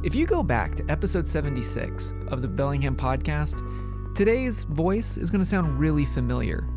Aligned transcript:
If 0.00 0.14
you 0.14 0.26
go 0.26 0.44
back 0.44 0.76
to 0.76 0.88
episode 0.88 1.26
76 1.26 2.14
of 2.28 2.40
the 2.40 2.46
Bellingham 2.46 2.94
podcast, 2.94 4.14
today's 4.14 4.62
voice 4.62 5.16
is 5.16 5.28
going 5.28 5.40
to 5.40 5.48
sound 5.48 5.76
really 5.76 6.04
familiar. 6.04 6.68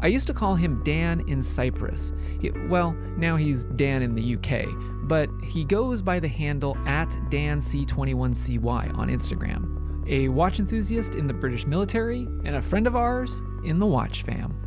I 0.00 0.08
used 0.08 0.26
to 0.26 0.34
call 0.34 0.56
him 0.56 0.82
Dan 0.82 1.22
in 1.28 1.44
Cyprus. 1.44 2.12
He, 2.40 2.50
well, 2.68 2.90
now 3.16 3.36
he's 3.36 3.66
Dan 3.66 4.02
in 4.02 4.16
the 4.16 4.34
UK, 4.34 4.66
but 5.04 5.30
he 5.44 5.62
goes 5.62 6.02
by 6.02 6.18
the 6.18 6.26
handle 6.26 6.76
at 6.86 7.08
DanC21CY 7.30 8.98
on 8.98 9.08
Instagram. 9.10 10.08
A 10.08 10.28
watch 10.28 10.58
enthusiast 10.58 11.14
in 11.14 11.28
the 11.28 11.34
British 11.34 11.66
military 11.66 12.22
and 12.44 12.56
a 12.56 12.62
friend 12.62 12.88
of 12.88 12.96
ours 12.96 13.42
in 13.64 13.78
the 13.78 13.86
Watch 13.86 14.22
fam. 14.22 14.60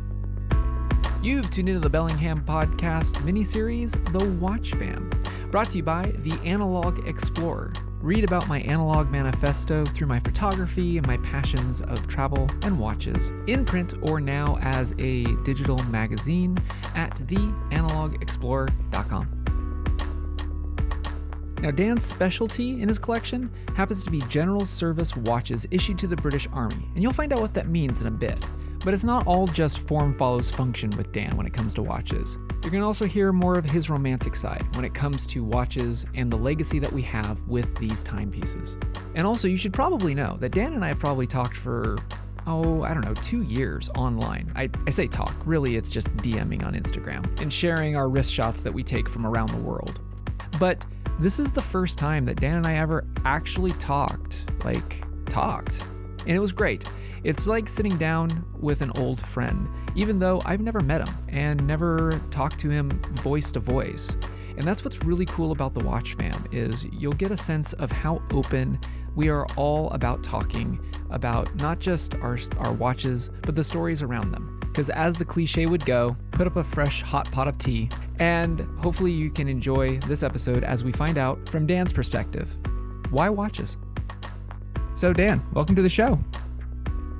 You've 1.22 1.50
tuned 1.50 1.68
into 1.68 1.80
the 1.80 1.90
Bellingham 1.90 2.46
Podcast 2.46 3.16
miniseries, 3.26 3.92
The 4.14 4.26
Watch 4.40 4.70
Fam, 4.70 5.10
brought 5.50 5.70
to 5.72 5.76
you 5.76 5.82
by 5.82 6.14
The 6.20 6.32
Analog 6.46 7.06
Explorer. 7.06 7.74
Read 8.02 8.24
about 8.24 8.48
my 8.48 8.60
analog 8.60 9.10
manifesto 9.10 9.84
through 9.84 10.06
my 10.06 10.18
photography 10.20 10.96
and 10.96 11.06
my 11.06 11.18
passions 11.18 11.82
of 11.82 12.08
travel 12.08 12.48
and 12.62 12.78
watches, 12.78 13.34
in 13.46 13.62
print 13.62 13.92
or 14.02 14.20
now 14.20 14.56
as 14.62 14.94
a 14.98 15.24
digital 15.44 15.76
magazine 15.84 16.56
at 16.94 17.14
theanalogexplorer.com. 17.26 19.36
Now, 21.60 21.70
Dan's 21.70 22.02
specialty 22.02 22.80
in 22.80 22.88
his 22.88 22.98
collection 22.98 23.50
happens 23.76 24.02
to 24.04 24.10
be 24.10 24.20
general 24.30 24.64
service 24.64 25.14
watches 25.14 25.66
issued 25.70 25.98
to 25.98 26.06
the 26.06 26.16
British 26.16 26.48
Army, 26.54 26.88
and 26.94 27.02
you'll 27.02 27.12
find 27.12 27.34
out 27.34 27.42
what 27.42 27.52
that 27.52 27.68
means 27.68 28.00
in 28.00 28.06
a 28.06 28.10
bit. 28.10 28.42
But 28.82 28.94
it's 28.94 29.04
not 29.04 29.26
all 29.26 29.46
just 29.46 29.80
form 29.80 30.16
follows 30.16 30.48
function 30.48 30.88
with 30.92 31.12
Dan 31.12 31.36
when 31.36 31.44
it 31.44 31.52
comes 31.52 31.74
to 31.74 31.82
watches. 31.82 32.38
You're 32.62 32.70
going 32.70 32.82
to 32.82 32.86
also 32.86 33.06
hear 33.06 33.32
more 33.32 33.58
of 33.58 33.64
his 33.64 33.88
romantic 33.88 34.36
side 34.36 34.64
when 34.76 34.84
it 34.84 34.92
comes 34.92 35.26
to 35.28 35.42
watches 35.42 36.04
and 36.14 36.30
the 36.30 36.36
legacy 36.36 36.78
that 36.78 36.92
we 36.92 37.00
have 37.02 37.40
with 37.48 37.74
these 37.76 38.02
timepieces. 38.02 38.76
And 39.14 39.26
also, 39.26 39.48
you 39.48 39.56
should 39.56 39.72
probably 39.72 40.14
know 40.14 40.36
that 40.40 40.50
Dan 40.50 40.74
and 40.74 40.84
I 40.84 40.88
have 40.88 40.98
probably 40.98 41.26
talked 41.26 41.56
for, 41.56 41.96
oh, 42.46 42.82
I 42.82 42.92
don't 42.92 43.04
know, 43.04 43.14
two 43.14 43.42
years 43.42 43.88
online. 43.96 44.52
I, 44.54 44.68
I 44.86 44.90
say 44.90 45.06
talk, 45.06 45.34
really, 45.46 45.76
it's 45.76 45.88
just 45.88 46.14
DMing 46.18 46.62
on 46.62 46.74
Instagram 46.74 47.40
and 47.40 47.50
sharing 47.50 47.96
our 47.96 48.10
wrist 48.10 48.32
shots 48.32 48.60
that 48.60 48.72
we 48.72 48.82
take 48.82 49.08
from 49.08 49.26
around 49.26 49.48
the 49.48 49.56
world. 49.56 49.98
But 50.58 50.84
this 51.18 51.38
is 51.38 51.52
the 51.52 51.62
first 51.62 51.96
time 51.96 52.26
that 52.26 52.40
Dan 52.40 52.56
and 52.56 52.66
I 52.66 52.76
ever 52.76 53.06
actually 53.24 53.72
talked. 53.72 54.36
Like, 54.64 55.02
talked. 55.26 55.82
And 56.26 56.36
it 56.36 56.38
was 56.38 56.52
great. 56.52 56.88
It's 57.22 57.46
like 57.46 57.68
sitting 57.68 57.96
down 57.98 58.44
with 58.58 58.80
an 58.80 58.92
old 58.96 59.20
friend, 59.20 59.68
even 59.94 60.18
though 60.18 60.40
I've 60.44 60.60
never 60.60 60.80
met 60.80 61.06
him 61.06 61.14
and 61.28 61.66
never 61.66 62.20
talked 62.30 62.58
to 62.60 62.70
him 62.70 62.90
voice 63.22 63.50
to 63.52 63.60
voice. 63.60 64.16
And 64.56 64.66
that's 64.66 64.84
what's 64.84 65.02
really 65.04 65.26
cool 65.26 65.52
about 65.52 65.74
the 65.74 65.84
Watch 65.84 66.14
Fam 66.14 66.46
is 66.52 66.84
you'll 66.92 67.12
get 67.12 67.30
a 67.30 67.36
sense 67.36 67.72
of 67.74 67.90
how 67.90 68.22
open 68.32 68.78
we 69.14 69.28
are 69.28 69.46
all 69.56 69.90
about 69.90 70.22
talking 70.22 70.78
about 71.10 71.54
not 71.56 71.78
just 71.78 72.14
our 72.16 72.38
our 72.58 72.72
watches, 72.72 73.30
but 73.42 73.54
the 73.54 73.64
stories 73.64 74.02
around 74.02 74.32
them. 74.32 74.58
Because 74.60 74.88
as 74.90 75.16
the 75.16 75.24
cliche 75.24 75.66
would 75.66 75.84
go, 75.84 76.16
put 76.30 76.46
up 76.46 76.56
a 76.56 76.64
fresh 76.64 77.02
hot 77.02 77.30
pot 77.32 77.48
of 77.48 77.58
tea, 77.58 77.88
and 78.18 78.60
hopefully 78.78 79.10
you 79.10 79.30
can 79.30 79.48
enjoy 79.48 79.98
this 80.06 80.22
episode 80.22 80.62
as 80.62 80.84
we 80.84 80.92
find 80.92 81.18
out 81.18 81.48
from 81.48 81.66
Dan's 81.66 81.92
perspective. 81.92 82.56
Why 83.10 83.28
watches? 83.28 83.78
So 85.00 85.14
Dan, 85.14 85.42
welcome 85.54 85.74
to 85.76 85.80
the 85.80 85.88
show. 85.88 86.18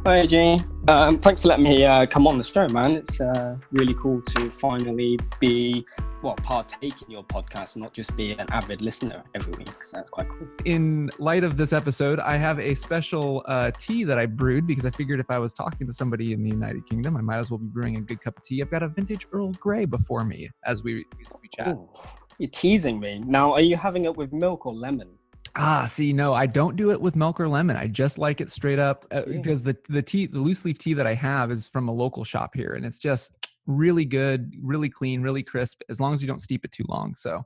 Hi, 0.05 0.27
Gene. 0.27 0.63
Um, 0.87 1.19
thanks 1.19 1.41
for 1.41 1.49
letting 1.49 1.65
me 1.65 1.83
uh, 1.83 2.05
come 2.05 2.27
on 2.27 2.37
the 2.37 2.45
show, 2.45 2.69
man. 2.69 2.91
It's 2.95 3.23
uh, 3.23 3.57
really 3.73 3.95
cool 3.95 4.21
to 4.21 4.51
finally 4.51 5.19
be, 5.39 5.87
well, 6.23 6.35
partake 6.35 7.01
in 7.01 7.11
your 7.11 7.25
podcast 7.25 7.79
not 7.79 7.95
just 7.95 8.15
be 8.19 8.33
an 8.33 8.45
avid 8.51 8.83
listener 8.83 9.25
every 9.35 9.55
week. 9.55 9.83
So 9.83 9.97
that's 9.97 10.11
quite 10.11 10.29
cool. 10.29 10.47
In 10.67 11.11
light 11.19 11.43
of 11.43 11.57
this 11.57 11.73
episode, 11.73 12.21
I 12.21 12.37
have 12.37 12.61
a 12.61 12.75
special 12.75 13.43
uh, 13.47 13.71
tea 13.79 14.05
that 14.05 14.19
I 14.19 14.27
brewed 14.27 14.67
because 14.67 14.85
I 14.85 14.91
figured 14.91 15.19
if 15.19 15.31
I 15.31 15.39
was 15.39 15.55
talking 15.55 15.87
to 15.87 15.93
somebody 15.95 16.35
in 16.35 16.43
the 16.43 16.51
United 16.51 16.85
Kingdom, 16.85 17.17
I 17.17 17.23
might 17.23 17.39
as 17.39 17.51
well 17.51 17.57
be 17.57 17.69
brewing 17.69 17.97
a 17.97 18.03
good 18.03 18.21
cup 18.21 18.37
of 18.37 18.45
tea. 18.45 18.61
I've 18.61 18.71
got 18.71 18.83
a 18.83 18.89
vintage 18.89 19.27
Earl 19.33 19.53
Grey 19.53 19.87
before 19.87 20.23
me 20.27 20.51
as 20.67 20.83
we, 20.83 21.07
we 21.41 21.49
chat. 21.57 21.69
Ooh, 21.69 21.89
you're 22.37 22.51
teasing 22.51 23.01
me. 23.01 23.23
Now, 23.27 23.55
are 23.55 23.63
you 23.63 23.77
having 23.79 24.05
it 24.05 24.15
with 24.15 24.35
milk 24.35 24.67
or 24.67 24.75
lemon? 24.75 25.09
Ah, 25.57 25.87
see, 25.87 26.13
no, 26.13 26.33
I 26.33 26.47
don't 26.47 26.77
do 26.77 26.91
it 26.91 27.01
with 27.01 27.17
milk 27.17 27.41
or 27.41 27.49
lemon. 27.49 27.77
I 27.77 27.87
just 27.87 28.19
like 28.19 28.41
it 28.41 28.51
straight 28.51 28.79
up 28.79 29.05
uh, 29.11 29.23
Yeah. 29.27 29.37
because 29.39 29.63
the 29.63 29.77
the 29.89 30.03
tea, 30.03 30.27
the 30.27 30.39
loose 30.39 30.65
leaf 30.65 30.79
tea 30.79 30.95
that 30.95 31.07
I 31.07 31.15
have 31.15 31.51
is 31.51 31.69
from 31.69 31.89
a 31.89 31.93
local 31.93 32.25
shop 32.25 32.55
here, 32.55 32.75
and 32.75 32.85
it's 32.85 32.99
just 32.99 33.35
really 33.67 34.05
good, 34.05 34.55
really 34.63 34.89
clean, 34.89 35.23
really 35.23 35.43
crisp. 35.43 35.83
As 35.89 36.01
long 36.01 36.13
as 36.15 36.21
you 36.23 36.29
don't 36.29 36.41
steep 36.43 36.65
it 36.65 36.73
too 36.73 36.85
long. 36.89 37.15
So, 37.17 37.45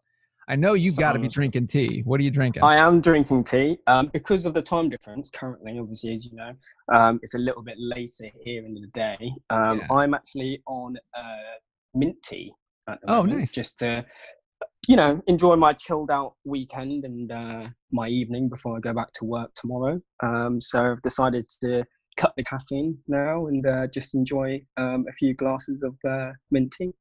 I 0.49 0.57
know 0.57 0.75
you've 0.75 0.97
got 0.97 1.13
to 1.13 1.19
be 1.19 1.29
drinking 1.29 1.69
tea. 1.69 2.03
What 2.05 2.21
are 2.21 2.23
you 2.23 2.31
drinking? 2.31 2.63
I 2.63 2.77
am 2.77 3.01
drinking 3.01 3.45
tea 3.45 3.79
um, 3.87 4.11
because 4.13 4.45
of 4.45 4.53
the 4.55 4.63
time 4.63 4.91
difference 4.91 5.31
currently, 5.31 5.79
obviously, 5.79 6.15
as 6.15 6.27
you 6.27 6.37
know. 6.37 6.53
Um, 6.93 7.19
it's 7.23 7.35
a 7.35 7.39
little 7.39 7.63
bit 7.63 7.77
later 7.79 8.27
here 8.45 8.67
in 8.67 8.75
the 8.75 8.87
day. 8.89 9.33
Um, 9.51 9.79
Yeah. 9.79 9.87
I'm 9.91 10.13
actually 10.15 10.63
on 10.67 10.97
uh, 11.17 11.57
mint 11.95 12.17
tea 12.23 12.53
Oh, 12.87 13.23
moment, 13.23 13.39
nice. 13.39 13.51
Just 13.51 13.79
to, 13.79 14.05
you 14.89 14.97
know, 14.97 15.23
enjoy 15.27 15.57
my 15.57 15.73
chilled 15.73 16.11
out 16.11 16.35
weekend 16.45 17.05
and 17.05 17.33
uh, 17.33 17.67
my 17.93 18.09
evening 18.09 18.49
before 18.49 18.77
I 18.77 18.81
go 18.81 18.93
back 18.93 19.13
to 19.15 19.25
work 19.25 19.51
tomorrow. 19.55 20.01
Um, 20.23 20.61
so 20.61 20.93
I've 20.93 21.03
decided 21.03 21.49
to 21.63 21.85
cut 22.17 22.33
the 22.37 22.45
caffeine 22.45 22.97
now 23.09 23.47
and 23.47 23.67
uh, 23.67 23.87
just 23.89 24.15
enjoy 24.15 24.61
um, 24.77 25.05
a 25.09 25.13
few 25.13 25.35
glasses 25.35 25.83
of 25.83 25.97
uh, 26.09 26.31
mint 26.51 26.73
tea. 26.77 26.93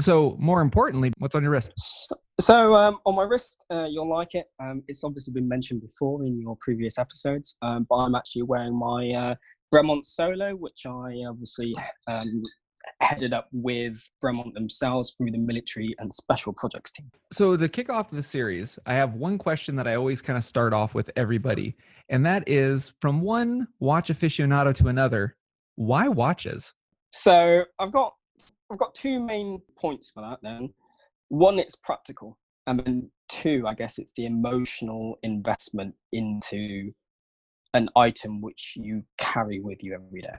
so, 0.00 0.36
more 0.38 0.60
importantly, 0.62 1.12
what's 1.18 1.34
on 1.34 1.42
your 1.42 1.52
wrist? 1.52 1.72
So, 1.76 2.16
so 2.40 2.74
um, 2.74 2.98
on 3.04 3.16
my 3.16 3.24
wrist, 3.24 3.62
uh, 3.70 3.86
you'll 3.90 4.10
like 4.10 4.34
it. 4.34 4.46
Um, 4.60 4.82
it's 4.88 5.04
obviously 5.04 5.32
been 5.32 5.48
mentioned 5.48 5.82
before 5.82 6.24
in 6.24 6.40
your 6.40 6.56
previous 6.60 6.98
episodes, 6.98 7.56
um, 7.62 7.86
but 7.88 7.96
I'm 7.96 8.14
actually 8.14 8.42
wearing 8.42 8.78
my 8.78 9.10
uh, 9.10 9.34
Bremont 9.74 10.04
Solo, 10.04 10.54
which 10.54 10.82
I 10.86 11.24
obviously 11.28 11.74
um, 12.08 12.42
headed 13.00 13.32
up 13.32 13.48
with 13.52 14.00
Bremont 14.22 14.54
themselves 14.54 15.14
through 15.16 15.30
the 15.30 15.38
military 15.38 15.94
and 15.98 16.12
special 16.12 16.52
projects 16.52 16.92
team. 16.92 17.10
So, 17.32 17.56
to 17.56 17.68
kick 17.68 17.90
off 17.90 18.10
the 18.10 18.22
series, 18.22 18.78
I 18.86 18.94
have 18.94 19.14
one 19.14 19.38
question 19.38 19.76
that 19.76 19.86
I 19.86 19.94
always 19.94 20.22
kind 20.22 20.36
of 20.36 20.44
start 20.44 20.72
off 20.72 20.94
with 20.94 21.10
everybody, 21.16 21.76
and 22.08 22.24
that 22.26 22.48
is 22.48 22.94
from 23.00 23.20
one 23.20 23.68
watch 23.80 24.08
aficionado 24.08 24.74
to 24.76 24.88
another, 24.88 25.36
why 25.76 26.08
watches? 26.08 26.72
So 27.12 27.64
I've 27.78 27.92
got 27.92 28.14
I've 28.70 28.78
got 28.78 28.94
two 28.94 29.20
main 29.20 29.60
points 29.78 30.10
for 30.10 30.20
that. 30.22 30.38
Then 30.42 30.72
one, 31.28 31.58
it's 31.58 31.76
practical, 31.76 32.38
and 32.66 32.80
then 32.80 33.10
two, 33.28 33.64
I 33.66 33.74
guess 33.74 33.98
it's 33.98 34.12
the 34.16 34.26
emotional 34.26 35.18
investment 35.22 35.94
into 36.12 36.92
an 37.74 37.88
item 37.96 38.40
which 38.40 38.74
you 38.76 39.02
carry 39.18 39.60
with 39.60 39.82
you 39.82 39.94
every 39.94 40.22
day. 40.22 40.36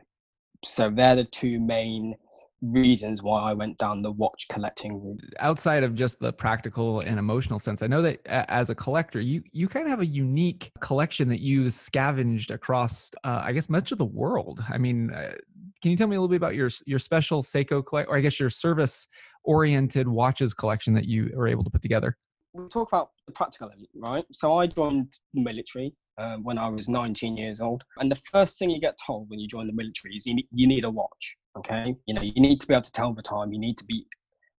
So 0.64 0.90
they're 0.90 1.16
the 1.16 1.26
two 1.26 1.60
main 1.60 2.16
reasons 2.62 3.22
why 3.22 3.42
I 3.42 3.54
went 3.54 3.78
down 3.78 4.02
the 4.02 4.12
watch 4.12 4.48
collecting 4.50 5.02
route. 5.04 5.22
outside 5.40 5.84
of 5.84 5.94
just 5.94 6.20
the 6.20 6.34
practical 6.34 7.02
and 7.02 7.20
emotional 7.20 7.60
sense 7.60 7.82
i 7.82 7.88
know 7.88 8.02
that 8.02 8.26
as 8.26 8.70
a 8.70 8.76
collector 8.76 9.20
you 9.20 9.44
you 9.52 9.68
kind 9.68 9.86
of 9.86 9.90
have 9.90 10.00
a 10.00 10.06
unique 10.06 10.72
collection 10.80 11.28
that 11.28 11.42
you 11.42 11.70
scavenged 11.70 12.52
across 12.52 13.12
uh, 13.24 13.42
i 13.44 13.52
guess 13.52 13.70
much 13.70 13.92
of 13.92 13.98
the 13.98 14.06
world 14.06 14.64
i 14.70 14.78
mean 14.78 15.12
uh, 15.12 15.34
can 15.82 15.92
you 15.92 15.98
tell 15.98 16.08
me 16.08 16.16
a 16.16 16.20
little 16.20 16.30
bit 16.30 16.38
about 16.38 16.56
your 16.56 16.70
your 16.86 16.98
special 16.98 17.44
seiko 17.44 17.86
collect 17.86 18.10
or 18.10 18.18
i 18.18 18.22
guess 18.22 18.40
your 18.40 18.50
service 18.50 19.08
oriented 19.44 20.08
watches 20.08 20.54
collection 20.54 20.94
that 20.94 21.06
you 21.06 21.32
were 21.36 21.48
able 21.48 21.64
to 21.64 21.70
put 21.70 21.82
together 21.82 22.18
we 22.56 22.68
talk 22.70 22.88
about 22.88 23.10
the 23.28 23.34
practical 23.34 23.70
element, 23.70 23.90
right? 23.96 24.26
So 24.32 24.58
I 24.58 24.68
joined 24.68 25.20
the 25.34 25.44
military 25.44 25.94
um, 26.18 26.44
when 26.44 26.58
I 26.58 26.70
was 26.70 26.88
19 26.88 27.38
years 27.38 27.62
old, 27.62 27.84
and 27.98 28.12
the 28.12 28.16
first 28.16 28.58
thing 28.58 28.70
you 28.70 28.80
get 28.80 28.98
told 29.06 29.30
when 29.30 29.40
you 29.40 29.48
join 29.48 29.68
the 29.68 29.74
military 29.74 30.16
is 30.16 30.26
you 30.26 30.42
you 30.52 30.68
need 30.68 30.86
a 30.86 30.90
watch. 30.90 31.38
Okay, 31.58 31.96
you 32.06 32.14
know 32.14 32.22
you 32.22 32.42
need 32.42 32.60
to 32.62 32.68
be 32.68 32.74
able 32.74 32.84
to 32.84 32.92
tell 32.92 33.14
the 33.14 33.22
time. 33.22 33.54
You 33.54 33.60
need 33.60 33.78
to 33.78 33.86
be 33.86 34.06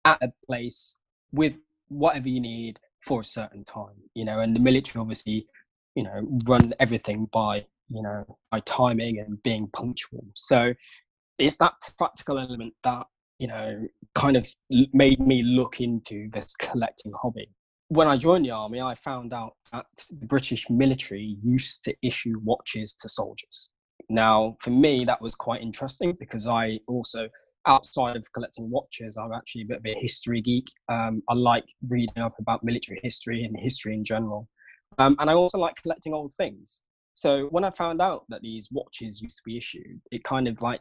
at 0.05 0.22
a 0.22 0.33
place 0.47 0.97
with 1.33 1.56
whatever 1.89 2.28
you 2.28 2.41
need 2.41 2.78
for 3.03 3.21
a 3.21 3.25
certain 3.25 3.65
time. 3.65 3.97
You 4.15 4.25
know, 4.25 4.41
and 4.41 4.55
the 4.55 4.61
military 4.61 5.00
obviously, 5.00 5.47
you 5.95 6.03
know, 6.05 6.21
runs 6.47 6.72
everything 6.80 7.28
by 7.33 7.66
you 7.89 8.03
know 8.03 8.25
by 8.51 8.60
timing 8.60 9.21
and 9.21 9.42
being 9.42 9.69
punctual. 9.69 10.25
So 10.34 10.75
it's 11.39 11.57
that 11.57 11.75
practical 11.98 12.39
element 12.39 12.75
that 12.84 13.07
you 13.39 13.48
know 13.48 13.86
kind 14.15 14.36
of 14.36 14.47
made 14.92 15.21
me 15.21 15.42
look 15.42 15.80
into 15.80 16.28
this 16.30 16.54
collecting 16.57 17.13
hobby 17.21 17.48
when 17.88 18.09
I 18.09 18.16
joined 18.16 18.44
the 18.44 18.50
army, 18.50 18.80
I 18.80 18.94
found 18.94 19.33
out 19.33 19.54
that 19.72 19.86
the 20.10 20.27
British 20.27 20.68
military 20.68 21.36
used 21.42 21.84
to 21.84 21.94
issue 22.03 22.41
watches 22.42 22.94
to 22.94 23.09
soldiers. 23.09 23.71
Now, 24.09 24.56
for 24.60 24.71
me, 24.71 25.04
that 25.04 25.21
was 25.21 25.34
quite 25.34 25.62
interesting 25.62 26.16
because 26.18 26.47
I 26.47 26.78
also, 26.86 27.28
outside 27.66 28.16
of 28.16 28.24
collecting 28.33 28.71
watches, 28.71 29.16
I'm 29.16 29.33
actually 29.33 29.62
a 29.62 29.66
bit 29.66 29.78
of 29.78 29.86
a 29.86 29.94
history 30.00 30.41
geek. 30.41 30.66
Um, 30.88 31.22
I 31.28 31.34
like 31.34 31.66
reading 31.88 32.18
up 32.18 32.34
about 32.38 32.62
military 32.62 33.00
history 33.03 33.44
and 33.44 33.56
history 33.59 33.94
in 33.94 34.04
general. 34.04 34.48
Um, 34.98 35.16
and 35.18 35.28
I 35.28 35.34
also 35.34 35.59
like 35.59 35.74
collecting 35.82 36.15
old 36.15 36.32
things. 36.34 36.80
So 37.15 37.47
when 37.47 37.65
I 37.65 37.71
found 37.71 38.03
out 38.03 38.24
that 38.28 38.42
these 38.42 38.68
watches 38.71 39.22
used 39.22 39.39
to 39.39 39.42
be 39.44 39.56
issued, 39.56 40.00
it 40.12 40.22
kind 40.22 40.47
of 40.47 40.60
like 40.60 40.80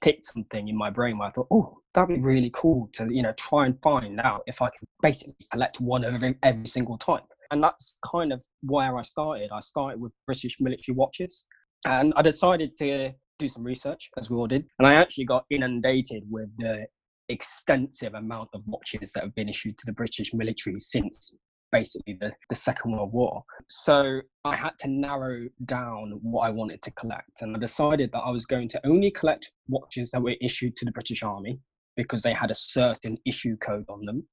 ticked 0.00 0.24
something 0.24 0.68
in 0.68 0.76
my 0.76 0.90
brain 0.90 1.18
where 1.18 1.28
I 1.28 1.32
thought, 1.32 1.48
oh, 1.50 1.78
that'd 1.94 2.14
be 2.14 2.22
really 2.22 2.50
cool 2.54 2.88
to, 2.94 3.08
you 3.12 3.22
know, 3.22 3.32
try 3.32 3.66
and 3.66 3.80
find 3.82 4.20
out 4.20 4.42
if 4.46 4.62
I 4.62 4.66
can 4.66 4.86
basically 5.02 5.46
collect 5.52 5.80
one 5.80 6.04
of 6.04 6.14
every, 6.14 6.36
every 6.42 6.66
single 6.66 6.98
time. 6.98 7.22
And 7.50 7.62
that's 7.62 7.96
kind 8.10 8.32
of 8.32 8.44
where 8.62 8.96
I 8.96 9.02
started. 9.02 9.50
I 9.52 9.60
started 9.60 10.00
with 10.00 10.12
British 10.26 10.56
military 10.60 10.94
watches 10.94 11.46
and 11.86 12.12
I 12.16 12.22
decided 12.22 12.76
to 12.78 13.12
do 13.38 13.48
some 13.48 13.64
research, 13.64 14.10
as 14.18 14.30
we 14.30 14.36
all 14.36 14.46
did. 14.46 14.64
And 14.78 14.86
I 14.86 14.94
actually 14.94 15.24
got 15.24 15.44
inundated 15.50 16.22
with 16.30 16.48
the 16.58 16.86
extensive 17.28 18.14
amount 18.14 18.50
of 18.54 18.62
watches 18.66 19.12
that 19.12 19.24
have 19.24 19.34
been 19.34 19.48
issued 19.48 19.78
to 19.78 19.86
the 19.86 19.92
British 19.92 20.34
military 20.34 20.78
since 20.78 21.34
basically 21.72 22.16
the, 22.20 22.32
the 22.48 22.54
Second 22.54 22.92
World 22.92 23.12
War. 23.12 23.44
So 23.68 24.20
I 24.44 24.56
had 24.56 24.78
to 24.80 24.88
narrow 24.88 25.48
down 25.64 26.18
what 26.22 26.42
I 26.42 26.50
wanted 26.50 26.82
to 26.82 26.90
collect. 26.92 27.42
And 27.42 27.56
I 27.56 27.58
decided 27.58 28.10
that 28.12 28.20
I 28.20 28.30
was 28.30 28.46
going 28.46 28.68
to 28.70 28.86
only 28.86 29.10
collect 29.10 29.52
watches 29.68 30.10
that 30.10 30.22
were 30.22 30.36
issued 30.40 30.76
to 30.76 30.84
the 30.84 30.92
British 30.92 31.22
Army 31.22 31.58
because 31.96 32.22
they 32.22 32.32
had 32.32 32.50
a 32.50 32.54
certain 32.54 33.18
issue 33.26 33.56
code 33.58 33.84
on 33.88 34.00
them. 34.04 34.26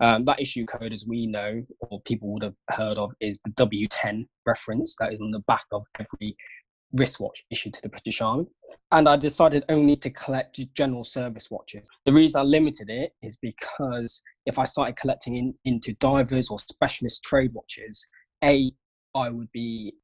Um, 0.00 0.24
that 0.24 0.40
issue 0.40 0.64
code, 0.64 0.92
as 0.92 1.04
we 1.06 1.26
know, 1.26 1.62
or 1.80 2.00
people 2.02 2.32
would 2.32 2.42
have 2.42 2.54
heard 2.70 2.96
of, 2.96 3.12
is 3.20 3.38
the 3.44 3.50
W10 3.52 4.26
reference 4.46 4.96
that 4.98 5.12
is 5.12 5.20
on 5.20 5.30
the 5.30 5.40
back 5.40 5.64
of 5.72 5.84
every 5.98 6.36
wristwatch 6.92 7.44
issued 7.50 7.74
to 7.74 7.82
the 7.82 7.88
British 7.88 8.20
Army. 8.20 8.46
And 8.92 9.08
I 9.08 9.16
decided 9.16 9.64
only 9.68 9.96
to 9.96 10.10
collect 10.10 10.60
general 10.74 11.04
service 11.04 11.50
watches. 11.50 11.88
The 12.06 12.12
reason 12.12 12.40
I 12.40 12.44
limited 12.44 12.90
it 12.90 13.12
is 13.22 13.36
because 13.36 14.22
if 14.46 14.58
I 14.58 14.64
started 14.64 14.96
collecting 14.96 15.36
in, 15.36 15.54
into 15.64 15.92
divers 15.94 16.50
or 16.50 16.58
specialist 16.58 17.22
trade 17.22 17.52
watches, 17.52 18.06
A, 18.42 18.72
I 19.14 19.30
would 19.30 19.50
be 19.52 19.94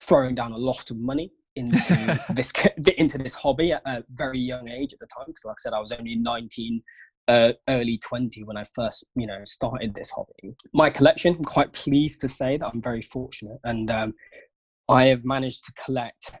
throwing 0.00 0.34
down 0.34 0.52
a 0.52 0.56
lot 0.56 0.90
of 0.90 0.96
money 0.96 1.32
into 1.56 2.20
this 2.34 2.52
into 2.98 3.18
this 3.18 3.34
hobby 3.34 3.72
at 3.72 3.82
a 3.86 4.04
very 4.14 4.38
young 4.38 4.68
age 4.68 4.92
at 4.92 5.00
the 5.00 5.06
time 5.06 5.24
because 5.26 5.44
like 5.44 5.54
i 5.54 5.60
said 5.60 5.72
i 5.72 5.80
was 5.80 5.92
only 5.92 6.14
19 6.16 6.82
uh, 7.28 7.52
early 7.68 7.98
20 7.98 8.44
when 8.44 8.56
i 8.56 8.62
first 8.72 9.04
you 9.16 9.26
know 9.26 9.40
started 9.44 9.94
this 9.94 10.10
hobby 10.10 10.54
my 10.72 10.88
collection 10.88 11.34
i'm 11.34 11.44
quite 11.44 11.72
pleased 11.72 12.20
to 12.20 12.28
say 12.28 12.56
that 12.56 12.68
i'm 12.72 12.80
very 12.80 13.02
fortunate 13.02 13.58
and 13.64 13.90
um, 13.90 14.14
i 14.88 15.06
have 15.06 15.24
managed 15.24 15.64
to 15.64 15.72
collect 15.84 16.36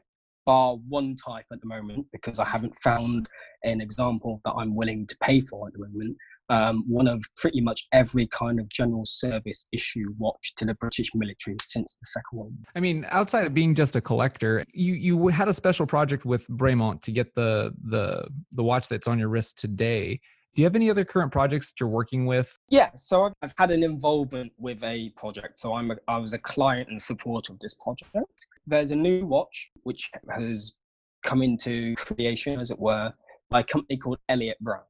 bar 0.46 0.76
one 0.88 1.16
type 1.16 1.44
at 1.52 1.60
the 1.60 1.66
moment 1.66 2.06
because 2.12 2.38
I 2.38 2.44
haven't 2.44 2.74
found 2.78 3.28
an 3.64 3.80
example 3.80 4.40
that 4.44 4.52
I'm 4.52 4.74
willing 4.74 5.06
to 5.08 5.16
pay 5.20 5.42
for 5.42 5.66
at 5.66 5.74
the 5.74 5.80
moment. 5.80 6.16
Um, 6.48 6.84
one 6.86 7.08
of 7.08 7.24
pretty 7.36 7.60
much 7.60 7.88
every 7.92 8.28
kind 8.28 8.60
of 8.60 8.68
general 8.68 9.02
service 9.04 9.66
issue 9.72 10.04
watch 10.16 10.54
to 10.58 10.64
the 10.64 10.74
British 10.74 11.08
military 11.12 11.56
since 11.60 11.96
the 11.96 12.06
Second 12.06 12.38
World 12.38 12.52
War. 12.56 12.64
I 12.76 12.80
mean, 12.80 13.04
outside 13.10 13.48
of 13.48 13.52
being 13.52 13.74
just 13.74 13.96
a 13.96 14.00
collector, 14.00 14.64
you 14.72 14.94
you 14.94 15.26
had 15.26 15.48
a 15.48 15.52
special 15.52 15.86
project 15.86 16.24
with 16.24 16.46
Bremont 16.46 17.02
to 17.02 17.10
get 17.10 17.34
the 17.34 17.74
the 17.82 18.28
the 18.52 18.62
watch 18.62 18.86
that's 18.86 19.08
on 19.08 19.18
your 19.18 19.28
wrist 19.28 19.58
today. 19.58 20.20
Do 20.56 20.62
you 20.62 20.64
have 20.64 20.74
any 20.74 20.90
other 20.90 21.04
current 21.04 21.30
projects 21.30 21.70
that 21.70 21.80
you're 21.80 21.88
working 21.90 22.24
with? 22.24 22.58
Yeah, 22.70 22.88
so 22.94 23.30
I've 23.42 23.52
had 23.58 23.70
an 23.70 23.82
involvement 23.82 24.52
with 24.56 24.82
a 24.84 25.10
project. 25.10 25.58
So 25.58 25.74
I'm 25.74 25.90
a, 25.90 25.96
I 26.08 26.16
was 26.16 26.32
a 26.32 26.38
client 26.38 26.88
and 26.88 27.00
support 27.00 27.50
of 27.50 27.58
this 27.58 27.74
project. 27.74 28.46
There's 28.66 28.90
a 28.90 28.96
new 28.96 29.26
watch 29.26 29.70
which 29.82 30.10
has 30.30 30.78
come 31.22 31.42
into 31.42 31.94
creation, 31.96 32.58
as 32.58 32.70
it 32.70 32.78
were, 32.78 33.12
by 33.50 33.60
a 33.60 33.64
company 33.64 33.98
called 33.98 34.16
Elliot 34.30 34.56
Brown. 34.62 34.80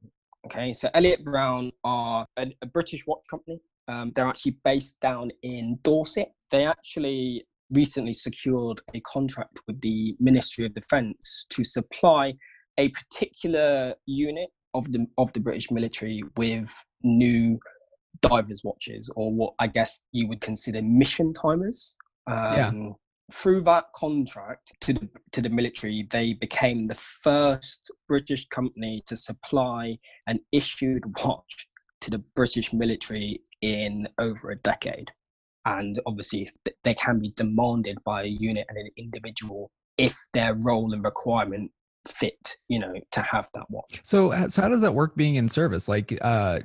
Okay, 0.45 0.71
so 0.71 0.89
Elliot 0.93 1.25
Brown 1.25 1.73
are 1.83 2.25
a, 2.37 2.47
a 2.61 2.65
British 2.65 3.05
watch 3.05 3.23
company. 3.29 3.59
Um, 3.89 4.13
they're 4.15 4.25
actually 4.27 4.57
based 4.63 5.01
down 5.01 5.31
in 5.43 5.77
Dorset. 5.83 6.31
They 6.49 6.65
actually 6.65 7.45
recently 7.73 8.13
secured 8.13 8.79
a 8.93 9.01
contract 9.01 9.59
with 9.67 9.81
the 9.81 10.15
Ministry 10.21 10.65
of 10.65 10.73
Defence 10.73 11.45
to 11.49 11.65
supply 11.65 12.35
a 12.77 12.87
particular 12.89 13.93
unit 14.05 14.49
of 14.73 14.91
the 14.91 15.05
of 15.17 15.31
the 15.33 15.39
British 15.39 15.71
military 15.71 16.23
with 16.35 16.73
new 17.03 17.59
divers 18.21 18.63
watches, 18.63 19.09
or 19.15 19.31
what 19.31 19.53
I 19.59 19.67
guess 19.67 20.01
you 20.11 20.27
would 20.27 20.41
consider 20.41 20.81
mission 20.81 21.33
timers. 21.33 21.95
Um, 22.27 22.35
yeah. 22.35 22.71
Through 23.29 23.61
that 23.61 23.85
contract 23.93 24.71
to 24.81 24.93
the 24.93 25.09
to 25.33 25.41
the 25.41 25.49
military, 25.49 26.07
they 26.11 26.33
became 26.33 26.85
the 26.85 26.95
first 26.95 27.91
British 28.07 28.47
company 28.47 29.03
to 29.05 29.17
supply 29.17 29.97
an 30.27 30.39
issued 30.51 31.03
watch 31.23 31.67
to 32.01 32.11
the 32.11 32.19
British 32.35 32.73
military 32.73 33.41
in 33.61 34.07
over 34.19 34.51
a 34.51 34.57
decade. 34.57 35.11
And 35.65 35.99
obviously, 36.05 36.49
they 36.85 36.93
can 36.93 37.19
be 37.19 37.33
demanded 37.35 37.97
by 38.05 38.23
a 38.23 38.27
unit 38.27 38.65
and 38.69 38.77
an 38.77 38.89
individual 38.97 39.69
if 39.97 40.15
their 40.33 40.53
role 40.53 40.93
and 40.93 41.03
requirement 41.03 41.71
fit 42.07 42.57
you 42.67 42.79
know 42.79 42.93
to 43.11 43.21
have 43.21 43.47
that 43.53 43.69
watch. 43.69 44.01
So 44.03 44.47
so 44.47 44.61
how 44.61 44.69
does 44.69 44.81
that 44.81 44.93
work 44.93 45.15
being 45.15 45.35
in 45.35 45.49
service? 45.49 45.87
Like 45.87 46.17
uh 46.21 46.59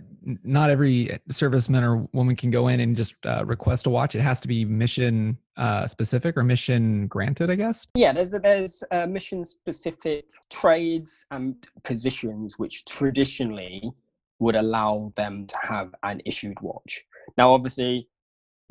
not 0.45 0.71
every 0.71 1.19
serviceman 1.31 1.83
or 1.83 2.09
woman 2.13 2.37
can 2.37 2.51
go 2.51 2.69
in 2.69 2.79
and 2.81 2.97
just 2.97 3.15
uh, 3.27 3.45
request 3.45 3.87
a 3.87 3.91
watch. 3.91 4.15
It 4.15 4.21
has 4.21 4.41
to 4.43 4.49
be 4.49 4.65
mission 4.65 5.39
uh 5.57 5.87
specific 5.87 6.37
or 6.37 6.43
mission 6.43 7.07
granted 7.09 7.51
i 7.51 7.55
guess? 7.55 7.87
Yeah 7.95 8.13
there's 8.13 8.31
there's 8.31 8.83
uh, 8.91 9.07
mission 9.07 9.45
specific 9.45 10.25
trades 10.49 11.27
and 11.31 11.55
positions 11.83 12.59
which 12.59 12.85
traditionally 12.87 13.93
would 14.39 14.57
allow 14.57 15.13
them 15.15 15.47
to 15.47 15.57
have 15.63 15.95
an 16.03 16.21
issued 16.25 16.61
watch. 16.61 17.05
Now 17.39 17.51
obviously 17.51 18.09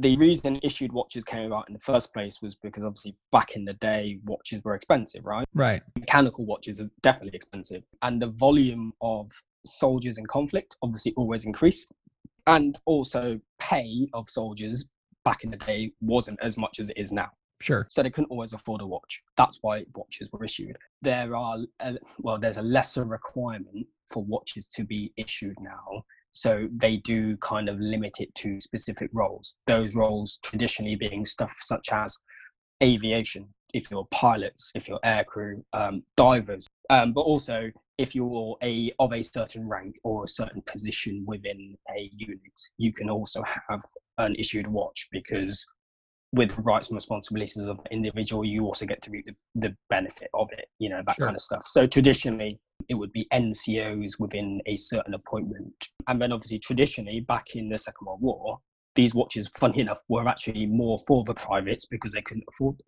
the 0.02 0.18
reason 0.18 0.60
issued 0.64 0.92
watches 0.92 1.24
came 1.24 1.46
about 1.46 1.68
in 1.68 1.74
the 1.74 1.80
first 1.80 2.14
place 2.14 2.42
was 2.42 2.56
because 2.56 2.84
obviously 2.84 3.16
back 3.32 3.56
in 3.56 3.64
the 3.64 3.74
day 3.74 4.20
watches 4.26 4.64
were 4.64 4.76
expensive 4.76 5.26
right 5.26 5.48
right 5.54 5.82
mechanical 5.98 6.46
watches 6.46 6.82
are 6.82 6.90
definitely 7.02 7.36
expensive 7.36 7.84
and 8.02 8.22
the 8.22 8.28
volume 8.28 8.92
of 9.02 9.32
soldiers 9.66 10.18
in 10.18 10.26
conflict 10.26 10.76
obviously 10.82 11.14
always 11.16 11.46
increased 11.46 11.92
and 12.48 12.80
also 12.86 13.40
pay 13.60 14.08
of 14.14 14.30
soldiers 14.30 14.86
back 15.24 15.44
in 15.44 15.52
the 15.52 15.58
day 15.58 15.92
wasn't 16.02 16.40
as 16.42 16.58
much 16.58 16.80
as 16.80 16.90
it 16.90 16.98
is 16.98 17.12
now 17.12 17.30
Sure. 17.62 17.86
So 17.92 18.02
they 18.02 18.10
couldn't 18.10 18.32
always 18.32 18.54
afford 18.54 18.82
a 18.82 18.88
watch. 18.88 19.22
That's 19.38 19.60
why 19.62 19.86
watches 19.94 20.28
were 20.32 20.44
issued. 20.44 20.78
There 21.04 21.36
are, 21.36 21.60
a, 21.80 21.96
well, 22.18 22.40
there's 22.40 22.58
a 22.58 22.62
lesser 22.64 23.06
requirement 23.06 23.86
for 24.10 24.24
watches 24.24 24.68
to 24.70 24.84
be 24.84 25.14
issued 25.16 25.60
now 25.62 26.04
so 26.32 26.68
they 26.78 26.98
do 26.98 27.38
kind 27.38 27.70
of 27.70 27.80
limit 27.80 28.18
it 28.20 28.34
to 28.36 28.60
specific 28.62 29.10
roles. 29.14 29.56
Those 29.68 29.96
roles 29.96 30.40
traditionally 30.44 30.96
being 30.96 31.26
stuff 31.26 31.54
such 31.58 31.90
as 31.92 32.16
aviation, 32.82 33.48
if 33.74 33.92
you're 33.92 34.08
pilots, 34.12 34.72
if 34.76 34.88
you're 34.88 35.00
aircrew, 35.06 35.64
um, 35.74 36.04
divers, 36.18 36.68
um, 36.90 37.14
but 37.14 37.22
also 37.22 37.70
if 37.98 38.16
you're 38.16 38.58
a 38.64 38.92
of 39.00 39.14
a 39.14 39.22
certain 39.22 39.68
rank 39.68 39.96
or 40.04 40.24
a 40.24 40.28
certain 40.28 40.62
position 40.64 41.24
within 41.28 41.78
a 41.96 42.10
unit, 42.14 42.60
you 42.78 42.92
can 42.92 43.10
also 43.10 43.44
have 43.70 43.82
an 44.18 44.36
issued 44.36 44.68
watch 44.68 45.08
because 45.12 45.66
with 46.34 46.58
rights 46.60 46.90
and 46.90 46.96
responsibilities 46.96 47.66
of 47.66 47.78
the 47.84 47.92
individual, 47.92 48.46
you 48.46 48.66
also 48.66 48.86
get 48.86 49.02
to 49.02 49.12
reap 49.12 49.26
the, 49.26 49.36
the 49.56 49.76
benefit 49.90 50.30
of 50.34 50.48
it, 50.52 50.66
you 50.80 50.90
know, 50.90 51.02
that 51.06 51.16
sure. 51.18 51.26
kind 51.26 51.36
of 51.36 51.42
stuff. 51.42 51.64
So 51.68 51.86
traditionally, 51.86 52.60
it 52.88 52.96
would 52.96 53.12
be 53.12 53.28
NCOs 53.34 54.20
within 54.20 54.62
a 54.66 54.76
certain 54.76 55.14
appointment. 55.14 55.74
And 56.08 56.22
then 56.22 56.32
obviously, 56.32 56.60
traditionally, 56.60 57.22
back 57.22 57.56
in 57.56 57.70
the 57.70 57.78
Second 57.78 58.06
World 58.06 58.22
War, 58.22 58.60
these 58.96 59.14
watches, 59.14 59.50
funny 59.58 59.80
enough, 59.80 60.00
were 60.10 60.28
actually 60.28 60.66
more 60.66 61.00
for 61.08 61.24
the 61.26 61.34
privates 61.34 61.86
because 61.86 62.14
they 62.14 62.22
couldn't 62.22 62.46
afford 62.50 62.78
them. 62.78 62.86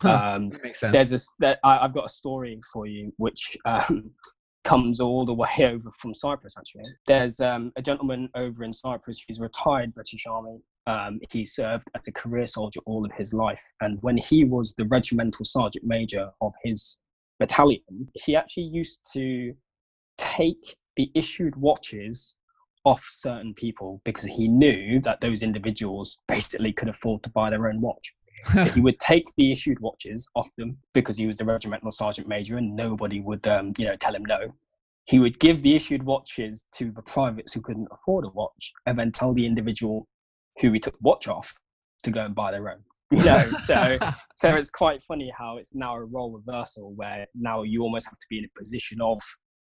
Huh, 0.00 0.34
um, 0.34 0.50
that 0.50 0.62
makes 0.62 0.80
sense. 0.80 0.92
There's 0.92 1.12
a, 1.12 1.18
there, 1.38 1.58
I, 1.64 1.82
have 1.82 1.94
got 1.94 2.06
a 2.06 2.08
story 2.08 2.60
for 2.72 2.86
you, 2.86 3.12
which 3.16 3.56
um, 3.64 4.10
comes 4.64 5.00
all 5.00 5.24
the 5.24 5.34
way 5.34 5.48
over 5.60 5.90
from 5.98 6.14
Cyprus. 6.14 6.56
Actually, 6.58 6.84
there's 7.06 7.40
um, 7.40 7.72
a 7.76 7.82
gentleman 7.82 8.28
over 8.34 8.64
in 8.64 8.72
Cyprus 8.72 9.22
who's 9.26 9.40
retired 9.40 9.94
British 9.94 10.26
Army. 10.26 10.58
Um, 10.86 11.18
he 11.30 11.44
served 11.44 11.88
as 11.96 12.08
a 12.08 12.12
career 12.12 12.46
soldier 12.46 12.80
all 12.84 13.04
of 13.04 13.12
his 13.12 13.32
life, 13.32 13.62
and 13.80 13.98
when 14.02 14.18
he 14.18 14.44
was 14.44 14.74
the 14.74 14.84
regimental 14.86 15.44
sergeant 15.44 15.84
major 15.86 16.30
of 16.40 16.52
his 16.62 17.00
battalion, 17.38 18.08
he 18.14 18.36
actually 18.36 18.64
used 18.64 19.00
to 19.14 19.54
take 20.18 20.76
the 20.96 21.10
issued 21.14 21.56
watches 21.56 22.36
off 22.84 23.02
certain 23.08 23.54
people 23.54 24.00
because 24.04 24.24
he 24.24 24.46
knew 24.46 25.00
that 25.00 25.20
those 25.20 25.42
individuals 25.42 26.20
basically 26.28 26.72
could 26.72 26.88
afford 26.88 27.22
to 27.22 27.30
buy 27.30 27.50
their 27.50 27.68
own 27.68 27.80
watch. 27.80 28.14
so 28.54 28.64
he 28.66 28.80
would 28.86 29.00
take 29.00 29.24
the 29.36 29.50
issued 29.50 29.80
watches 29.80 30.28
off 30.34 30.54
them 30.56 30.76
because 30.92 31.16
he 31.16 31.26
was 31.26 31.38
the 31.38 31.44
regimental 31.44 31.90
sergeant 31.90 32.28
major 32.28 32.58
and 32.58 32.76
nobody 32.76 33.20
would 33.20 33.46
um, 33.48 33.72
you 33.78 33.86
know 33.86 33.94
tell 33.94 34.14
him 34.14 34.24
no 34.26 34.52
he 35.06 35.18
would 35.18 35.38
give 35.38 35.62
the 35.62 35.74
issued 35.74 36.02
watches 36.02 36.66
to 36.72 36.90
the 36.90 37.02
privates 37.02 37.52
who 37.52 37.60
couldn't 37.60 37.88
afford 37.90 38.24
a 38.24 38.28
watch 38.28 38.72
and 38.86 38.98
then 38.98 39.12
tell 39.12 39.32
the 39.32 39.46
individual 39.46 40.06
who 40.60 40.70
we 40.70 40.78
took 40.78 40.96
watch 41.00 41.28
off 41.28 41.52
to 42.02 42.10
go 42.10 42.24
and 42.24 42.34
buy 42.34 42.50
their 42.50 42.70
own 42.70 42.78
you 43.10 43.24
know 43.24 43.50
so 43.64 43.98
so 44.36 44.48
it's 44.50 44.70
quite 44.70 45.02
funny 45.02 45.32
how 45.36 45.56
it's 45.56 45.74
now 45.74 45.94
a 45.94 46.04
role 46.04 46.32
reversal 46.32 46.92
where 46.94 47.26
now 47.34 47.62
you 47.62 47.82
almost 47.82 48.06
have 48.06 48.18
to 48.18 48.26
be 48.28 48.38
in 48.38 48.44
a 48.44 48.58
position 48.58 49.00
of 49.00 49.20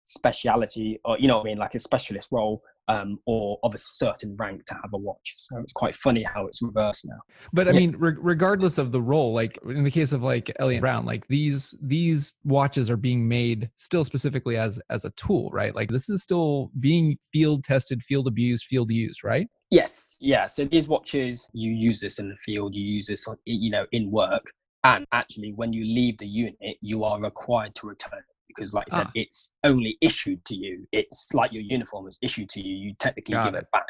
speciality 0.04 0.98
or 1.04 1.18
you 1.18 1.26
know 1.26 1.36
what 1.38 1.42
i 1.42 1.50
mean 1.50 1.58
like 1.58 1.74
a 1.74 1.78
specialist 1.78 2.28
role 2.30 2.62
um, 2.88 3.18
or 3.26 3.58
of 3.62 3.74
a 3.74 3.78
certain 3.78 4.36
rank 4.38 4.64
to 4.66 4.74
have 4.74 4.90
a 4.92 4.98
watch. 4.98 5.34
So 5.36 5.58
it's 5.58 5.72
quite 5.72 5.94
funny 5.94 6.22
how 6.22 6.46
it's 6.46 6.62
reversed 6.62 7.06
now. 7.06 7.18
But 7.52 7.68
I 7.68 7.72
mean, 7.72 7.96
re- 7.98 8.14
regardless 8.16 8.78
of 8.78 8.92
the 8.92 9.00
role, 9.00 9.32
like 9.32 9.58
in 9.66 9.82
the 9.82 9.90
case 9.90 10.12
of 10.12 10.22
like 10.22 10.52
Elliot 10.58 10.80
Brown, 10.80 11.04
like 11.04 11.26
these 11.28 11.74
these 11.82 12.34
watches 12.44 12.90
are 12.90 12.96
being 12.96 13.26
made 13.26 13.70
still 13.76 14.04
specifically 14.04 14.56
as 14.56 14.80
as 14.88 15.04
a 15.04 15.10
tool, 15.10 15.50
right? 15.52 15.74
Like 15.74 15.90
this 15.90 16.08
is 16.08 16.22
still 16.22 16.70
being 16.78 17.18
field 17.32 17.64
tested, 17.64 18.02
field 18.02 18.28
abused, 18.28 18.64
field 18.64 18.90
used, 18.90 19.24
right? 19.24 19.48
Yes, 19.70 20.16
yeah. 20.20 20.46
So 20.46 20.64
these 20.64 20.88
watches, 20.88 21.50
you 21.52 21.72
use 21.72 22.00
this 22.00 22.18
in 22.18 22.28
the 22.28 22.36
field, 22.36 22.74
you 22.74 22.84
use 22.84 23.06
this, 23.06 23.26
you 23.44 23.70
know, 23.70 23.84
in 23.92 24.10
work, 24.10 24.52
and 24.84 25.04
actually, 25.10 25.52
when 25.52 25.72
you 25.72 25.84
leave 25.84 26.18
the 26.18 26.26
unit, 26.26 26.76
you 26.80 27.02
are 27.02 27.20
required 27.20 27.74
to 27.76 27.88
return 27.88 28.20
it 28.20 28.36
because, 28.46 28.72
like 28.72 28.86
I 28.92 28.98
said, 28.98 29.06
ah. 29.08 29.12
it's 29.16 29.52
only 29.64 29.98
issued 30.00 30.44
to 30.44 30.54
you. 30.54 30.86
It's 30.92 31.34
like 31.34 31.52
your 31.52 31.62
uniform 31.62 32.06
is 32.06 32.18
issued 32.22 32.48
to 32.50 32.62
you. 32.62 32.76
You 32.76 32.94
technically 33.00 33.34
Got 33.34 33.46
give 33.46 33.54
it. 33.54 33.58
it 33.58 33.66
back. 33.72 33.84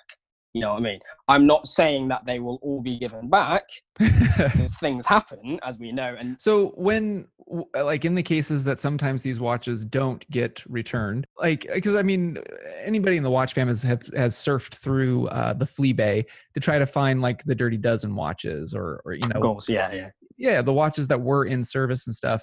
You 0.56 0.62
know 0.62 0.72
what 0.72 0.78
I 0.78 0.84
mean? 0.84 1.00
I'm 1.28 1.46
not 1.46 1.66
saying 1.66 2.08
that 2.08 2.24
they 2.24 2.38
will 2.38 2.58
all 2.62 2.80
be 2.80 2.98
given 2.98 3.28
back 3.28 3.64
because 3.98 4.74
things 4.78 5.04
happen, 5.04 5.60
as 5.62 5.78
we 5.78 5.92
know. 5.92 6.16
And 6.18 6.40
so, 6.40 6.68
when, 6.76 7.28
like, 7.74 8.06
in 8.06 8.14
the 8.14 8.22
cases 8.22 8.64
that 8.64 8.78
sometimes 8.78 9.22
these 9.22 9.38
watches 9.38 9.84
don't 9.84 10.26
get 10.30 10.64
returned, 10.64 11.26
like, 11.38 11.66
because 11.74 11.94
I 11.94 12.00
mean, 12.00 12.38
anybody 12.82 13.18
in 13.18 13.22
the 13.22 13.30
watch 13.30 13.52
fam 13.52 13.68
has 13.68 13.82
has 13.82 14.34
surfed 14.34 14.76
through 14.76 15.28
uh, 15.28 15.52
the 15.52 15.66
flea 15.66 15.92
bay 15.92 16.24
to 16.54 16.60
try 16.60 16.78
to 16.78 16.86
find 16.86 17.20
like 17.20 17.44
the 17.44 17.54
Dirty 17.54 17.76
Dozen 17.76 18.16
watches, 18.16 18.72
or, 18.72 19.02
or 19.04 19.12
you 19.12 19.28
know, 19.34 19.42
goals. 19.42 19.68
Yeah, 19.68 19.92
yeah, 19.92 20.08
yeah, 20.38 20.62
the 20.62 20.72
watches 20.72 21.06
that 21.08 21.20
were 21.20 21.44
in 21.44 21.64
service 21.64 22.06
and 22.06 22.16
stuff. 22.16 22.42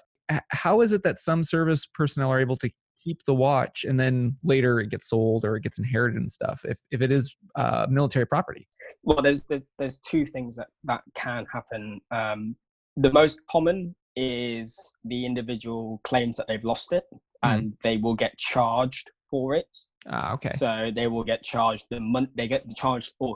How 0.49 0.81
is 0.81 0.91
it 0.91 1.01
that 1.01 1.17
some 1.17 1.43
service 1.43 1.87
personnel 1.91 2.31
are 2.31 2.39
able 2.39 2.57
to 2.57 2.69
keep 3.03 3.23
the 3.25 3.33
watch 3.33 3.83
and 3.83 3.99
then 3.99 4.37
later 4.43 4.79
it 4.79 4.89
gets 4.89 5.09
sold 5.09 5.45
or 5.45 5.55
it 5.55 5.63
gets 5.63 5.79
inherited 5.79 6.17
and 6.17 6.31
stuff 6.31 6.61
if, 6.63 6.79
if 6.91 7.01
it 7.01 7.11
is 7.11 7.35
uh, 7.55 7.85
military 7.89 8.25
property. 8.25 8.67
Well 9.03 9.21
there's, 9.21 9.43
there's, 9.43 9.65
there's 9.77 9.97
two 9.97 10.25
things 10.25 10.55
that 10.55 10.67
that 10.85 11.01
can 11.15 11.45
happen. 11.51 11.99
Um, 12.11 12.53
the 12.97 13.11
most 13.11 13.39
common 13.49 13.95
is 14.15 14.79
the 15.05 15.25
individual 15.25 15.99
claims 16.03 16.37
that 16.37 16.47
they've 16.47 16.63
lost 16.63 16.93
it 16.93 17.03
mm. 17.11 17.19
and 17.43 17.73
they 17.83 17.97
will 17.97 18.15
get 18.15 18.37
charged 18.37 19.09
for 19.29 19.55
it. 19.55 19.77
Ah, 20.07 20.33
okay. 20.33 20.51
So 20.51 20.91
they 20.93 21.07
will 21.07 21.23
get 21.23 21.43
charged 21.43 21.85
the 21.89 21.99
month 21.99 22.29
they 22.35 22.47
get 22.47 22.63
charged 22.75 23.13
or 23.19 23.35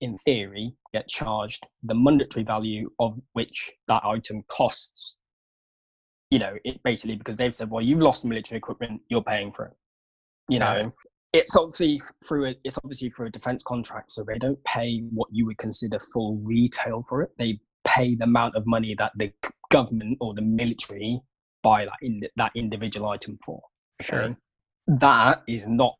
in 0.00 0.16
theory 0.18 0.72
get 0.92 1.08
charged 1.08 1.66
the 1.82 1.94
monetary 1.94 2.44
value 2.44 2.88
of 3.00 3.18
which 3.32 3.72
that 3.88 4.02
item 4.04 4.42
costs 4.48 5.18
you 6.30 6.38
know, 6.38 6.56
it 6.64 6.82
basically 6.82 7.16
because 7.16 7.36
they've 7.36 7.54
said, 7.54 7.70
well, 7.70 7.82
you've 7.82 8.02
lost 8.02 8.24
military 8.24 8.58
equipment, 8.58 9.00
you're 9.08 9.22
paying 9.22 9.50
for 9.50 9.66
it. 9.66 9.72
You 10.50 10.58
know, 10.58 10.92
it's 11.32 11.56
obviously 11.56 12.00
through 12.26 12.48
a, 12.50 12.54
it's 12.64 12.78
obviously 12.78 13.10
through 13.10 13.26
a 13.26 13.30
defense 13.30 13.62
contract, 13.62 14.12
so 14.12 14.24
they 14.24 14.38
don't 14.38 14.62
pay 14.64 15.00
what 15.12 15.28
you 15.30 15.46
would 15.46 15.58
consider 15.58 15.98
full 15.98 16.36
retail 16.38 17.02
for 17.02 17.22
it. 17.22 17.30
They 17.36 17.60
pay 17.86 18.14
the 18.14 18.24
amount 18.24 18.56
of 18.56 18.66
money 18.66 18.94
that 18.98 19.12
the 19.16 19.32
government 19.70 20.16
or 20.20 20.34
the 20.34 20.42
military 20.42 21.20
buy 21.62 21.84
that 21.84 21.96
in 22.02 22.22
that 22.36 22.52
individual 22.54 23.08
item 23.08 23.36
for. 23.44 23.60
Sure. 24.00 24.36
That 24.86 25.42
is 25.46 25.66
not 25.66 25.96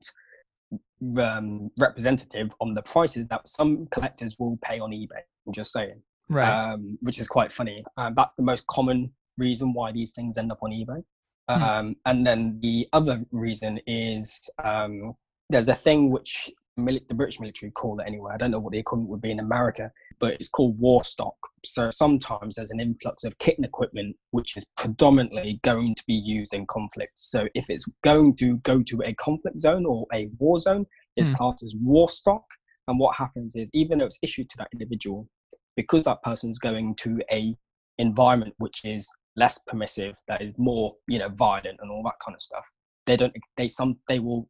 um, 1.19 1.71
representative 1.79 2.51
on 2.61 2.73
the 2.73 2.83
prices 2.83 3.29
that 3.29 3.47
some 3.47 3.87
collectors 3.91 4.37
will 4.39 4.59
pay 4.63 4.79
on 4.79 4.93
eBay. 4.93 5.23
I'm 5.47 5.53
just 5.53 5.73
saying, 5.73 6.03
right? 6.29 6.73
Um, 6.73 6.99
which 7.03 7.21
is 7.21 7.29
quite 7.29 7.53
funny. 7.53 7.85
Um, 7.97 8.15
that's 8.17 8.35
the 8.35 8.43
most 8.43 8.67
common 8.67 9.11
reason 9.39 9.73
why 9.73 9.93
these 9.93 10.13
things 10.13 10.37
end 10.37 10.53
up 10.53 10.59
on 10.63 10.71
eBay. 10.71 11.03
Mm. 11.51 11.63
Um, 11.63 11.97
and 12.05 12.27
then 12.27 12.59
the 12.61 12.89
other 12.93 13.25
reason 13.33 13.81
is 13.87 14.49
um, 14.63 15.15
there's 15.49 15.69
a 15.69 15.75
thing 15.75 16.11
which 16.11 16.51
the 16.77 17.15
British 17.15 17.41
military 17.41 17.73
call 17.73 17.99
it 17.99 18.07
anyway. 18.07 18.33
I 18.33 18.37
don't 18.37 18.51
know 18.51 18.61
what 18.61 18.73
the 18.73 18.79
equivalent 18.79 19.11
would 19.11 19.21
be 19.21 19.33
in 19.33 19.41
America, 19.41 19.91
but 20.21 20.35
it's 20.35 20.49
called 20.49 20.79
war 20.79 21.03
stock. 21.03 21.35
So 21.65 21.91
sometimes 21.91 22.55
there's 22.55 22.71
an 22.71 22.81
influx 22.81 23.25
of 23.25 23.37
kit 23.39 23.57
and 23.57 23.65
equipment 23.65 24.17
which 24.31 24.57
is 24.57 24.65
predominantly 24.77 25.59
going 25.65 25.95
to 25.97 26.05
be 26.07 26.15
used 26.15 26.55
in 26.55 26.67
conflict. 26.67 27.13
So 27.17 27.49
if 27.55 27.69
it's 27.69 27.87
going 28.05 28.37
to 28.37 28.59
go 28.59 28.83
to 28.83 29.03
a 29.05 29.15
conflict 29.15 29.61
zone 29.61 29.87
or 29.87 30.07
a 30.13 30.31
war 30.39 30.59
zone, 30.59 30.87
it's 31.17 31.31
mm. 31.31 31.37
classed 31.37 31.65
as 31.65 31.75
war 31.83 32.09
stock. 32.09 32.45
And 32.87 32.99
what 32.99 33.17
happens 33.17 33.57
is, 33.57 33.71
even 33.75 33.99
though 33.99 34.07
it's 34.07 34.19
issued 34.23 34.49
to 34.51 34.57
that 34.59 34.69
individual, 34.73 35.29
because 35.77 36.05
that 36.05 36.23
person's 36.23 36.59
going 36.59 36.95
to 36.97 37.21
a 37.33 37.57
environment 37.99 38.55
which 38.59 38.85
is 38.85 39.11
less 39.37 39.59
permissive, 39.67 40.15
that 40.29 40.43
is 40.43 40.53
more, 40.59 40.95
you 41.07 41.19
know, 41.19 41.29
violent 41.31 41.79
and 41.81 41.91
all 41.91 42.03
that 42.05 42.19
kind 42.25 42.35
of 42.35 42.41
stuff. 42.41 42.69
They 43.07 43.17
don't. 43.17 43.35
They 43.57 43.69
some. 43.69 43.99
They 44.07 44.19
will 44.19 44.49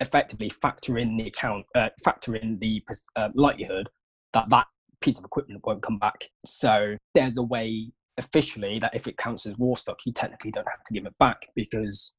effectively 0.00 0.50
factor 0.50 0.98
in 0.98 1.16
the 1.16 1.28
account, 1.28 1.64
uh, 1.74 1.90
factor 2.02 2.34
in 2.34 2.58
the 2.58 2.82
uh, 3.16 3.28
likelihood 3.34 3.88
that 4.32 4.48
that 4.50 4.66
piece 5.00 5.18
of 5.18 5.24
equipment 5.24 5.60
won't 5.64 5.82
come 5.82 5.98
back. 5.98 6.24
So 6.44 6.96
there's 7.14 7.38
a 7.38 7.42
way 7.42 7.92
officially 8.18 8.78
that 8.80 8.94
if 8.94 9.06
it 9.06 9.16
counts 9.16 9.46
as 9.46 9.56
war 9.58 9.76
stock, 9.76 9.98
you 10.04 10.12
technically 10.12 10.50
don't 10.50 10.68
have 10.68 10.82
to 10.84 10.92
give 10.92 11.06
it 11.06 11.14
back 11.18 11.46
because 11.54 12.14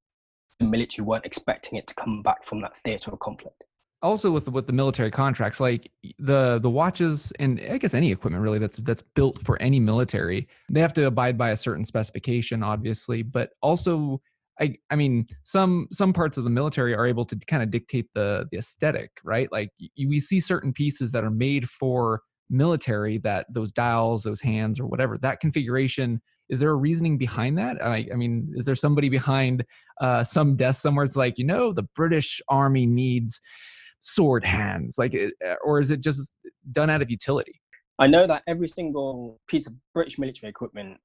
the 0.60 0.66
military 0.66 1.06
weren't 1.06 1.26
expecting 1.26 1.78
it 1.78 1.88
to 1.88 1.96
come 1.96 2.22
back 2.22 2.44
from 2.46 2.62
that 2.62 2.78
theatre 2.78 3.12
of 3.12 3.20
conflict 3.20 3.66
also 4.02 4.32
with 4.32 4.46
the, 4.46 4.52
with 4.52 4.68
the 4.68 4.74
military 4.74 5.12
contracts 5.12 5.60
like 5.60 5.92
the 6.20 6.60
the 6.60 6.70
watches 6.70 7.32
and 7.40 7.62
i 7.70 7.78
guess 7.78 7.94
any 7.94 8.12
equipment 8.12 8.44
really 8.44 8.60
that's 8.60 8.78
that's 8.78 9.04
built 9.16 9.40
for 9.40 9.62
any 9.62 9.80
military 9.80 10.48
they 10.70 10.80
have 10.80 10.94
to 10.94 11.06
abide 11.06 11.38
by 11.38 11.52
a 11.52 11.58
certain 11.58 11.86
specification 11.86 12.64
obviously 12.64 13.22
but 13.22 13.52
also 13.62 14.20
i 14.60 14.76
i 14.90 14.96
mean 14.96 15.26
some 15.44 15.88
some 15.92 16.14
parts 16.14 16.38
of 16.38 16.44
the 16.44 16.50
military 16.50 16.96
are 16.96 17.06
able 17.06 17.26
to 17.26 17.36
kind 17.48 17.64
of 17.64 17.70
dictate 17.72 18.08
the 18.14 18.46
the 18.52 18.58
aesthetic 18.58 19.12
right? 19.24 19.52
Like 19.52 19.72
you, 19.78 20.10
we 20.10 20.20
see 20.20 20.40
certain 20.40 20.74
pieces 20.74 21.12
that 21.12 21.24
are 21.24 21.32
made 21.32 21.70
for 21.70 22.22
military 22.50 23.18
that 23.20 23.46
those 23.50 23.72
dials 23.72 24.24
those 24.24 24.42
hands 24.42 24.80
or 24.80 24.86
whatever 24.86 25.18
that 25.20 25.40
configuration 25.40 26.22
is 26.50 26.60
there 26.60 26.72
a 26.72 26.76
reasoning 26.76 27.18
behind 27.18 27.58
that? 27.58 27.82
I, 27.82 28.08
I 28.12 28.16
mean 28.16 28.52
is 28.56 28.66
there 28.66 28.76
somebody 28.76 29.08
behind 29.08 29.64
uh, 30.02 30.24
some 30.26 30.58
desk 30.58 30.82
somewhere 30.82 31.06
it's 31.06 31.16
like 31.16 31.38
you 31.38 31.46
know 31.46 31.72
the 31.72 31.88
british 31.96 32.42
army 32.50 32.86
needs 32.86 33.40
sword 34.02 34.44
hands 34.44 34.98
like 34.98 35.14
eh, 35.14 35.30
eh, 35.44 35.56
or 35.64 35.80
is 35.80 35.92
it 35.92 36.02
just 36.02 36.34
done 36.72 36.90
out 36.90 37.02
of 37.02 37.10
utility? 37.10 37.62
I 38.00 38.08
know 38.08 38.28
that 38.28 38.44
every 38.48 38.68
single 38.68 39.40
piece 39.48 39.68
of 39.68 39.74
british 39.94 40.20
military 40.20 40.50
equipment 40.50 40.98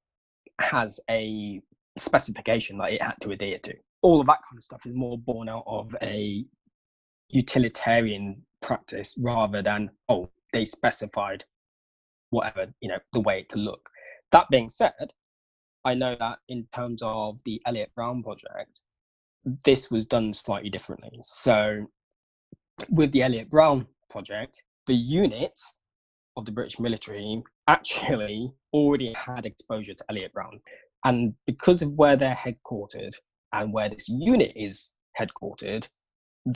has 0.61 0.99
a 1.11 1.61
specification 1.99 2.79
that 2.79 2.93
it 2.93 3.03
had 3.03 3.15
to 3.21 3.31
adhere 3.31 3.59
to. 3.59 3.75
All 4.03 4.21
of 4.21 4.27
that 4.27 4.41
kind 4.49 4.59
of 4.59 4.65
stuff 4.65 4.87
is 4.87 4.95
more 4.95 5.19
born 5.19 5.49
out 5.49 5.65
of 5.67 5.95
a 6.03 6.45
utilitarian 7.29 8.43
practice 8.63 9.15
rather 9.19 9.63
than 9.63 9.91
oh 10.09 10.29
they 10.53 10.65
specified 10.65 11.45
whatever 12.31 12.67
you 12.81 12.89
know 12.89 12.99
the 13.13 13.21
way 13.21 13.45
to 13.51 13.59
look. 13.59 13.89
That 14.33 14.49
being 14.51 14.69
said 14.69 15.13
i 15.85 15.95
know 15.95 16.17
that 16.19 16.39
in 16.49 16.67
terms 16.75 17.01
of 17.05 17.41
the 17.45 17.63
elliot 17.65 17.91
brown 17.95 18.21
project 18.21 18.83
this 19.65 19.91
was 19.91 20.07
done 20.07 20.33
slightly 20.33 20.71
differently. 20.71 21.19
So 21.23 21.87
with 22.91 23.13
the 23.13 23.23
Elliot 23.23 23.51
Brown 23.51 23.87
project, 24.11 24.63
the 24.87 24.95
unit 24.95 25.59
of 26.37 26.45
the 26.45 26.53
British 26.53 26.79
military 26.79 27.43
actually 27.69 28.53
already 28.73 29.13
had 29.15 29.47
exposure 29.47 29.95
to 29.95 30.05
Elliot 30.11 30.33
Brown. 30.33 30.61
And 31.05 31.35
because 31.47 31.83
of 31.83 31.93
where 31.93 32.17
they're 32.17 32.35
headquartered 32.35 33.13
and 33.53 33.73
where 33.73 33.89
this 33.89 34.09
unit 34.09 34.53
is 34.55 34.95
headquartered, 35.19 35.89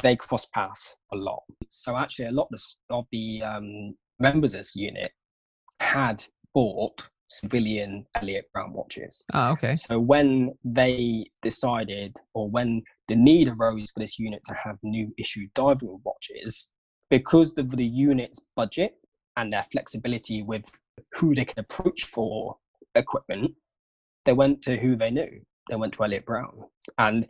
they 0.03 0.17
cross 0.17 0.47
paths 0.47 0.97
a 1.13 1.17
lot. 1.17 1.43
So 1.69 1.97
actually, 1.97 2.27
a 2.27 2.33
lot 2.33 2.49
of 2.91 3.07
the 3.11 3.43
um, 3.43 3.97
members 4.19 4.55
of 4.55 4.61
this 4.61 4.77
unit 4.77 5.11
had 5.81 6.25
bought 6.55 7.09
civilian 7.29 8.05
Elliot 8.17 8.47
Brown 8.53 8.73
watches. 8.73 9.25
Oh, 9.33 9.51
okay. 9.53 9.73
So 9.73 9.99
when 9.99 10.53
they 10.65 11.27
decided, 11.43 12.17
or 12.35 12.49
when 12.49 12.83
the 13.11 13.17
need 13.17 13.49
arose 13.49 13.91
for 13.91 13.99
this 13.99 14.21
unit 14.21 14.41
to 14.45 14.55
have 14.55 14.79
new 14.85 15.13
issued 15.19 15.53
diving 15.55 16.01
watches, 16.05 16.71
because 17.11 17.59
of 17.59 17.69
the 17.69 17.85
unit's 17.85 18.39
budget 18.55 18.95
and 19.37 19.53
their 19.53 19.65
flexibility 19.65 20.43
with 20.43 20.65
who 21.15 21.35
they 21.35 21.45
can 21.45 21.59
approach 21.59 22.05
for 22.05 22.57
equipment, 22.95 23.53
they 24.25 24.33
went 24.33 24.63
to 24.63 24.77
who 24.77 24.95
they 24.95 25.11
knew. 25.11 25.29
They 25.69 25.75
went 25.75 25.93
to 25.95 26.05
Elliot 26.05 26.25
Brown. 26.25 26.53
And 26.99 27.27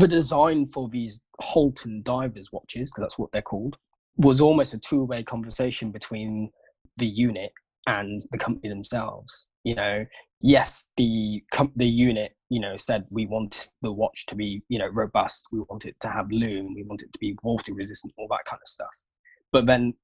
the 0.00 0.08
design 0.08 0.66
for 0.66 0.88
these 0.88 1.20
Holton 1.40 2.02
divers 2.02 2.50
watches, 2.52 2.90
because 2.90 3.02
that's 3.02 3.18
what 3.18 3.30
they're 3.30 3.42
called, 3.42 3.76
was 4.16 4.40
almost 4.40 4.74
a 4.74 4.78
two 4.78 5.04
way 5.04 5.22
conversation 5.22 5.92
between 5.92 6.50
the 6.96 7.06
unit 7.06 7.52
and 7.86 8.20
the 8.32 8.38
company 8.38 8.70
themselves. 8.70 9.46
You 9.62 9.76
know, 9.76 10.04
yes, 10.40 10.88
the 10.96 11.42
com- 11.52 11.72
the 11.76 11.86
unit, 11.86 12.32
you 12.48 12.60
know, 12.60 12.76
said 12.76 13.04
we 13.10 13.26
want 13.26 13.68
the 13.82 13.92
watch 13.92 14.26
to 14.26 14.34
be, 14.34 14.62
you 14.68 14.78
know, 14.78 14.88
robust. 14.88 15.48
We 15.52 15.60
want 15.60 15.86
it 15.86 15.96
to 16.00 16.08
have 16.08 16.30
lume. 16.30 16.74
We 16.74 16.84
want 16.84 17.02
it 17.02 17.12
to 17.12 17.18
be 17.18 17.36
water 17.42 17.74
resistant. 17.74 18.14
All 18.18 18.28
that 18.28 18.44
kind 18.46 18.60
of 18.62 18.68
stuff. 18.68 18.96
But 19.52 19.66
then, 19.66 19.94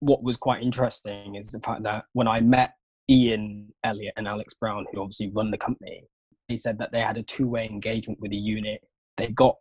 what 0.00 0.22
was 0.22 0.36
quite 0.36 0.62
interesting 0.62 1.36
is 1.36 1.50
the 1.50 1.60
fact 1.60 1.82
that 1.84 2.04
when 2.12 2.28
I 2.28 2.40
met 2.40 2.74
Ian 3.08 3.72
Elliott 3.84 4.14
and 4.16 4.28
Alex 4.28 4.54
Brown, 4.54 4.86
who 4.92 5.00
obviously 5.00 5.30
run 5.34 5.50
the 5.50 5.58
company, 5.58 6.04
they 6.48 6.56
said 6.56 6.78
that 6.78 6.92
they 6.92 7.00
had 7.00 7.18
a 7.18 7.22
two-way 7.22 7.66
engagement 7.66 8.20
with 8.20 8.30
the 8.30 8.36
unit. 8.36 8.80
They 9.16 9.28
got 9.28 9.56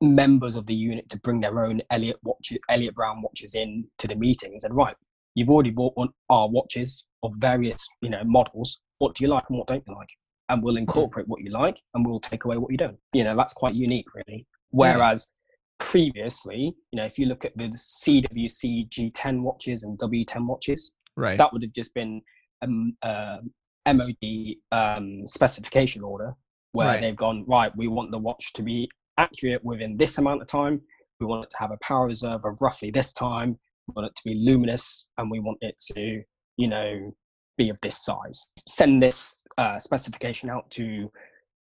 members 0.00 0.54
of 0.54 0.66
the 0.66 0.74
unit 0.74 1.08
to 1.08 1.18
bring 1.20 1.40
their 1.40 1.64
own 1.64 1.80
Elliott 1.90 2.18
watch, 2.22 2.52
Elliot 2.68 2.94
Brown 2.94 3.22
watches 3.22 3.54
in 3.54 3.86
to 3.98 4.06
the 4.06 4.14
meeting 4.14 4.52
and 4.52 4.60
said, 4.60 4.74
right, 4.74 4.96
You've 5.34 5.50
already 5.50 5.70
bought 5.70 5.96
one, 5.96 6.10
our 6.30 6.48
watches 6.48 7.06
of 7.22 7.34
various, 7.38 7.86
you 8.00 8.10
know, 8.10 8.22
models. 8.24 8.80
What 8.98 9.14
do 9.14 9.24
you 9.24 9.28
like 9.28 9.44
and 9.48 9.58
what 9.58 9.66
don't 9.66 9.82
you 9.86 9.94
like? 9.94 10.08
And 10.48 10.62
we'll 10.62 10.76
incorporate 10.76 11.26
what 11.28 11.40
you 11.42 11.50
like 11.50 11.80
and 11.94 12.06
we'll 12.06 12.20
take 12.20 12.44
away 12.44 12.58
what 12.58 12.70
you 12.70 12.76
don't. 12.76 12.98
You 13.12 13.24
know, 13.24 13.36
that's 13.36 13.52
quite 13.52 13.74
unique, 13.74 14.06
really. 14.14 14.46
Whereas 14.70 15.26
yeah. 15.28 15.86
previously, 15.86 16.74
you 16.92 16.96
know, 16.96 17.04
if 17.04 17.18
you 17.18 17.26
look 17.26 17.44
at 17.44 17.56
the 17.56 17.68
CWC 17.68 18.88
G10 18.90 19.40
watches 19.40 19.84
and 19.84 19.98
W10 19.98 20.46
watches, 20.46 20.92
Right. 21.16 21.38
that 21.38 21.52
would 21.52 21.62
have 21.62 21.72
just 21.72 21.94
been 21.94 22.20
um, 22.62 22.96
uh, 23.02 23.38
MOD 23.86 24.56
um, 24.72 25.26
specification 25.26 26.02
order 26.02 26.34
where 26.72 26.88
Right. 26.88 27.00
they've 27.00 27.16
gone 27.16 27.44
right. 27.46 27.74
We 27.76 27.86
want 27.88 28.10
the 28.10 28.18
watch 28.18 28.52
to 28.54 28.62
be 28.62 28.90
accurate 29.16 29.64
within 29.64 29.96
this 29.96 30.18
amount 30.18 30.42
of 30.42 30.48
time. 30.48 30.80
We 31.20 31.26
want 31.26 31.44
it 31.44 31.50
to 31.50 31.58
have 31.58 31.70
a 31.70 31.78
power 31.82 32.06
reserve 32.06 32.44
of 32.44 32.60
roughly 32.60 32.90
this 32.90 33.12
time. 33.12 33.56
We 33.86 33.92
want 33.94 34.08
it 34.08 34.16
to 34.16 34.22
be 34.24 34.34
luminous, 34.34 35.08
and 35.18 35.30
we 35.30 35.38
want 35.38 35.58
it 35.60 35.78
to, 35.92 36.22
you 36.56 36.68
know, 36.68 37.14
be 37.56 37.70
of 37.70 37.80
this 37.80 38.04
size. 38.04 38.48
Send 38.66 39.02
this 39.02 39.42
uh, 39.58 39.78
specification 39.78 40.50
out 40.50 40.70
to 40.72 41.10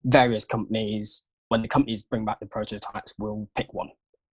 various 0.06 0.46
companies. 0.46 1.24
When 1.50 1.62
the 1.62 1.68
companies 1.68 2.04
bring 2.04 2.26
back 2.26 2.40
the 2.40 2.46
prototypes, 2.46 3.16
we'll 3.18 3.48
pick 3.56 3.74
one. 3.74 3.90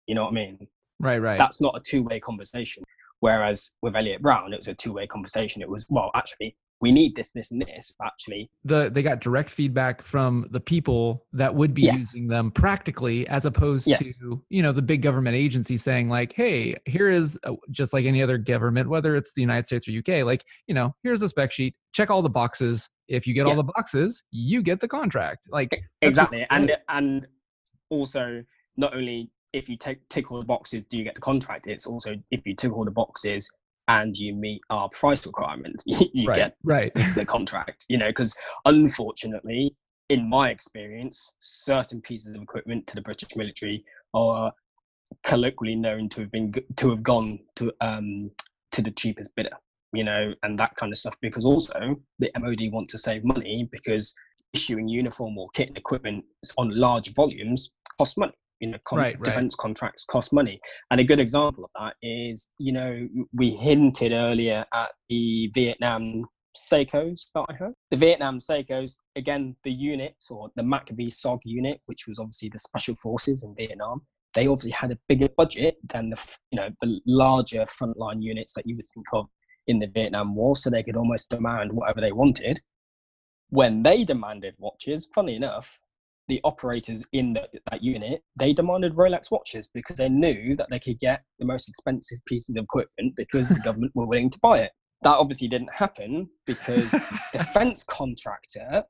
You 0.07 0.15
know 0.15 0.23
what 0.23 0.31
I 0.31 0.35
mean? 0.35 0.67
right. 1.03 1.21
Right. 1.21 1.37
that's 1.37 1.61
not 1.61 1.75
a 1.77 1.79
two-way 1.79 2.19
conversation 2.19 2.83
whereas 3.19 3.71
with 3.81 3.95
elliot 3.95 4.21
brown 4.21 4.53
it 4.53 4.57
was 4.57 4.67
a 4.67 4.73
two-way 4.73 5.05
conversation 5.07 5.61
it 5.61 5.69
was 5.69 5.85
well 5.89 6.11
actually 6.15 6.55
we 6.83 6.91
need 6.91 7.15
this 7.15 7.31
this 7.31 7.49
and 7.51 7.61
this 7.65 7.95
actually. 8.03 8.51
The 8.65 8.91
they 8.93 9.01
got 9.01 9.21
direct 9.21 9.49
feedback 9.49 10.01
from 10.01 10.47
the 10.51 10.59
people 10.59 11.25
that 11.31 11.55
would 11.55 11.73
be 11.73 11.83
Yes. 11.83 12.13
using 12.13 12.27
them 12.27 12.51
practically 12.51 13.25
as 13.29 13.45
opposed 13.45 13.87
Yes. 13.87 14.19
to 14.19 14.43
you 14.49 14.61
know 14.61 14.73
the 14.73 14.81
big 14.81 15.01
government 15.01 15.37
agency 15.37 15.77
saying 15.77 16.09
like 16.09 16.33
hey 16.33 16.75
here 16.85 17.09
is 17.09 17.39
a, 17.45 17.53
just 17.71 17.93
like 17.93 18.03
any 18.05 18.21
other 18.21 18.37
government 18.37 18.89
whether 18.89 19.15
it's 19.15 19.33
the 19.33 19.41
united 19.41 19.65
states 19.65 19.87
or 19.87 19.93
uk 19.97 20.25
like 20.25 20.43
you 20.67 20.75
know 20.75 20.93
here's 21.03 21.21
the 21.21 21.29
spec 21.29 21.51
sheet. 21.53 21.73
Check 21.93 22.11
all 22.11 22.21
the 22.21 22.29
boxes. 22.29 22.89
If 23.07 23.25
you 23.27 23.33
get 23.33 23.45
all 23.45 23.55
the 23.55 23.63
boxes 23.63 24.21
you 24.31 24.61
get 24.61 24.81
the 24.81 24.87
contract. 24.89 25.39
Like 25.51 25.71
exactly. 26.01 26.45
and 26.49 26.75
and 26.89 27.27
also 27.89 28.43
not 28.75 28.93
only 28.93 29.29
if 29.53 29.69
you 29.69 29.77
take 29.77 29.99
tick 30.09 30.31
all 30.31 30.39
the 30.39 30.45
boxes 30.45 30.83
do 30.89 30.97
you 30.97 31.05
get 31.05 31.15
the 31.15 31.21
contract? 31.21 31.67
It's 31.67 31.87
also 31.87 32.15
if 32.31 32.45
you 32.45 32.55
tick 32.55 32.73
all 32.75 32.83
the 32.83 32.91
boxes 32.91 33.49
and 33.87 34.15
you 34.17 34.33
meet 34.33 34.61
our 34.69 34.89
price 34.89 35.25
requirement 35.25 35.81
you 35.85 36.27
right 36.27 36.35
get 36.35 36.55
right. 36.63 36.93
the 37.15 37.25
contract 37.25 37.85
you 37.89 37.97
know 37.97 38.07
because 38.07 38.35
unfortunately 38.65 39.75
in 40.09 40.27
my 40.29 40.49
experience 40.49 41.33
certain 41.39 42.01
pieces 42.01 42.33
of 42.35 42.41
equipment 42.41 42.85
to 42.87 42.95
the 42.95 43.01
british 43.01 43.35
military 43.35 43.83
are 44.13 44.51
colloquially 45.23 45.75
known 45.75 46.09
to 46.09 46.21
have 46.21 46.31
been 46.31 46.53
to 46.75 46.89
have 46.89 47.03
gone 47.03 47.39
to 47.55 47.71
um 47.81 48.31
to 48.71 48.81
the 48.81 48.91
cheapest 48.91 49.33
bidder 49.35 49.55
you 49.91 50.03
know 50.03 50.33
and 50.43 50.57
that 50.57 50.75
kind 50.75 50.91
of 50.91 50.97
stuff 50.97 51.15
because 51.21 51.45
also 51.45 51.95
the 52.19 52.31
mod 52.39 52.59
want 52.71 52.89
to 52.89 52.97
save 52.97 53.23
money 53.23 53.67
because 53.71 54.13
issuing 54.53 54.87
uniform 54.87 55.37
or 55.37 55.49
kit 55.53 55.67
and 55.67 55.77
equipment 55.77 56.23
on 56.57 56.69
large 56.77 57.13
volumes 57.13 57.71
costs 57.97 58.17
money 58.17 58.33
you 58.59 58.69
know 58.69 58.77
con- 58.85 58.99
Right, 58.99 59.15
right. 59.15 59.23
defense 59.23 59.55
contracts 59.55 60.05
cost 60.05 60.33
money 60.33 60.59
and 60.91 60.99
a 60.99 61.03
good 61.03 61.19
example 61.19 61.65
of 61.65 61.71
that 61.79 61.95
is 62.01 62.49
you 62.57 62.73
know 62.73 63.07
we 63.33 63.51
hinted 63.51 64.11
earlier 64.11 64.65
at 64.73 64.91
the 65.09 65.51
vietnam 65.53 66.25
Seikos 66.55 67.31
that 67.33 67.45
I 67.49 67.53
heard. 67.53 67.73
The 67.89 67.97
Vietnam 67.97 68.39
Seikos, 68.39 68.97
again, 69.15 69.55
the 69.63 69.71
units 69.71 70.29
or 70.29 70.51
the 70.55 70.61
MACV-SOG 70.61 71.39
unit, 71.45 71.81
which 71.87 72.07
was 72.07 72.19
obviously 72.19 72.49
the 72.49 72.59
special 72.59 72.95
forces 72.95 73.41
in 73.41 73.55
Vietnam, 73.55 74.01
they 74.33 74.47
obviously 74.47 74.71
had 74.71 74.91
a 74.91 74.97
bigger 75.07 75.29
budget 75.37 75.77
than 75.89 76.09
the 76.09 76.37
you 76.51 76.57
know 76.59 76.69
the 76.81 76.99
larger 77.05 77.65
frontline 77.65 78.21
units 78.21 78.53
that 78.53 78.65
you 78.65 78.75
would 78.75 78.85
think 78.93 79.05
of 79.13 79.27
in 79.67 79.79
the 79.79 79.87
Vietnam 79.87 80.35
War, 80.35 80.55
so 80.55 80.69
they 80.69 80.83
could 80.83 80.97
almost 80.97 81.29
demand 81.29 81.71
whatever 81.71 82.01
they 82.01 82.11
wanted. 82.11 82.59
When 83.49 83.83
they 83.83 84.03
demanded 84.03 84.55
watches, 84.57 85.07
funny 85.13 85.35
enough, 85.35 85.79
the 86.27 86.39
operators 86.43 87.03
in 87.11 87.33
the, 87.33 87.47
that 87.69 87.83
unit 87.83 88.23
they 88.37 88.53
demanded 88.53 88.93
Rolex 88.93 89.29
watches 89.29 89.67
because 89.73 89.97
they 89.97 90.09
knew 90.09 90.55
that 90.55 90.67
they 90.69 90.79
could 90.79 90.99
get 90.99 91.23
the 91.39 91.45
most 91.45 91.67
expensive 91.67 92.19
pieces 92.25 92.55
of 92.55 92.63
equipment 92.63 93.13
because 93.15 93.49
the 93.49 93.59
government 93.59 93.91
were 93.95 94.05
willing 94.05 94.29
to 94.29 94.39
buy 94.39 94.59
it. 94.59 94.71
That 95.01 95.15
obviously 95.15 95.49
didn't 95.49 95.73
happen 95.73 96.29
because 96.45 96.91
defense 97.33 97.83
contractor 97.83 98.83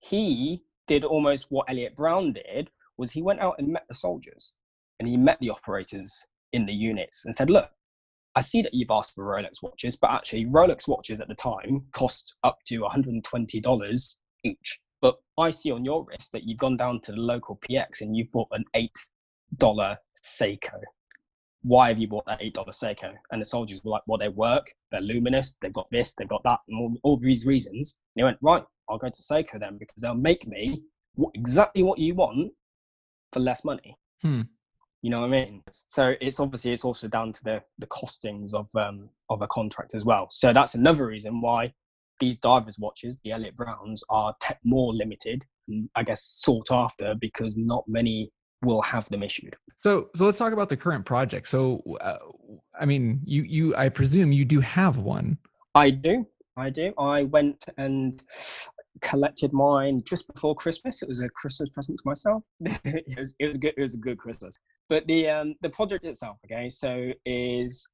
he 0.00 0.62
did 0.86 1.04
almost 1.04 1.46
what 1.50 1.68
Elliot 1.68 1.94
Brown 1.96 2.32
did 2.32 2.70
was 2.96 3.10
he 3.10 3.22
went 3.22 3.40
out 3.40 3.56
and 3.58 3.68
met 3.68 3.84
the 3.88 3.94
soldiers 3.94 4.54
and 4.98 5.08
he 5.08 5.16
met 5.16 5.38
the 5.40 5.50
operators 5.50 6.26
in 6.52 6.66
the 6.66 6.72
units 6.72 7.24
and 7.24 7.34
said, 7.34 7.50
look, 7.50 7.70
I 8.36 8.40
see 8.40 8.62
that 8.62 8.74
you've 8.74 8.90
asked 8.90 9.14
for 9.14 9.24
Rolex 9.24 9.62
watches, 9.62 9.96
but 9.96 10.10
actually 10.10 10.46
Rolex 10.46 10.86
watches 10.86 11.20
at 11.20 11.28
the 11.28 11.34
time 11.34 11.80
cost 11.92 12.36
up 12.44 12.58
to 12.66 12.80
$120 12.80 14.14
each. 14.44 14.80
But 15.00 15.16
I 15.38 15.50
see 15.50 15.70
on 15.70 15.84
your 15.84 16.04
wrist 16.04 16.32
that 16.32 16.44
you've 16.44 16.58
gone 16.58 16.76
down 16.76 17.00
to 17.02 17.12
the 17.12 17.20
local 17.20 17.58
PX 17.68 18.02
and 18.02 18.16
you've 18.16 18.30
bought 18.32 18.48
an 18.52 18.64
$8 18.76 19.96
Seiko. 20.22 20.80
Why 21.62 21.88
have 21.88 21.98
you 21.98 22.08
bought 22.08 22.26
that 22.26 22.40
$8 22.40 22.54
Seiko? 22.54 23.12
And 23.30 23.40
the 23.40 23.44
soldiers 23.44 23.82
were 23.84 23.92
like, 23.92 24.02
well, 24.06 24.18
they 24.18 24.28
work, 24.28 24.66
they're 24.90 25.00
luminous, 25.00 25.56
they've 25.60 25.72
got 25.72 25.90
this, 25.90 26.14
they've 26.14 26.28
got 26.28 26.42
that, 26.44 26.60
and 26.68 26.78
all, 26.78 26.94
all 27.02 27.16
these 27.16 27.46
reasons. 27.46 27.98
And 28.16 28.20
he 28.20 28.24
went, 28.24 28.38
right, 28.40 28.64
I'll 28.88 28.98
go 28.98 29.08
to 29.08 29.22
Seiko 29.22 29.58
then 29.58 29.78
because 29.78 30.02
they'll 30.02 30.14
make 30.14 30.46
me 30.46 30.82
exactly 31.34 31.82
what 31.82 31.98
you 31.98 32.14
want 32.14 32.52
for 33.32 33.40
less 33.40 33.64
money. 33.64 33.96
Hmm. 34.22 34.42
You 35.02 35.10
know 35.10 35.20
what 35.20 35.28
I 35.28 35.44
mean? 35.44 35.62
So 35.70 36.14
it's 36.20 36.40
obviously 36.40 36.72
it's 36.72 36.84
also 36.84 37.08
down 37.08 37.32
to 37.32 37.44
the 37.44 37.62
the 37.78 37.86
costings 37.86 38.52
of 38.52 38.68
um 38.76 39.08
of 39.30 39.40
a 39.40 39.46
contract 39.46 39.94
as 39.94 40.04
well. 40.04 40.26
So 40.30 40.52
that's 40.52 40.74
another 40.74 41.06
reason 41.06 41.40
why 41.40 41.72
these 42.20 42.38
divers 42.38 42.78
watches, 42.78 43.18
the 43.24 43.32
Elliot 43.32 43.56
Browns, 43.56 44.04
are 44.08 44.34
te- 44.40 44.54
more 44.64 44.92
limited 44.94 45.42
and 45.68 45.88
I 45.96 46.02
guess 46.02 46.22
sought 46.22 46.70
after 46.70 47.14
because 47.20 47.56
not 47.56 47.84
many 47.88 48.30
will 48.62 48.82
have 48.82 49.08
them 49.08 49.22
issued. 49.22 49.56
so 49.78 50.10
so 50.14 50.26
let's 50.26 50.36
talk 50.36 50.52
about 50.52 50.68
the 50.68 50.76
current 50.76 51.06
project 51.06 51.48
so 51.48 51.80
uh, 52.02 52.18
i 52.78 52.84
mean 52.84 53.18
you 53.24 53.42
you 53.42 53.74
i 53.74 53.88
presume 53.88 54.32
you 54.32 54.44
do 54.44 54.60
have 54.60 54.98
one 54.98 55.38
I 55.74 55.90
do, 55.90 56.26
I 56.56 56.70
do. 56.70 56.92
I 56.98 57.24
went 57.24 57.64
and 57.76 58.22
collected 59.00 59.52
mine 59.52 60.00
just 60.04 60.32
before 60.32 60.54
Christmas. 60.54 61.02
It 61.02 61.08
was 61.08 61.20
a 61.20 61.28
Christmas 61.28 61.68
present 61.70 61.98
to 61.98 62.02
myself. 62.04 62.42
it 62.84 63.18
was 63.18 63.34
it 63.38 63.46
was 63.46 63.56
a 63.56 63.58
good 63.58 63.74
it 63.76 63.80
was 63.80 63.94
a 63.94 63.98
good 63.98 64.18
Christmas. 64.18 64.58
But 64.88 65.06
the 65.06 65.28
um 65.28 65.54
the 65.62 65.70
project 65.70 66.04
itself, 66.04 66.38
okay, 66.44 66.68
so 66.68 67.12
is 67.24 67.88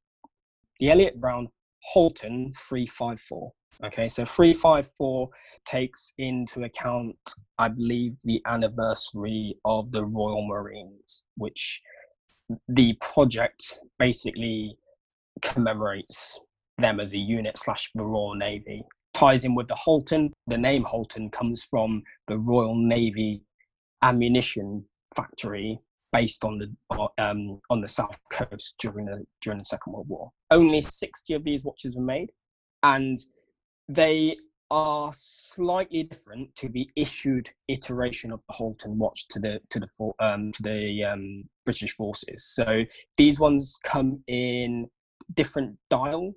the 0.80 0.90
Elliot 0.90 1.20
Brown 1.20 1.48
Holton 1.92 2.52
354. 2.68 3.52
Okay, 3.84 4.08
so 4.08 4.24
354 4.24 5.28
takes 5.64 6.12
into 6.18 6.64
account, 6.64 7.16
I 7.58 7.68
believe, 7.68 8.16
the 8.24 8.42
anniversary 8.46 9.54
of 9.64 9.92
the 9.92 10.04
Royal 10.04 10.46
Marines, 10.46 11.24
which 11.36 11.82
the 12.68 12.94
project 13.00 13.80
basically 13.98 14.76
commemorates 15.42 16.40
them 16.78 17.00
as 17.00 17.14
a 17.14 17.18
unit 17.18 17.56
slash 17.56 17.90
the 17.94 18.04
Royal 18.04 18.34
Navy. 18.34 18.80
Ties 19.14 19.44
in 19.44 19.54
with 19.54 19.68
the 19.68 19.74
Holton. 19.74 20.32
The 20.46 20.58
name 20.58 20.84
Holton 20.84 21.30
comes 21.30 21.64
from 21.64 22.02
the 22.26 22.38
Royal 22.38 22.74
Navy 22.74 23.42
ammunition 24.02 24.84
factory 25.14 25.80
based 26.12 26.44
on 26.44 26.58
the 26.58 27.08
um, 27.18 27.60
on 27.70 27.80
the 27.80 27.88
south 27.88 28.16
coast 28.30 28.74
during 28.78 29.06
the 29.06 29.24
during 29.42 29.58
the 29.58 29.64
Second 29.64 29.92
World 29.92 30.08
War. 30.08 30.30
Only 30.50 30.80
60 30.80 31.34
of 31.34 31.44
these 31.44 31.64
watches 31.64 31.96
were 31.96 32.02
made, 32.02 32.30
and 32.82 33.18
they 33.88 34.36
are 34.70 35.12
slightly 35.14 36.02
different 36.02 36.54
to 36.56 36.68
the 36.68 36.90
issued 36.96 37.48
iteration 37.68 38.32
of 38.32 38.40
the 38.48 38.54
Holton 38.54 38.98
watch 38.98 39.28
to 39.28 39.38
the 39.38 39.60
to 39.70 39.80
the 39.80 39.88
for, 39.88 40.14
um, 40.18 40.52
to 40.52 40.62
the 40.62 41.04
um, 41.04 41.44
British 41.64 41.94
forces. 41.94 42.44
So 42.44 42.84
these 43.16 43.38
ones 43.38 43.78
come 43.84 44.22
in 44.26 44.88
different 45.34 45.76
dial 45.90 46.32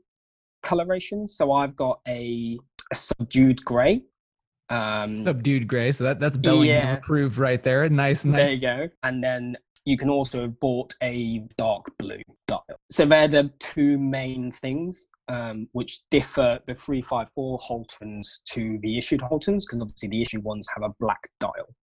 colorations. 0.62 1.36
So 1.38 1.52
I've 1.52 1.76
got 1.76 2.00
a, 2.08 2.58
a 2.92 2.96
subdued 2.96 3.64
grey. 3.64 4.02
Um, 4.72 5.24
subdued 5.24 5.68
gray 5.68 5.92
so 5.92 6.04
that 6.04 6.20
that's 6.20 6.38
bellingham 6.38 6.88
Yeah. 6.88 6.98
approved 6.98 7.38
right 7.40 7.62
there 7.64 7.90
nice 7.90 8.24
nice. 8.24 8.46
there 8.46 8.54
you 8.54 8.62
go. 8.62 8.90
And 9.04 9.24
then 9.24 9.58
you 9.86 9.98
can 9.98 10.10
also 10.10 10.42
have 10.42 10.60
bought 10.60 10.94
a 11.02 11.48
dark 11.58 11.86
blue 11.98 12.22
dial. 12.48 12.64
So 12.92 13.06
they're 13.06 13.28
the 13.28 13.52
two 13.60 13.98
main 13.98 14.52
things 14.52 15.08
um, 15.30 15.68
which 15.72 16.02
differ 16.12 16.60
the 16.68 16.76
354 16.76 17.60
Holtons 17.60 18.44
to 18.52 18.78
the 18.82 18.98
issued 18.98 19.22
Holtons, 19.22 19.64
because 19.66 19.82
obviously 19.82 20.10
the 20.10 20.22
issued 20.22 20.44
ones 20.44 20.68
have 20.74 20.84
a 20.84 20.94
black 21.00 21.28
dial. 21.40 21.74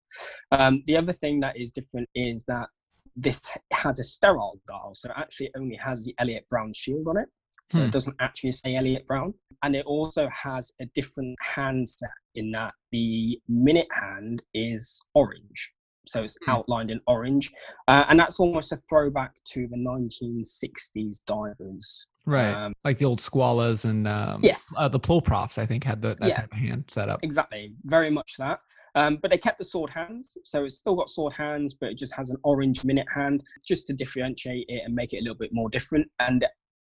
Um, 0.51 0.83
the 0.85 0.97
other 0.97 1.13
thing 1.13 1.39
that 1.39 1.57
is 1.57 1.71
different 1.71 2.07
is 2.13 2.43
that 2.47 2.67
this 3.15 3.41
has 3.71 3.99
a 3.99 4.03
sterile 4.03 4.59
dial, 4.67 4.91
so 4.93 5.09
it 5.09 5.15
actually 5.17 5.49
only 5.57 5.75
has 5.77 6.03
the 6.03 6.13
Elliot 6.19 6.45
Brown 6.49 6.71
shield 6.73 7.07
on 7.07 7.17
it. 7.17 7.27
So 7.69 7.79
Hmm. 7.79 7.85
it 7.85 7.91
doesn't 7.91 8.15
actually 8.19 8.51
say 8.53 8.75
Elliot 8.75 9.05
Brown. 9.07 9.33
And 9.63 9.75
it 9.75 9.85
also 9.85 10.29
has 10.29 10.71
a 10.79 10.85
different 10.93 11.35
handset 11.41 12.09
in 12.35 12.51
that 12.51 12.73
the 12.91 13.39
minute 13.49 13.87
hand 13.91 14.43
is 14.53 15.01
orange. 15.13 15.73
So 16.05 16.23
it's 16.23 16.37
Hmm. 16.45 16.51
outlined 16.51 16.91
in 16.91 17.01
orange. 17.07 17.51
Uh, 17.87 18.05
and 18.07 18.19
that's 18.19 18.39
almost 18.39 18.71
a 18.71 18.77
throwback 18.89 19.33
to 19.51 19.67
the 19.67 19.77
1960s 19.77 21.19
divers. 21.25 22.07
right 22.25 22.55
Um, 22.55 22.73
like 22.83 22.97
the 22.97 23.05
old 23.05 23.19
Squales 23.21 23.85
and 23.85 24.05
um 24.07 24.41
yes. 24.43 24.73
uh, 24.77 24.87
the 24.89 24.99
Ploprofs, 24.99 25.57
i 25.57 25.65
think 25.65 25.83
had 25.83 26.01
the, 26.01 26.09
that 26.15 26.27
Yeah. 26.27 26.41
type 26.41 26.51
of 26.51 26.57
hand 26.59 26.85
set 26.89 27.09
up 27.09 27.19
Exactly, 27.23 27.73
very 27.85 28.09
much 28.09 28.35
that. 28.37 28.59
Um, 28.95 29.17
but 29.21 29.29
they 29.31 29.37
kept 29.37 29.59
the 29.59 29.63
sword 29.63 29.89
hands, 29.91 30.37
so 30.43 30.63
it's 30.65 30.75
still 30.75 30.95
got 30.95 31.07
sword 31.09 31.33
hands, 31.33 31.73
but 31.79 31.89
it 31.89 31.97
just 31.97 32.15
has 32.15 32.29
an 32.29 32.37
orange 32.43 32.83
minute 32.83 33.07
hand 33.13 33.43
just 33.65 33.85
to 33.87 33.93
differentiate 33.93 34.65
it 34.69 34.81
and 34.85 34.93
make 34.95 35.13
it 35.13 35.17
a 35.19 35.21
little 35.21 35.37
bit 35.37 35.53
more 35.53 35.69
different. 35.69 36.09
And 36.19 36.45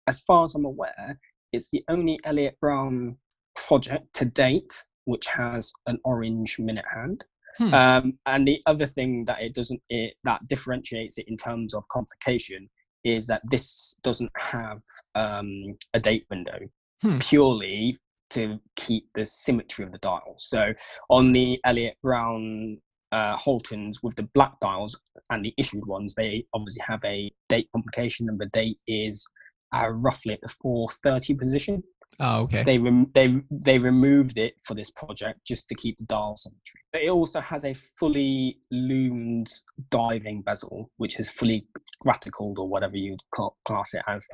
as 0.08 0.22
far 0.22 0.46
as 0.46 0.56
I'm 0.56 0.66
aware, 0.66 1.20
it's 1.54 1.70
the 1.70 1.84
only 1.90 2.20
Elliot 2.24 2.58
Brown 2.60 3.18
project 3.56 4.14
to 4.16 4.26
date 4.26 4.74
which 5.08 5.26
has 5.28 5.72
an 5.88 5.98
orange 6.04 6.60
minute 6.60 6.86
hand. 6.94 7.24
Hmm. 7.58 7.74
Um, 7.74 8.20
and 8.26 8.48
the 8.48 8.62
other 8.66 8.86
thing 8.86 9.24
that 9.26 9.42
it 9.42 9.56
doesn't 9.56 9.82
it 9.90 10.14
that 10.26 10.48
differentiates 10.48 11.18
it 11.18 11.28
in 11.28 11.38
terms 11.38 11.74
of 11.74 11.88
complication 11.88 12.70
is 13.04 13.26
that 13.28 13.42
this 13.50 13.98
doesn't 14.04 14.32
have 14.38 14.82
um, 15.16 15.78
a 15.94 16.00
date 16.00 16.26
window 16.30 16.60
hmm. 17.02 17.18
purely 17.20 17.98
to 18.32 18.60
keep 18.76 19.06
the 19.16 19.26
symmetry 19.26 19.86
of 19.86 19.94
the 19.94 19.98
dials. 20.00 20.50
So 20.50 20.74
on 21.10 21.32
the 21.32 21.58
Elliot 21.64 21.96
Brown 22.04 22.78
uh, 23.14 23.38
Holtons 23.38 24.04
with 24.04 24.16
the 24.18 24.30
black 24.34 24.60
dials 24.60 25.00
and 25.30 25.44
the 25.44 25.54
issued 25.58 25.86
ones, 25.86 26.14
they 26.14 26.46
obviously 26.54 26.84
have 26.86 27.00
a 27.06 27.32
date 27.48 27.70
complication, 27.74 28.28
and 28.28 28.38
the 28.38 28.48
date 28.48 28.78
is 28.88 29.26
uh, 29.74 29.90
roughly 29.90 30.34
at 30.34 30.42
the 30.42 30.50
430 30.62 31.36
position. 31.36 31.84
Oh, 32.20 32.42
okay. 32.42 32.64
They 32.64 32.80
rem- 32.80 33.10
they 33.14 33.36
they 33.52 33.78
removed 33.78 34.40
it 34.40 34.56
for 34.64 34.74
this 34.74 34.90
project 34.90 35.40
just 35.46 35.68
to 35.68 35.76
keep 35.76 35.98
the 35.98 36.06
dial 36.06 36.36
symmetry. 36.36 36.82
But 36.92 37.04
it 37.04 37.10
also 37.10 37.40
has 37.42 37.64
a 37.64 37.76
fully 38.00 38.60
loomed 38.72 39.54
diving 39.92 40.42
bezel, 40.42 40.90
which 40.98 41.20
is 41.20 41.30
fully 41.30 41.68
graticled 42.04 42.58
or 42.58 42.68
whatever 42.68 42.98
you'd 42.98 43.20
class 43.66 43.94
it 43.94 44.02
as, 44.08 44.26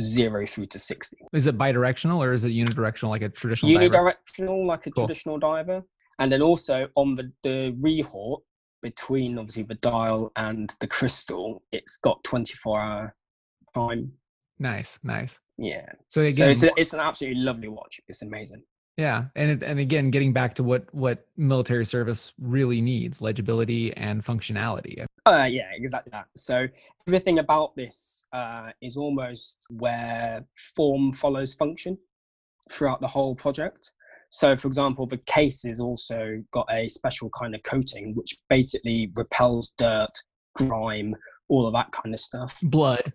zero 0.00 0.46
through 0.46 0.66
to 0.66 0.78
sixty. 0.78 1.18
Is 1.34 1.46
it 1.46 1.58
bidirectional 1.58 2.18
or 2.18 2.32
is 2.32 2.44
it 2.46 2.50
unidirectional 2.50 3.10
like 3.10 3.22
a 3.22 3.28
traditional? 3.28 3.70
Unidirectional, 3.72 4.38
diver? 4.38 4.64
like 4.64 4.86
a 4.86 4.90
cool. 4.90 5.04
traditional 5.04 5.38
diver, 5.38 5.82
and 6.18 6.32
then 6.32 6.40
also 6.40 6.88
on 6.94 7.14
the 7.14 7.30
the 7.42 7.76
rehaut 7.80 8.40
between 8.82 9.38
obviously 9.38 9.64
the 9.64 9.74
dial 9.76 10.32
and 10.36 10.74
the 10.80 10.86
crystal, 10.86 11.62
it's 11.72 11.98
got 11.98 12.22
twenty 12.24 12.54
four 12.54 12.80
hour 12.80 13.14
time. 13.74 14.10
Nice, 14.58 14.98
nice. 15.02 15.38
Yeah. 15.58 15.86
So 16.10 16.22
again, 16.22 16.34
so 16.34 16.48
it's, 16.48 16.62
a, 16.62 16.70
it's 16.76 16.92
an 16.92 17.00
absolutely 17.00 17.42
lovely 17.42 17.68
watch. 17.68 18.00
It's 18.08 18.22
amazing. 18.22 18.62
Yeah, 18.96 19.24
and 19.36 19.50
it, 19.50 19.62
and 19.62 19.78
again, 19.78 20.10
getting 20.10 20.32
back 20.32 20.54
to 20.54 20.62
what 20.62 20.92
what 20.94 21.26
military 21.36 21.84
service 21.84 22.32
really 22.38 22.80
needs: 22.80 23.20
legibility 23.20 23.94
and 23.96 24.24
functionality. 24.24 25.04
Uh, 25.26 25.46
yeah, 25.50 25.68
exactly 25.74 26.10
that. 26.12 26.26
So 26.34 26.66
everything 27.06 27.38
about 27.38 27.76
this 27.76 28.24
uh, 28.32 28.70
is 28.80 28.96
almost 28.96 29.66
where 29.70 30.44
form 30.74 31.12
follows 31.12 31.52
function 31.52 31.98
throughout 32.70 33.00
the 33.00 33.08
whole 33.08 33.34
project. 33.34 33.92
So, 34.30 34.56
for 34.56 34.66
example, 34.68 35.06
the 35.06 35.18
case 35.18 35.62
has 35.64 35.78
also 35.78 36.42
got 36.52 36.66
a 36.70 36.88
special 36.88 37.30
kind 37.30 37.54
of 37.54 37.62
coating 37.62 38.14
which 38.14 38.36
basically 38.48 39.12
repels 39.14 39.70
dirt, 39.78 40.12
grime, 40.54 41.14
all 41.48 41.66
of 41.66 41.74
that 41.74 41.92
kind 41.92 42.14
of 42.14 42.20
stuff. 42.20 42.58
Blood 42.62 43.12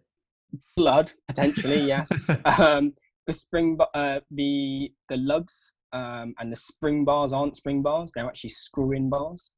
blood 0.75 1.11
potentially 1.27 1.79
yes 1.87 2.29
um, 2.59 2.93
the 3.27 3.33
spring 3.33 3.77
uh, 3.93 4.19
the 4.31 4.91
the 5.09 5.17
lugs 5.17 5.73
um, 5.93 6.33
and 6.39 6.51
the 6.51 6.55
spring 6.55 7.03
bars 7.03 7.33
aren't 7.33 7.55
spring 7.55 7.81
bars 7.81 8.11
they're 8.15 8.25
actually 8.25 8.49
screw 8.49 8.91
in 8.91 9.09
bars 9.09 9.51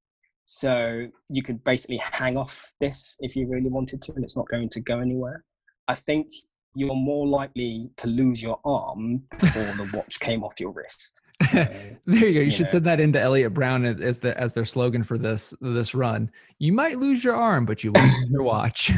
so 0.45 1.07
you 1.29 1.41
could 1.41 1.63
basically 1.63 1.97
hang 1.97 2.35
off 2.37 2.71
this 2.81 3.15
if 3.19 3.35
you 3.35 3.47
really 3.47 3.69
wanted 3.69 4.01
to 4.01 4.11
and 4.13 4.23
it's 4.23 4.35
not 4.35 4.47
going 4.49 4.69
to 4.69 4.81
go 4.81 4.99
anywhere 4.99 5.43
i 5.87 5.95
think 5.95 6.27
you're 6.75 6.95
more 6.95 7.27
likely 7.27 7.89
to 7.97 8.07
lose 8.07 8.41
your 8.41 8.59
arm 8.65 9.21
before 9.39 9.63
the 9.63 9.89
watch 9.93 10.19
came 10.19 10.43
off 10.43 10.59
your 10.59 10.71
wrist. 10.71 11.21
So, 11.51 11.57
there 11.57 11.97
you 12.07 12.19
go. 12.19 12.25
You, 12.27 12.41
you 12.41 12.51
should 12.51 12.65
know. 12.65 12.71
send 12.71 12.85
that 12.85 12.99
into 12.99 13.19
Elliot 13.19 13.53
Brown 13.53 13.85
as 13.85 14.21
the 14.21 14.35
as 14.39 14.53
their 14.53 14.65
slogan 14.65 15.03
for 15.03 15.17
this 15.17 15.53
this 15.61 15.93
run. 15.93 16.31
You 16.59 16.73
might 16.73 16.97
lose 16.97 17.23
your 17.23 17.35
arm, 17.35 17.65
but 17.65 17.83
you 17.83 17.91
won't 17.91 18.11
lose 18.11 18.29
your 18.31 18.43
watch. 18.43 18.91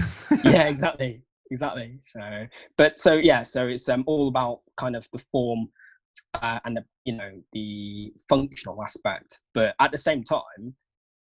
yeah, 0.43 0.69
exactly 0.69 1.21
exactly. 1.51 1.97
So, 2.01 2.47
but 2.77 2.99
so 2.99 3.13
yeah, 3.13 3.43
so 3.43 3.67
it's 3.67 3.87
um, 3.89 4.03
all 4.07 4.27
about 4.27 4.61
kind 4.77 4.95
of 4.95 5.07
the 5.11 5.23
form 5.31 5.69
uh, 6.33 6.59
and 6.65 6.77
the 6.77 6.85
you 7.05 7.15
know 7.15 7.31
the 7.53 8.13
functional 8.29 8.81
aspect, 8.83 9.41
but 9.53 9.75
at 9.79 9.91
the 9.91 9.97
same 9.97 10.23
time, 10.23 10.75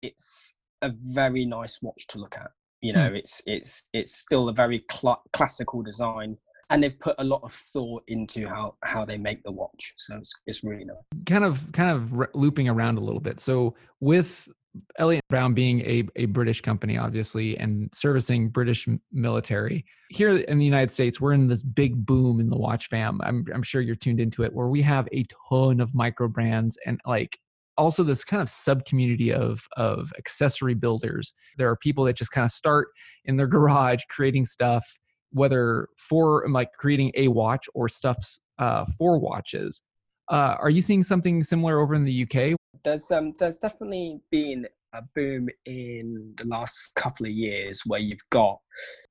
it's 0.01 0.53
a 0.81 0.91
very 1.13 1.45
nice 1.45 1.81
watch 1.81 2.07
to 2.07 2.19
look 2.19 2.35
at. 2.37 2.51
You 2.81 2.93
know, 2.93 3.09
hmm. 3.09 3.15
it's 3.15 3.41
it's 3.45 3.89
it's 3.93 4.13
still 4.13 4.49
a 4.49 4.53
very 4.53 4.83
cl- 4.91 5.23
classical 5.33 5.81
design 5.83 6.37
and 6.71 6.81
they've 6.81 6.99
put 6.99 7.15
a 7.19 7.23
lot 7.23 7.41
of 7.43 7.53
thought 7.53 8.03
into 8.07 8.47
how 8.47 8.75
how 8.83 9.05
they 9.05 9.17
make 9.17 9.43
the 9.43 9.51
watch 9.51 9.93
so 9.97 10.15
it's, 10.15 10.33
it's 10.47 10.63
really 10.63 10.85
nice 10.85 10.95
kind 11.25 11.43
of 11.43 11.69
kind 11.73 11.91
of 11.91 12.13
re- 12.13 12.27
looping 12.33 12.69
around 12.69 12.97
a 12.97 13.01
little 13.01 13.19
bit 13.19 13.39
so 13.39 13.75
with 13.99 14.49
Elliot 14.97 15.23
Brown 15.29 15.53
being 15.53 15.81
a, 15.81 16.03
a 16.15 16.25
British 16.25 16.61
company, 16.61 16.97
obviously, 16.97 17.57
and 17.57 17.89
servicing 17.93 18.49
British 18.49 18.87
military. 19.11 19.85
Here 20.09 20.29
in 20.29 20.57
the 20.57 20.65
United 20.65 20.91
States, 20.91 21.19
we're 21.19 21.33
in 21.33 21.47
this 21.47 21.63
big 21.63 22.05
boom 22.05 22.39
in 22.39 22.47
the 22.47 22.57
watch 22.57 22.87
fam. 22.87 23.19
I'm, 23.23 23.45
I'm 23.53 23.63
sure 23.63 23.81
you're 23.81 23.95
tuned 23.95 24.19
into 24.19 24.43
it, 24.43 24.53
where 24.53 24.67
we 24.67 24.81
have 24.83 25.07
a 25.11 25.25
ton 25.49 25.79
of 25.79 25.93
micro 25.93 26.27
brands 26.27 26.77
and 26.85 26.99
like 27.05 27.37
also 27.77 28.03
this 28.03 28.23
kind 28.23 28.41
of 28.41 28.49
sub 28.49 28.85
community 28.85 29.33
of 29.33 29.67
of 29.77 30.13
accessory 30.17 30.73
builders. 30.73 31.33
There 31.57 31.69
are 31.69 31.75
people 31.75 32.03
that 32.05 32.15
just 32.15 32.31
kind 32.31 32.45
of 32.45 32.51
start 32.51 32.89
in 33.25 33.37
their 33.37 33.47
garage 33.47 34.03
creating 34.09 34.45
stuff, 34.45 34.85
whether 35.31 35.87
for 35.97 36.45
like 36.49 36.69
creating 36.77 37.11
a 37.15 37.27
watch 37.29 37.65
or 37.73 37.89
stuffs 37.89 38.39
uh, 38.59 38.85
for 38.97 39.19
watches. 39.19 39.81
Uh, 40.29 40.55
are 40.59 40.69
you 40.69 40.81
seeing 40.81 41.03
something 41.03 41.43
similar 41.43 41.79
over 41.79 41.93
in 41.93 42.03
the 42.03 42.23
UK? 42.23 42.55
There's 42.83 43.11
um 43.11 43.33
there's 43.37 43.57
definitely 43.57 44.21
been 44.31 44.67
a 44.93 45.01
boom 45.15 45.47
in 45.65 46.33
the 46.37 46.45
last 46.45 46.93
couple 46.95 47.25
of 47.25 47.31
years 47.31 47.81
where 47.85 47.99
you've 47.99 48.27
got 48.29 48.59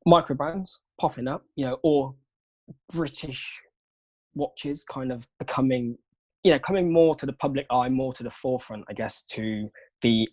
micro 0.07 0.37
brands 0.37 0.83
popping 1.01 1.29
up, 1.29 1.45
you 1.57 1.67
know, 1.67 1.79
or 1.83 2.15
British 2.93 3.61
watches 4.35 4.85
kind 4.85 5.11
of 5.13 5.27
becoming, 5.39 5.97
you 6.45 6.53
know, 6.53 6.59
coming 6.59 6.93
more 6.93 7.15
to 7.15 7.27
the 7.27 7.33
public 7.35 7.67
eye, 7.71 7.89
more 7.89 8.13
to 8.13 8.23
the 8.23 8.31
forefront, 8.31 8.85
I 8.89 8.93
guess, 8.93 9.23
to 9.23 9.69
the 10.03 10.29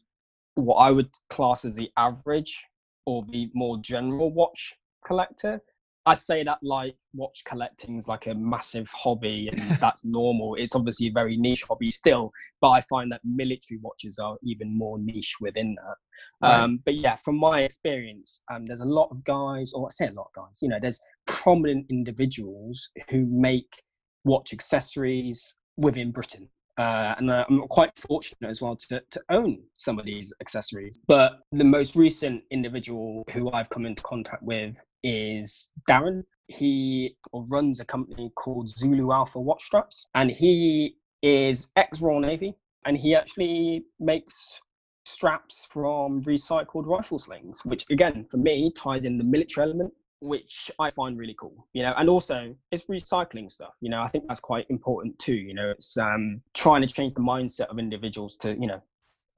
what 0.56 0.76
I 0.76 0.92
would 0.92 1.10
class 1.30 1.66
as 1.66 1.76
the 1.76 1.90
average 1.98 2.63
or 3.06 3.24
the 3.30 3.50
more 3.54 3.78
general 3.80 4.34
watch 4.34 4.74
collector. 5.06 5.62
I 6.08 6.13
say 6.13 6.41
that 6.43 6.60
like 6.63 6.96
watch 7.13 7.43
collecting 7.46 7.98
is 7.98 8.08
like 8.08 8.28
a 8.28 8.34
massive 8.34 8.89
hobby 8.91 9.50
and 9.52 9.60
that's 9.82 10.06
normal. 10.06 10.56
It's 10.56 10.74
obviously 10.74 11.08
a 11.08 11.12
very 11.12 11.36
niche 11.36 11.63
hobby 11.63 11.91
still, 11.91 12.32
but 12.62 12.70
I 12.70 12.82
find 12.82 13.12
that 13.12 13.20
military 13.26 13.78
watches 13.82 14.17
are 14.17 14.38
even 14.41 14.76
more 14.76 14.98
niche 14.98 15.36
within 15.41 15.76
that. 15.76 15.96
Right. 16.41 16.60
Um, 16.62 16.80
but 16.86 16.96
yeah, 16.96 17.17
from 17.17 17.38
my 17.38 17.63
experience, 17.63 18.41
um, 18.50 18.65
there's 18.65 18.80
a 18.80 18.86
lot 18.86 19.10
of 19.12 19.22
guys, 19.26 19.74
or 19.74 19.88
I 19.88 19.91
say 19.91 20.08
a 20.08 20.13
lot 20.13 20.30
of 20.34 20.34
guys, 20.34 20.60
you 20.62 20.70
know, 20.70 20.80
there's 20.82 21.02
prominent 21.26 21.86
individuals 21.89 22.89
who 23.10 23.26
make 23.26 23.84
watch 24.24 24.54
accessories 24.54 25.58
within 25.76 26.12
Britain. 26.12 26.50
Uh, 26.78 27.15
and 27.17 27.32
uh, 27.32 27.43
I'm 27.50 27.67
quite 27.67 27.98
fortunate 27.98 28.48
as 28.48 28.62
well 28.62 28.76
to, 28.76 29.02
to 29.10 29.22
own 29.32 29.58
some 29.78 29.98
of 29.98 30.06
these 30.06 30.32
accessories. 30.41 31.00
But 31.08 31.39
the 31.52 31.63
most 31.63 31.96
recent 31.96 32.43
individual 32.52 33.24
who 33.32 33.52
I've 33.52 33.70
come 33.70 33.86
into 33.86 34.04
contact 34.04 34.43
with 34.43 34.80
is 35.08 35.72
Darren. 35.89 36.24
He 36.48 37.15
runs 37.34 37.80
a 37.80 37.86
company 37.86 38.32
called 38.36 38.70
Zulu 38.70 39.12
Alpha 39.12 39.39
Watch 39.39 39.63
Straps, 39.63 40.08
and 40.15 40.30
he 40.30 40.96
is 41.22 41.67
ex 41.76 42.02
Royal 42.02 42.20
Navy, 42.20 42.56
and 42.86 42.98
he 42.98 43.15
actually 43.15 43.84
makes 44.00 44.62
straps 45.06 45.65
from 45.72 46.22
recycled 46.24 46.86
rifle 46.86 47.17
slings, 47.17 47.63
which 47.65 47.86
again 47.89 48.26
for 48.30 48.38
me 48.38 48.72
ties 48.76 49.06
in 49.06 49.17
the 49.17 49.24
military 49.24 49.67
element 49.67 49.93
which 50.20 50.72
I 50.80 50.89
find 50.89 51.17
really 51.17 51.36
cool, 51.39 51.67
you 51.74 51.84
know, 51.84 51.93
and 51.96 52.10
also 52.10 52.56
it's 52.72 52.86
recycling 52.86 53.52
stuff, 53.52 53.76
you 53.82 53.89
know, 53.89 54.02
I 54.02 54.08
think 54.08 54.28
that's 54.28 54.39
quite 54.39 54.65
important 54.70 55.17
too, 55.20 55.36
you 55.36 55.54
know, 55.54 55.70
it's 55.70 55.96
um, 55.98 56.41
trying 56.56 56.82
to 56.82 56.88
change 56.88 57.13
the 57.13 57.22
mindset 57.22 57.67
of 57.67 57.78
individuals 57.78 58.36
to, 58.38 58.54
you 58.60 58.65
know, 58.65 58.82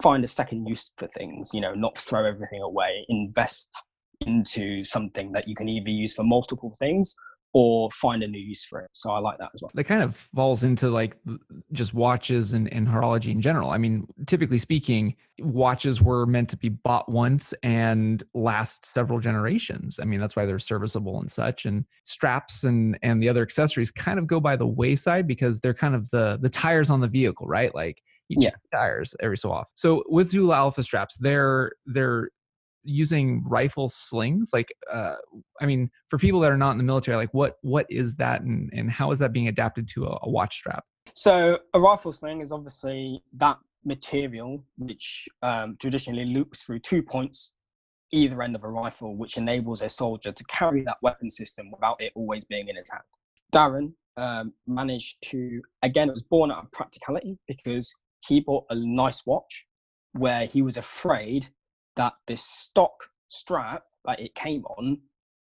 find 0.02 0.24
a 0.24 0.28
second 0.28 0.66
use 0.66 0.92
for 0.96 1.08
things, 1.08 1.54
you 1.54 1.60
know, 1.60 1.74
not 1.74 1.98
throw 1.98 2.26
everything 2.26 2.62
away, 2.62 3.06
invest 3.10 3.76
into 4.22 4.84
something 4.84 5.32
that 5.32 5.48
you 5.48 5.56
can 5.56 5.70
either 5.70 5.90
use 5.90 6.14
for 6.14 6.24
multiple 6.24 6.74
things 6.78 7.16
or 7.54 7.90
find 7.92 8.22
a 8.22 8.28
new 8.28 8.40
use 8.40 8.64
for 8.66 8.82
it. 8.82 8.90
So 8.94 9.12
I 9.12 9.20
like 9.20 9.40
that 9.40 9.50
as 9.56 9.62
well. 9.62 9.72
That 9.74 9.86
kind 9.86 10.04
of 10.04 10.16
falls 10.16 10.64
into 10.64 10.90
like 10.90 11.18
just 11.72 11.94
watches 11.94 12.54
and, 12.54 12.72
and 12.72 12.88
horology 12.88 13.32
in 13.32 13.42
general. 13.42 13.72
I 13.72 13.78
mean, 13.78 14.08
typically 14.28 14.60
speaking, 14.60 15.16
watches 15.40 16.02
were 16.02 16.28
meant 16.28 16.50
to 16.50 16.58
be 16.58 16.70
bought 16.70 17.10
once 17.10 17.54
and 17.64 18.24
last 18.36 18.86
several 18.86 19.20
generations. 19.20 20.00
I 20.00 20.06
mean, 20.06 20.20
that's 20.20 20.36
why 20.36 20.46
they're 20.46 20.60
serviceable 20.60 21.20
and 21.20 21.32
such. 21.32 21.66
And 21.66 21.86
straps 22.04 22.64
and 22.64 23.00
and 23.02 23.22
the 23.22 23.30
other 23.30 23.42
accessories 23.42 23.92
kind 23.92 24.20
of 24.20 24.28
go 24.28 24.40
by 24.40 24.56
the 24.56 24.68
wayside 24.68 25.28
because 25.28 25.60
they're 25.60 25.74
kind 25.74 25.96
of 25.96 26.08
the 26.12 26.38
the 26.42 26.50
tires 26.50 26.92
on 26.92 27.00
the 27.00 27.08
vehicle, 27.08 27.48
right? 27.48 27.74
Like 27.74 28.02
yeah 28.30 28.52
tires 28.72 29.16
every 29.22 29.38
so 29.38 29.52
often. 29.52 29.72
So 29.74 30.04
with 30.08 30.30
Zulu 30.30 30.54
Alpha 30.54 30.84
straps, 30.84 31.18
they're 31.18 31.72
they're 31.88 32.30
using 32.84 33.44
rifle 33.46 33.90
slings 33.90 34.50
like 34.54 34.74
uh 34.92 35.16
i 35.62 35.66
mean 35.66 35.90
for 36.08 36.18
people 36.18 36.40
that 36.40 36.52
are 36.52 36.58
not 36.58 36.72
in 36.72 36.78
the 36.78 36.84
military 36.84 37.18
like 37.18 37.34
what 37.34 37.56
what 37.62 37.86
is 37.90 38.16
that 38.16 38.42
and 38.42 38.70
and 38.74 38.90
how 38.90 39.12
is 39.12 39.20
that 39.20 39.34
being 39.34 39.48
adapted 39.48 39.88
to 39.88 40.06
a, 40.06 40.18
a 40.24 40.30
watch 40.30 40.56
strap 40.56 40.84
so 41.14 41.58
a 41.74 41.80
rifle 41.80 42.12
sling 42.12 42.42
is 42.42 42.52
obviously 42.52 43.22
that 43.34 43.58
material 43.86 44.64
which 44.78 45.28
um, 45.42 45.78
traditionally 45.80 46.26
loops 46.26 46.64
through 46.64 46.80
two 46.80 47.02
points 47.02 47.54
either 48.12 48.42
end 48.42 48.56
of 48.56 48.64
a 48.64 48.70
rifle, 48.70 49.16
which 49.16 49.38
enables 49.38 49.82
a 49.82 49.90
soldier 49.90 50.32
to 50.32 50.44
carry 50.46 50.84
that 50.84 50.98
weapon 51.02 51.30
system 51.30 51.72
without 51.72 52.02
it 52.02 52.12
always 52.16 52.44
being 52.46 52.68
in 52.68 52.76
his 52.76 52.90
hand. 52.90 53.04
Darren 53.54 53.94
um, 54.18 54.54
managed 54.68 55.18
to, 55.30 55.62
again, 55.84 56.10
it 56.10 56.14
was 56.14 56.24
born 56.24 56.52
out 56.52 56.64
of 56.64 56.72
practicality 56.72 57.38
because 57.48 57.94
he 58.26 58.40
bought 58.40 58.66
a 58.70 58.76
nice 58.76 59.26
watch 59.26 59.66
where 60.14 60.46
he 60.46 60.62
was 60.62 60.78
afraid 60.78 61.48
that 62.00 62.14
this 62.28 62.42
stock 62.42 62.94
strap 63.28 63.84
that 64.06 64.22
it 64.22 64.34
came 64.34 64.64
on 64.78 64.98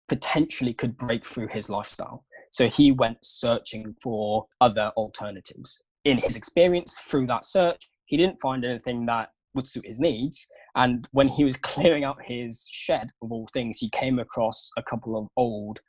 potentially 0.09 0.73
could 0.73 0.97
break 0.97 1.25
through 1.25 1.47
his 1.47 1.69
lifestyle. 1.69 2.25
So 2.51 2.67
he 2.67 2.91
went 2.91 3.17
searching 3.23 3.95
for 4.03 4.45
other 4.59 4.91
alternatives. 4.97 5.81
In 6.03 6.17
his 6.17 6.35
experience 6.35 6.99
through 6.99 7.27
that 7.27 7.45
search, 7.45 7.89
he 8.05 8.17
didn't 8.17 8.41
find 8.41 8.65
anything 8.65 9.05
that 9.05 9.29
would 9.55 9.65
suit 9.65 9.87
his 9.87 10.01
needs. 10.01 10.45
And 10.75 11.07
when 11.13 11.29
he 11.29 11.45
was 11.45 11.55
clearing 11.55 12.03
out 12.03 12.17
his 12.21 12.67
shed 12.69 13.09
of 13.21 13.31
all 13.31 13.47
things, 13.53 13.77
he 13.77 13.89
came 13.91 14.19
across 14.19 14.69
a 14.77 14.83
couple 14.83 15.17
of 15.17 15.27
old 15.37 15.79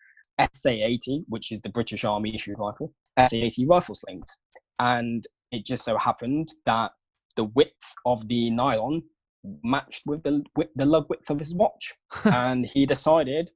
SA 0.54 0.70
80, 0.70 1.24
which 1.28 1.50
is 1.50 1.60
the 1.62 1.68
British 1.70 2.04
Army 2.04 2.32
issued 2.32 2.60
rifle, 2.60 2.92
SA 3.18 3.36
80 3.36 3.66
rifle 3.66 3.96
slings. 3.96 4.38
And 4.78 5.24
it 5.50 5.66
just 5.66 5.84
so 5.84 5.98
happened 5.98 6.50
that 6.64 6.92
the 7.36 7.44
width 7.44 7.92
of 8.06 8.26
the 8.28 8.50
nylon 8.50 9.02
matched 9.62 10.02
with 10.06 10.22
the, 10.22 10.42
with 10.56 10.68
the 10.76 10.84
lug 10.84 11.06
width 11.08 11.30
of 11.30 11.38
his 11.38 11.54
watch. 11.54 11.94
and 12.24 12.66
he 12.66 12.86
decided, 12.86 13.50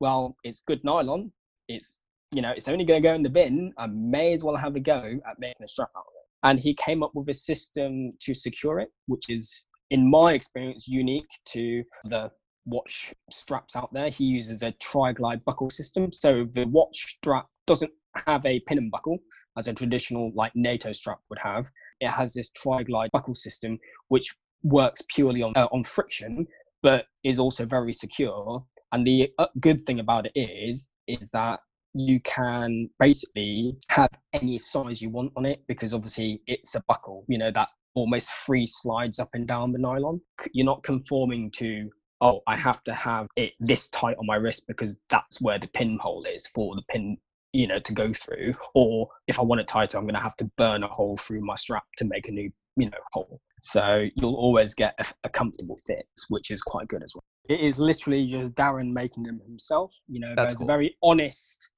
well, 0.00 0.36
it's 0.44 0.60
good 0.60 0.82
nylon. 0.84 1.32
It's, 1.68 2.00
you 2.34 2.42
know, 2.42 2.52
it's 2.56 2.68
only 2.68 2.84
going 2.84 3.02
to 3.02 3.08
go 3.08 3.14
in 3.14 3.22
the 3.22 3.30
bin. 3.30 3.72
I 3.78 3.86
may 3.86 4.32
as 4.32 4.44
well 4.44 4.56
have 4.56 4.76
a 4.76 4.80
go 4.80 4.98
at 4.98 5.38
making 5.38 5.62
a 5.62 5.68
strap 5.68 5.90
out 5.96 6.00
of 6.00 6.12
it. 6.14 6.48
And 6.48 6.58
he 6.58 6.74
came 6.74 7.02
up 7.02 7.12
with 7.14 7.28
a 7.28 7.34
system 7.34 8.10
to 8.20 8.34
secure 8.34 8.80
it, 8.80 8.90
which 9.06 9.30
is, 9.30 9.66
in 9.90 10.10
my 10.10 10.34
experience, 10.34 10.86
unique 10.88 11.28
to 11.46 11.82
the 12.04 12.30
watch 12.66 13.14
straps 13.30 13.76
out 13.76 13.92
there. 13.92 14.08
He 14.08 14.24
uses 14.24 14.62
a 14.62 14.72
tri-glide 14.72 15.44
buckle 15.44 15.70
system. 15.70 16.12
So 16.12 16.46
the 16.52 16.66
watch 16.66 17.16
strap 17.16 17.46
doesn't 17.66 17.92
have 18.26 18.44
a 18.46 18.60
pin 18.60 18.78
and 18.78 18.90
buckle 18.90 19.18
as 19.58 19.68
a 19.68 19.74
traditional 19.74 20.30
like 20.34 20.52
NATO 20.54 20.92
strap 20.92 21.18
would 21.30 21.38
have. 21.38 21.70
It 22.00 22.08
has 22.08 22.34
this 22.34 22.50
tri-glide 22.50 23.10
buckle 23.12 23.34
system 23.34 23.78
which 24.08 24.34
works 24.64 25.02
purely 25.08 25.42
on 25.42 25.52
uh, 25.56 25.68
on 25.70 25.84
friction, 25.84 26.46
but 26.82 27.06
is 27.22 27.38
also 27.38 27.64
very 27.64 27.92
secure. 27.92 28.64
And 28.92 29.06
the 29.06 29.30
uh, 29.38 29.46
good 29.60 29.86
thing 29.86 30.00
about 30.00 30.26
it 30.26 30.32
is 30.34 30.88
is 31.06 31.30
that 31.30 31.60
you 31.94 32.20
can 32.20 32.90
basically 32.98 33.76
have 33.88 34.10
any 34.32 34.58
size 34.58 35.00
you 35.00 35.10
want 35.10 35.32
on 35.36 35.46
it 35.46 35.62
because 35.68 35.94
obviously 35.94 36.42
it's 36.46 36.74
a 36.74 36.82
buckle. 36.88 37.24
You 37.28 37.38
know 37.38 37.50
that 37.52 37.68
almost 37.94 38.32
free 38.32 38.66
slides 38.66 39.20
up 39.20 39.30
and 39.34 39.46
down 39.46 39.72
the 39.72 39.78
nylon. 39.78 40.20
You're 40.52 40.66
not 40.66 40.82
conforming 40.82 41.50
to 41.52 41.88
oh, 42.20 42.40
I 42.46 42.56
have 42.56 42.82
to 42.84 42.94
have 42.94 43.28
it 43.36 43.52
this 43.60 43.88
tight 43.88 44.16
on 44.18 44.26
my 44.26 44.36
wrist 44.36 44.66
because 44.66 44.98
that's 45.10 45.40
where 45.42 45.58
the 45.58 45.68
pinhole 45.68 46.24
is 46.24 46.46
for 46.48 46.74
the 46.74 46.82
pin, 46.88 47.18
you 47.52 47.66
know, 47.66 47.78
to 47.78 47.92
go 47.92 48.12
through. 48.12 48.54
Or 48.74 49.08
if 49.26 49.38
I 49.38 49.42
want 49.42 49.60
it 49.60 49.68
tighter, 49.68 49.98
I'm 49.98 50.04
going 50.04 50.14
to 50.14 50.20
have 50.20 50.36
to 50.36 50.50
burn 50.56 50.82
a 50.82 50.88
hole 50.88 51.16
through 51.18 51.42
my 51.42 51.54
strap 51.54 51.84
to 51.98 52.06
make 52.06 52.28
a 52.28 52.32
new, 52.32 52.50
you 52.76 52.90
know, 52.90 52.98
hole. 53.12 53.40
So 53.64 54.06
you'll 54.14 54.34
always 54.34 54.74
get 54.74 54.94
a, 54.98 55.06
a 55.24 55.30
comfortable 55.30 55.78
fit, 55.86 56.06
which 56.28 56.50
is 56.50 56.60
quite 56.60 56.86
good 56.86 57.02
as 57.02 57.14
well. 57.14 57.24
It 57.48 57.60
is 57.60 57.78
literally 57.78 58.26
just 58.26 58.54
Darren 58.54 58.92
making 58.92 59.22
them 59.22 59.40
himself. 59.46 59.94
You 60.06 60.20
know, 60.20 60.34
that's 60.36 60.48
there's 60.48 60.58
cool. 60.58 60.66
a 60.66 60.72
very 60.72 60.96
honest 61.02 61.70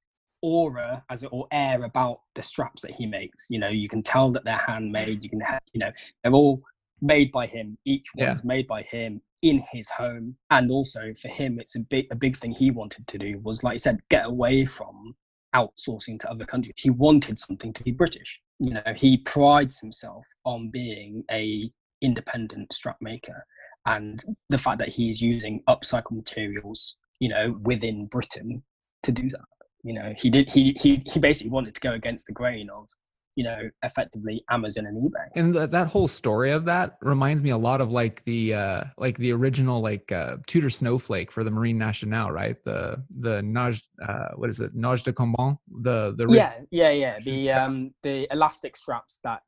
aura 0.42 1.04
as 1.10 1.22
it 1.22 1.28
or 1.30 1.46
air 1.52 1.84
about 1.84 2.22
the 2.34 2.42
straps 2.42 2.82
that 2.82 2.90
he 2.90 3.06
makes. 3.06 3.46
You 3.50 3.60
know, 3.60 3.68
you 3.68 3.88
can 3.88 4.02
tell 4.02 4.32
that 4.32 4.44
they're 4.44 4.56
handmade. 4.56 5.22
You 5.22 5.30
can, 5.30 5.40
have, 5.40 5.60
you 5.72 5.78
know, 5.78 5.92
they're 6.24 6.32
all 6.32 6.60
made 7.00 7.30
by 7.30 7.46
him. 7.46 7.78
Each 7.84 8.08
one 8.14 8.26
yeah. 8.26 8.34
is 8.34 8.42
made 8.42 8.66
by 8.66 8.82
him 8.82 9.20
in 9.42 9.62
his 9.70 9.88
home 9.88 10.34
and 10.50 10.70
also 10.70 11.12
for 11.20 11.28
him 11.28 11.60
it's 11.60 11.76
a 11.76 11.80
big 11.80 12.06
a 12.10 12.16
big 12.16 12.34
thing 12.36 12.50
he 12.50 12.70
wanted 12.70 13.06
to 13.06 13.18
do 13.18 13.38
was 13.44 13.62
like 13.62 13.74
I 13.74 13.76
said 13.76 14.00
get 14.08 14.26
away 14.26 14.64
from 14.64 15.14
outsourcing 15.54 16.18
to 16.20 16.30
other 16.30 16.46
countries 16.46 16.74
he 16.78 16.90
wanted 16.90 17.38
something 17.38 17.72
to 17.74 17.82
be 17.82 17.90
british 17.90 18.40
you 18.58 18.72
know 18.72 18.82
he 18.94 19.18
prides 19.18 19.78
himself 19.78 20.26
on 20.44 20.68
being 20.68 21.22
a 21.30 21.70
independent 22.02 22.72
strap 22.72 22.96
maker 23.00 23.44
and 23.86 24.24
the 24.50 24.58
fact 24.58 24.78
that 24.78 24.88
he's 24.88 25.20
using 25.20 25.62
upcycled 25.68 26.12
materials 26.12 26.96
you 27.20 27.28
know 27.28 27.58
within 27.62 28.06
britain 28.06 28.62
to 29.02 29.12
do 29.12 29.28
that. 29.30 29.44
You 29.82 29.94
know 29.94 30.12
he 30.18 30.28
did 30.28 30.50
he 30.50 30.76
he, 30.80 31.02
he 31.06 31.20
basically 31.20 31.50
wanted 31.50 31.74
to 31.74 31.80
go 31.80 31.92
against 31.92 32.26
the 32.26 32.32
grain 32.32 32.68
of 32.70 32.88
you 33.36 33.44
know 33.44 33.70
effectively 33.84 34.42
amazon 34.50 34.86
and 34.86 34.96
ebay. 34.96 35.28
And 35.36 35.54
th- 35.54 35.70
that 35.70 35.86
whole 35.88 36.08
story 36.08 36.50
of 36.50 36.64
that 36.64 36.96
reminds 37.02 37.42
me 37.42 37.50
a 37.50 37.56
lot 37.56 37.80
of 37.80 37.92
like 37.92 38.24
the 38.24 38.54
uh 38.54 38.84
like 38.96 39.16
the 39.18 39.32
original 39.32 39.80
like 39.80 40.10
uh 40.10 40.38
tudor 40.46 40.70
snowflake 40.70 41.30
for 41.30 41.44
the 41.44 41.50
marine 41.50 41.78
nationale 41.78 42.32
right? 42.32 42.56
The 42.64 43.02
the 43.20 43.42
nage 43.42 43.82
uh 44.06 44.28
what 44.36 44.50
is 44.50 44.58
it? 44.58 44.74
Nage 44.74 45.04
de 45.04 45.12
combat 45.12 45.56
the 45.82 46.14
the 46.16 46.26
yeah 46.30 46.54
yeah 46.70 46.90
yeah. 46.90 47.18
The 47.20 47.52
um 47.52 47.94
the 48.02 48.26
elastic 48.32 48.76
straps 48.76 49.20
that 49.22 49.40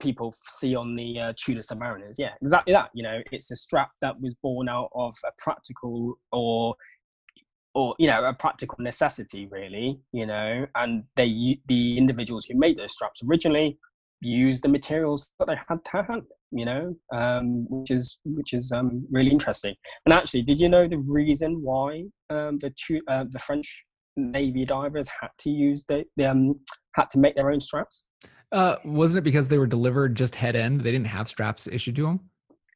people 0.00 0.34
see 0.48 0.74
on 0.74 0.96
the 0.96 1.20
uh, 1.20 1.32
tudor 1.36 1.60
submariners. 1.60 2.16
Yeah 2.18 2.32
exactly 2.42 2.72
that. 2.72 2.90
You 2.92 3.04
know 3.04 3.20
it's 3.30 3.50
a 3.52 3.56
strap 3.56 3.90
that 4.00 4.20
was 4.20 4.34
born 4.34 4.68
out 4.68 4.90
of 4.94 5.14
a 5.24 5.30
practical 5.38 6.18
or 6.32 6.74
or 7.74 7.94
you 7.98 8.06
know 8.06 8.24
a 8.24 8.32
practical 8.32 8.76
necessity 8.80 9.46
really 9.50 9.98
you 10.12 10.26
know 10.26 10.66
and 10.76 11.04
they 11.16 11.58
the 11.66 11.98
individuals 11.98 12.44
who 12.46 12.58
made 12.58 12.76
those 12.76 12.92
straps 12.92 13.22
originally 13.28 13.78
used 14.20 14.64
the 14.64 14.68
materials 14.68 15.30
that 15.38 15.46
they 15.46 15.56
had 15.68 15.84
to 15.84 16.02
hand 16.02 16.22
you 16.50 16.64
know 16.64 16.94
um, 17.12 17.66
which 17.68 17.90
is 17.90 18.20
which 18.24 18.52
is 18.52 18.72
um, 18.72 19.06
really 19.10 19.30
interesting. 19.30 19.74
And 20.06 20.12
actually 20.12 20.42
did 20.42 20.58
you 20.58 20.68
know 20.68 20.88
the 20.88 20.98
reason 20.98 21.60
why 21.62 22.04
um, 22.30 22.58
the 22.58 22.72
uh, 23.08 23.24
the 23.28 23.38
french 23.38 23.84
navy 24.16 24.64
divers 24.64 25.08
had 25.20 25.28
to 25.40 25.50
use 25.50 25.84
the, 25.88 26.04
the 26.16 26.30
um, 26.30 26.58
had 26.94 27.10
to 27.10 27.18
make 27.18 27.34
their 27.34 27.50
own 27.50 27.60
straps? 27.60 28.06
Uh, 28.50 28.76
wasn't 28.84 29.18
it 29.18 29.24
because 29.24 29.48
they 29.48 29.58
were 29.58 29.66
delivered 29.66 30.14
just 30.14 30.34
head 30.34 30.56
end? 30.56 30.80
They 30.80 30.90
didn't 30.90 31.08
have 31.08 31.28
straps 31.28 31.66
issued 31.66 31.96
to 31.96 32.02
them 32.02 32.20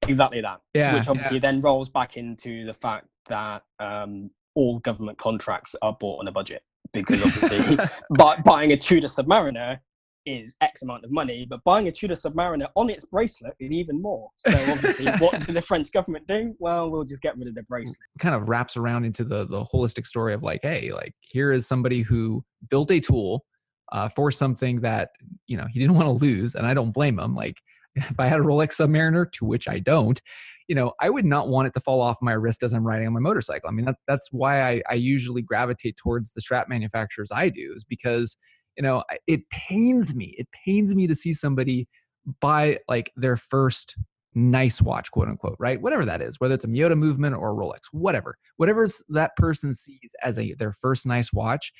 exactly 0.09 0.41
that 0.41 0.59
yeah 0.75 0.95
which 0.95 1.09
obviously 1.09 1.37
yeah. 1.37 1.41
then 1.41 1.61
rolls 1.61 1.89
back 1.89 2.17
into 2.17 2.65
the 2.67 2.75
fact 2.75 3.07
that 3.29 3.63
um, 3.79 4.29
all 4.55 4.79
government 4.81 5.19
contracts 5.19 5.75
are 5.83 5.97
bought 5.99 6.21
on 6.21 6.29
a 6.29 6.33
budget 6.33 6.63
because 6.93 7.23
obviously 7.25 7.77
buy, 8.17 8.37
buying 8.45 8.73
a 8.73 8.77
Tudor 8.77 9.07
Submariner 9.07 9.79
is 10.25 10.55
X 10.61 10.83
amount 10.83 11.05
of 11.05 11.11
money, 11.11 11.47
but 11.49 11.63
buying 11.65 11.89
a 11.89 11.93
Tudor 11.93 12.15
Submariner 12.15 12.69
on 12.77 12.91
its 12.91 13.05
bracelet 13.05 13.55
is 13.59 13.73
even 13.73 14.01
more. 14.01 14.29
So 14.39 14.53
obviously, 14.71 15.07
what 15.19 15.41
did 15.45 15.55
the 15.55 15.63
French 15.63 15.91
government 15.93 16.27
do? 16.27 16.55
Well, 16.59 16.91
we'll 16.91 17.05
just 17.05 17.23
get 17.23 17.37
rid 17.37 17.49
of 17.49 17.55
the 17.55 17.65
bracelet. 17.65 17.97
Kind 18.19 18.35
of 18.35 18.49
wraps 18.49 18.77
around 18.77 19.05
into 19.05 19.25
the 19.25 19.47
the 19.47 19.65
holistic 19.65 20.07
story 20.07 20.35
of 20.35 20.43
like, 20.43 20.61
hey, 20.63 20.93
like 20.93 21.15
here 21.21 21.53
is 21.53 21.67
somebody 21.67 22.03
who 22.03 22.45
built 22.71 22.91
a 22.91 23.01
tool 23.01 23.45
uh, 23.93 24.09
for 24.09 24.31
something 24.31 24.81
that 24.81 25.11
you 25.47 25.57
know 25.57 25.67
he 25.71 25.81
didn't 25.81 25.97
want 25.97 26.07
to 26.07 26.25
lose, 26.25 26.55
and 26.55 26.67
I 26.67 26.75
don't 26.75 26.93
blame 26.93 27.19
him. 27.19 27.35
Like 27.35 27.57
if 27.95 28.19
I 28.19 28.27
had 28.27 28.41
a 28.41 28.45
Rolex 28.45 28.77
Submariner, 28.77 29.31
to 29.33 29.45
which 29.45 29.69
I 29.69 29.79
don't, 29.79 30.21
you 30.73 30.77
know, 30.77 30.95
I 31.03 31.11
would 31.11 31.27
not 31.27 31.49
want 31.49 31.69
it 31.69 31.75
to 31.75 31.81
fall 31.81 32.01
off 32.01 32.17
my 32.23 32.33
wrist 32.33 32.63
as 32.63 32.73
I'm 32.73 32.87
riding 32.87 33.07
on 33.07 33.13
my 33.13 33.21
motorcycle. 33.21 33.69
I 33.69 33.73
mean, 33.73 33.85
that, 33.85 33.97
that's 34.09 34.29
why 34.33 34.63
I, 34.63 34.83
I 34.89 34.95
usually 34.95 35.43
gravitate 35.43 35.99
towards 35.99 36.33
the 36.33 36.41
strap 36.41 36.67
manufacturers 36.67 37.31
I 37.31 37.51
do, 37.51 37.75
is 37.77 37.85
because, 37.85 38.39
you 38.79 38.83
know, 38.83 39.05
it 39.27 39.43
pains 39.51 40.15
me. 40.15 40.35
It 40.39 40.49
pains 40.65 40.95
me 40.95 41.07
to 41.07 41.15
see 41.15 41.35
somebody 41.35 41.89
buy 42.41 42.79
like 42.89 43.13
their 43.17 43.37
first 43.37 43.99
nice 44.35 44.81
watch, 44.81 45.11
quote 45.11 45.29
unquote, 45.29 45.57
right? 45.59 45.79
Whatever 45.79 46.07
that 46.07 46.23
is, 46.23 46.41
whether 46.41 46.55
it's 46.55 46.65
a 46.65 46.69
Miyota 46.69 46.97
movement 46.97 47.37
or 47.37 47.51
a 47.51 47.55
Rolex, 47.55 47.81
whatever, 47.91 48.39
whatever 48.57 48.89
that 49.11 49.37
person 49.37 49.75
sees 49.75 50.15
as 50.23 50.39
a 50.39 50.55
their 50.55 50.73
first 50.73 51.05
nice 51.05 51.35
watch. 51.35 51.71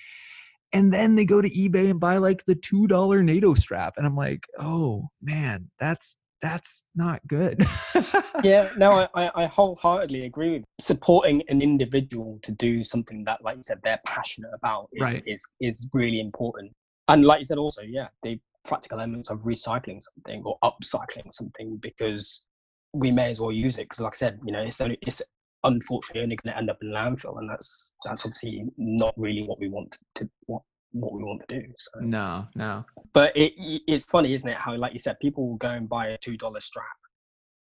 And 0.71 0.93
then 0.93 1.15
they 1.15 1.25
go 1.25 1.41
to 1.41 1.49
eBay 1.49 1.91
and 1.91 1.99
buy 1.99 2.19
like 2.19 2.45
the 2.45 2.57
$2 2.57 3.25
NATO 3.25 3.55
strap. 3.55 3.95
And 3.97 4.05
I'm 4.05 4.17
like, 4.17 4.47
oh 4.59 5.09
man, 5.23 5.71
that's 5.81 6.19
that's 6.43 6.85
not 6.95 7.27
good. 7.29 7.65
yeah, 8.45 8.69
no, 8.77 9.07
I, 9.15 9.31
I 9.35 9.47
wholeheartedly 9.47 10.27
agree 10.27 10.55
with 10.55 10.65
supporting 10.81 11.43
an 11.49 11.63
individual 11.63 12.41
to 12.43 12.53
do 12.53 12.83
something 12.83 13.25
that, 13.25 13.43
like 13.43 13.57
you 13.57 13.63
said, 13.63 13.79
they're 13.85 14.01
passionate 14.05 14.51
about 14.53 14.89
is, 14.93 15.01
right. 15.01 15.23
is, 15.25 15.47
is 15.61 15.89
really 15.95 16.21
important. 16.21 16.73
And 17.09 17.25
like 17.25 17.39
you 17.39 17.45
said, 17.45 17.59
also, 17.59 17.83
yeah, 17.83 18.09
the 18.23 18.41
practical 18.65 18.99
elements 18.99 19.31
of 19.31 19.41
recycling 19.43 20.01
something 20.03 20.43
or 20.45 20.59
upcycling 20.65 21.33
something 21.33 21.77
because 21.77 22.47
we 22.93 23.11
may 23.11 23.31
as 23.31 23.41
well 23.41 23.53
use 23.53 23.79
it 23.79 23.89
because, 23.89 24.01
like 24.01 24.15
I 24.15 24.17
said, 24.17 24.41
you 24.45 24.53
know, 24.53 24.63
it's 24.63 24.81
only 24.81 24.99
it's 25.03 25.23
unfortunately 25.65 26.23
only 26.23 26.37
going 26.37 26.53
to 26.53 26.59
end 26.59 26.71
up 26.71 26.79
in 26.83 26.89
landfill, 26.89 27.39
and 27.39 27.49
that's 27.49 27.95
that's 28.05 28.25
obviously 28.27 28.65
not 28.77 29.15
really 29.17 29.43
what 29.43 29.59
we 29.61 29.69
want 29.69 29.99
to 30.17 30.29
what 30.47 30.63
what 30.93 31.13
we 31.13 31.23
want 31.23 31.43
to 31.49 31.61
do. 31.61 31.67
So. 31.79 32.01
No, 32.01 32.47
no. 32.55 32.85
But 33.13 33.37
it, 33.37 33.53
it's 33.57 34.05
funny, 34.05 34.35
isn't 34.35 34.49
it? 34.49 34.57
How, 34.57 34.77
like 34.77 34.93
you 34.93 34.99
said, 34.99 35.19
people 35.21 35.49
will 35.49 35.57
go 35.57 35.71
and 35.71 35.89
buy 35.89 36.09
a 36.09 36.19
two 36.19 36.37
dollar 36.37 36.61
strap 36.61 36.87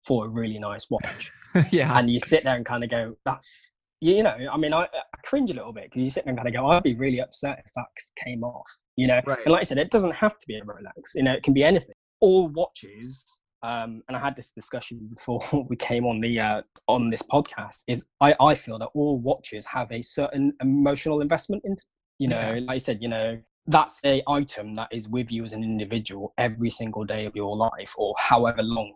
for 0.06 0.26
a 0.26 0.28
really 0.28 0.58
nice 0.58 0.88
watch. 0.90 1.30
yeah. 1.70 1.98
And 1.98 2.08
you 2.08 2.20
sit 2.20 2.44
there 2.44 2.56
and 2.56 2.64
kind 2.64 2.84
of 2.84 2.90
go, 2.90 3.16
"That's," 3.24 3.72
you 4.00 4.22
know. 4.22 4.36
I 4.50 4.56
mean, 4.56 4.72
I, 4.72 4.82
I 4.84 5.18
cringe 5.24 5.50
a 5.50 5.54
little 5.54 5.72
bit 5.72 5.84
because 5.84 6.02
you 6.02 6.10
sit 6.10 6.24
there 6.24 6.32
and 6.32 6.38
kind 6.38 6.48
of 6.48 6.54
go, 6.54 6.66
"I'd 6.68 6.82
be 6.82 6.96
really 6.96 7.20
upset 7.20 7.62
if 7.64 7.72
that 7.74 7.86
came 8.16 8.44
off," 8.44 8.70
you 8.96 9.06
know. 9.06 9.20
Right. 9.26 9.38
And 9.44 9.52
like 9.52 9.60
I 9.60 9.64
said, 9.64 9.78
it 9.78 9.90
doesn't 9.90 10.14
have 10.14 10.38
to 10.38 10.46
be 10.46 10.56
a 10.56 10.62
Rolex. 10.62 11.14
You 11.14 11.22
know, 11.22 11.32
it 11.32 11.42
can 11.42 11.54
be 11.54 11.64
anything. 11.64 11.94
All 12.20 12.48
watches 12.48 13.26
um, 13.62 14.02
and 14.08 14.16
I 14.16 14.20
had 14.20 14.34
this 14.34 14.50
discussion 14.50 15.08
before 15.14 15.40
we 15.68 15.76
came 15.76 16.04
on 16.04 16.20
the 16.20 16.40
uh, 16.40 16.62
on 16.88 17.10
this 17.10 17.22
podcast, 17.22 17.84
is 17.86 18.04
I, 18.20 18.34
I 18.40 18.54
feel 18.54 18.78
that 18.78 18.90
all 18.94 19.18
watches 19.18 19.66
have 19.66 19.90
a 19.92 20.02
certain 20.02 20.52
emotional 20.60 21.20
investment 21.20 21.62
into 21.64 21.84
you 22.22 22.28
know, 22.28 22.52
yeah. 22.54 22.60
like 22.60 22.76
I 22.76 22.78
said, 22.78 23.02
you 23.02 23.08
know, 23.08 23.36
that's 23.66 24.00
a 24.04 24.22
item 24.28 24.76
that 24.76 24.88
is 24.92 25.08
with 25.08 25.32
you 25.32 25.44
as 25.44 25.52
an 25.52 25.64
individual 25.64 26.32
every 26.38 26.70
single 26.70 27.04
day 27.04 27.26
of 27.26 27.34
your 27.34 27.56
life 27.56 27.94
or 27.96 28.14
however 28.16 28.62
long 28.62 28.92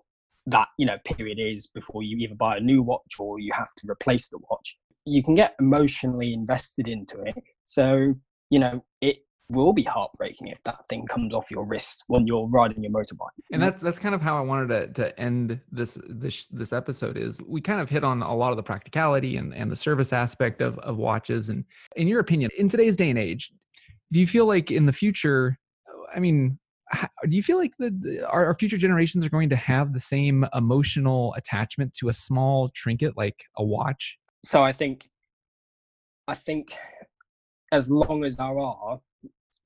that 0.46 0.68
you 0.78 0.86
know 0.86 0.96
period 1.04 1.38
is 1.40 1.66
before 1.66 2.04
you 2.04 2.16
either 2.18 2.36
buy 2.36 2.56
a 2.56 2.60
new 2.60 2.82
watch 2.82 3.14
or 3.18 3.40
you 3.40 3.50
have 3.52 3.72
to 3.76 3.90
replace 3.90 4.28
the 4.28 4.38
watch 4.48 4.78
you 5.04 5.22
can 5.22 5.34
get 5.34 5.56
emotionally 5.60 6.32
invested 6.32 6.86
into 6.86 7.20
it 7.22 7.34
so 7.64 8.14
you 8.50 8.58
know 8.58 8.84
it 9.00 9.18
will 9.48 9.72
be 9.72 9.82
heartbreaking 9.82 10.48
if 10.48 10.62
that 10.64 10.84
thing 10.88 11.06
comes 11.06 11.32
off 11.32 11.50
your 11.50 11.64
wrist 11.64 12.04
when 12.08 12.26
you're 12.26 12.48
riding 12.48 12.82
your 12.82 12.92
motorbike. 12.92 13.28
And 13.52 13.62
that's 13.62 13.80
that's 13.80 13.98
kind 13.98 14.14
of 14.14 14.20
how 14.20 14.36
I 14.36 14.40
wanted 14.40 14.68
to, 14.68 15.02
to 15.02 15.20
end 15.20 15.60
this 15.70 15.98
this 16.08 16.46
this 16.48 16.72
episode 16.72 17.16
is 17.16 17.40
we 17.46 17.60
kind 17.60 17.80
of 17.80 17.88
hit 17.88 18.04
on 18.04 18.22
a 18.22 18.34
lot 18.34 18.50
of 18.50 18.56
the 18.56 18.62
practicality 18.62 19.36
and, 19.36 19.54
and 19.54 19.70
the 19.70 19.76
service 19.76 20.12
aspect 20.12 20.60
of, 20.60 20.78
of 20.80 20.96
watches. 20.96 21.48
And 21.48 21.64
in 21.94 22.08
your 22.08 22.20
opinion, 22.20 22.50
in 22.58 22.68
today's 22.68 22.96
day 22.96 23.10
and 23.10 23.18
age, 23.18 23.52
do 24.12 24.20
you 24.20 24.26
feel 24.26 24.46
like 24.46 24.70
in 24.70 24.86
the 24.86 24.92
future, 24.92 25.58
I 26.14 26.18
mean, 26.18 26.58
do 27.28 27.36
you 27.36 27.42
feel 27.42 27.58
like 27.58 27.76
the 27.78 28.26
our, 28.30 28.46
our 28.46 28.54
future 28.54 28.78
generations 28.78 29.24
are 29.24 29.30
going 29.30 29.48
to 29.50 29.56
have 29.56 29.92
the 29.92 30.00
same 30.00 30.44
emotional 30.54 31.34
attachment 31.34 31.94
to 31.94 32.08
a 32.08 32.12
small 32.12 32.68
trinket 32.74 33.16
like 33.16 33.44
a 33.56 33.64
watch? 33.64 34.18
So 34.44 34.62
I 34.62 34.72
think 34.72 35.08
I 36.28 36.34
think 36.34 36.72
as 37.72 37.90
long 37.90 38.24
as 38.24 38.36
there 38.36 38.58
are 38.58 39.00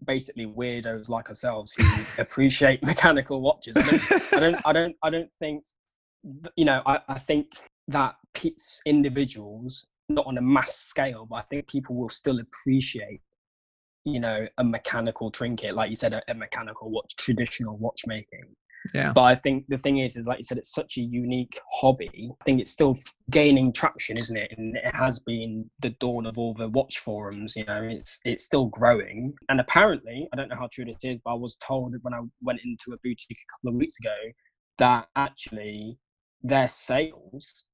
basically 0.04 0.46
weirdos 0.46 1.08
like 1.08 1.28
ourselves 1.28 1.72
who 1.72 1.84
appreciate 2.18 2.82
mechanical 2.84 3.40
watches. 3.40 3.76
I 3.76 3.82
don't, 3.82 4.32
I 4.32 4.40
don't, 4.40 4.56
I 4.66 4.72
don't, 4.72 4.96
I 5.04 5.10
don't 5.10 5.30
think, 5.38 5.64
you 6.56 6.64
know, 6.64 6.82
I, 6.86 7.00
I 7.08 7.18
think 7.18 7.52
that 7.88 8.16
individuals, 8.86 9.86
not 10.08 10.26
on 10.26 10.38
a 10.38 10.42
mass 10.42 10.74
scale, 10.74 11.26
but 11.28 11.36
I 11.36 11.42
think 11.42 11.68
people 11.68 11.96
will 11.96 12.08
still 12.08 12.40
appreciate, 12.40 13.20
you 14.04 14.20
know, 14.20 14.46
a 14.58 14.64
mechanical 14.64 15.30
trinket, 15.30 15.74
like 15.74 15.90
you 15.90 15.96
said, 15.96 16.12
a, 16.12 16.22
a 16.28 16.34
mechanical 16.34 16.90
watch, 16.90 17.14
traditional 17.16 17.76
watchmaking. 17.76 18.44
Yeah. 18.94 19.12
But 19.12 19.22
I 19.22 19.34
think 19.34 19.66
the 19.68 19.78
thing 19.78 19.98
is, 19.98 20.16
is 20.16 20.26
like 20.26 20.38
you 20.38 20.44
said, 20.44 20.58
it's 20.58 20.72
such 20.72 20.96
a 20.96 21.02
unique 21.02 21.60
hobby. 21.70 22.30
I 22.40 22.44
think 22.44 22.60
it's 22.60 22.70
still 22.70 22.96
gaining 23.30 23.72
traction, 23.72 24.16
isn't 24.16 24.36
it? 24.36 24.52
And 24.56 24.76
it 24.76 24.94
has 24.94 25.18
been 25.20 25.68
the 25.80 25.90
dawn 26.00 26.26
of 26.26 26.38
all 26.38 26.54
the 26.54 26.68
watch 26.70 26.98
forums. 26.98 27.54
You 27.56 27.64
know, 27.66 27.82
it's 27.82 28.20
it's 28.24 28.44
still 28.44 28.66
growing. 28.66 29.32
And 29.48 29.60
apparently, 29.60 30.28
I 30.32 30.36
don't 30.36 30.48
know 30.48 30.56
how 30.56 30.68
true 30.72 30.84
this 30.84 30.96
is, 31.02 31.18
but 31.24 31.32
I 31.32 31.34
was 31.34 31.56
told 31.56 31.94
when 32.02 32.14
I 32.14 32.20
went 32.42 32.60
into 32.64 32.92
a 32.92 32.98
boutique 33.04 33.38
a 33.38 33.52
couple 33.52 33.70
of 33.70 33.74
weeks 33.74 33.96
ago 34.00 34.16
that 34.78 35.08
actually 35.16 35.98
their 36.42 36.68
sales 36.68 37.66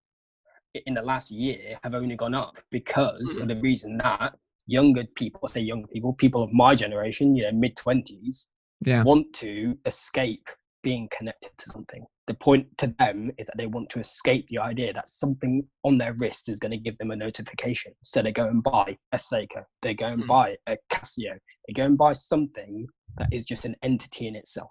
in 0.87 0.95
the 0.95 1.03
last 1.03 1.31
year 1.31 1.79
have 1.85 1.95
only 1.95 2.17
gone 2.17 2.35
up 2.35 2.57
because 2.71 3.39
mm. 3.39 3.43
of 3.43 3.49
the 3.49 3.57
reason 3.61 3.97
that 3.99 4.35
younger 4.67 5.05
people, 5.15 5.41
I 5.45 5.49
say 5.49 5.61
younger 5.61 5.87
people, 5.87 6.13
people 6.15 6.43
of 6.43 6.53
my 6.53 6.75
generation, 6.75 7.35
you 7.37 7.45
know, 7.45 7.53
mid 7.53 7.77
twenties, 7.77 8.49
yeah. 8.85 9.03
want 9.05 9.33
to 9.35 9.79
escape 9.87 10.49
being 10.87 11.09
connected 11.11 11.51
to 11.59 11.69
something. 11.69 12.07
The 12.29 12.35
point 12.35 12.69
to 12.79 12.95
them 13.01 13.33
is 13.39 13.47
that 13.49 13.57
they 13.57 13.67
want 13.67 13.91
to 13.91 13.99
escape 13.99 14.47
the 14.49 14.61
idea 14.61 14.93
that 14.93 15.09
something 15.09 15.67
on 15.83 15.99
their 15.99 16.15
wrist 16.21 16.49
is 16.49 16.61
going 16.61 16.71
to 16.71 16.79
give 16.79 16.97
them 16.99 17.11
a 17.11 17.17
notification. 17.17 17.93
So 18.05 18.23
they 18.23 18.31
go 18.31 18.47
and 18.47 18.63
buy 18.63 18.97
a 19.11 19.17
Seiko, 19.17 19.65
they 19.83 19.95
go 19.95 20.07
and 20.07 20.21
hmm. 20.21 20.29
buy 20.29 20.57
a 20.69 20.79
Casio, 20.93 21.37
they 21.67 21.73
go 21.75 21.87
and 21.87 21.99
buy 21.99 22.13
something 22.13 22.87
that 23.19 23.27
is 23.33 23.45
just 23.45 23.65
an 23.65 23.75
entity 23.83 24.29
in 24.29 24.37
itself. 24.37 24.71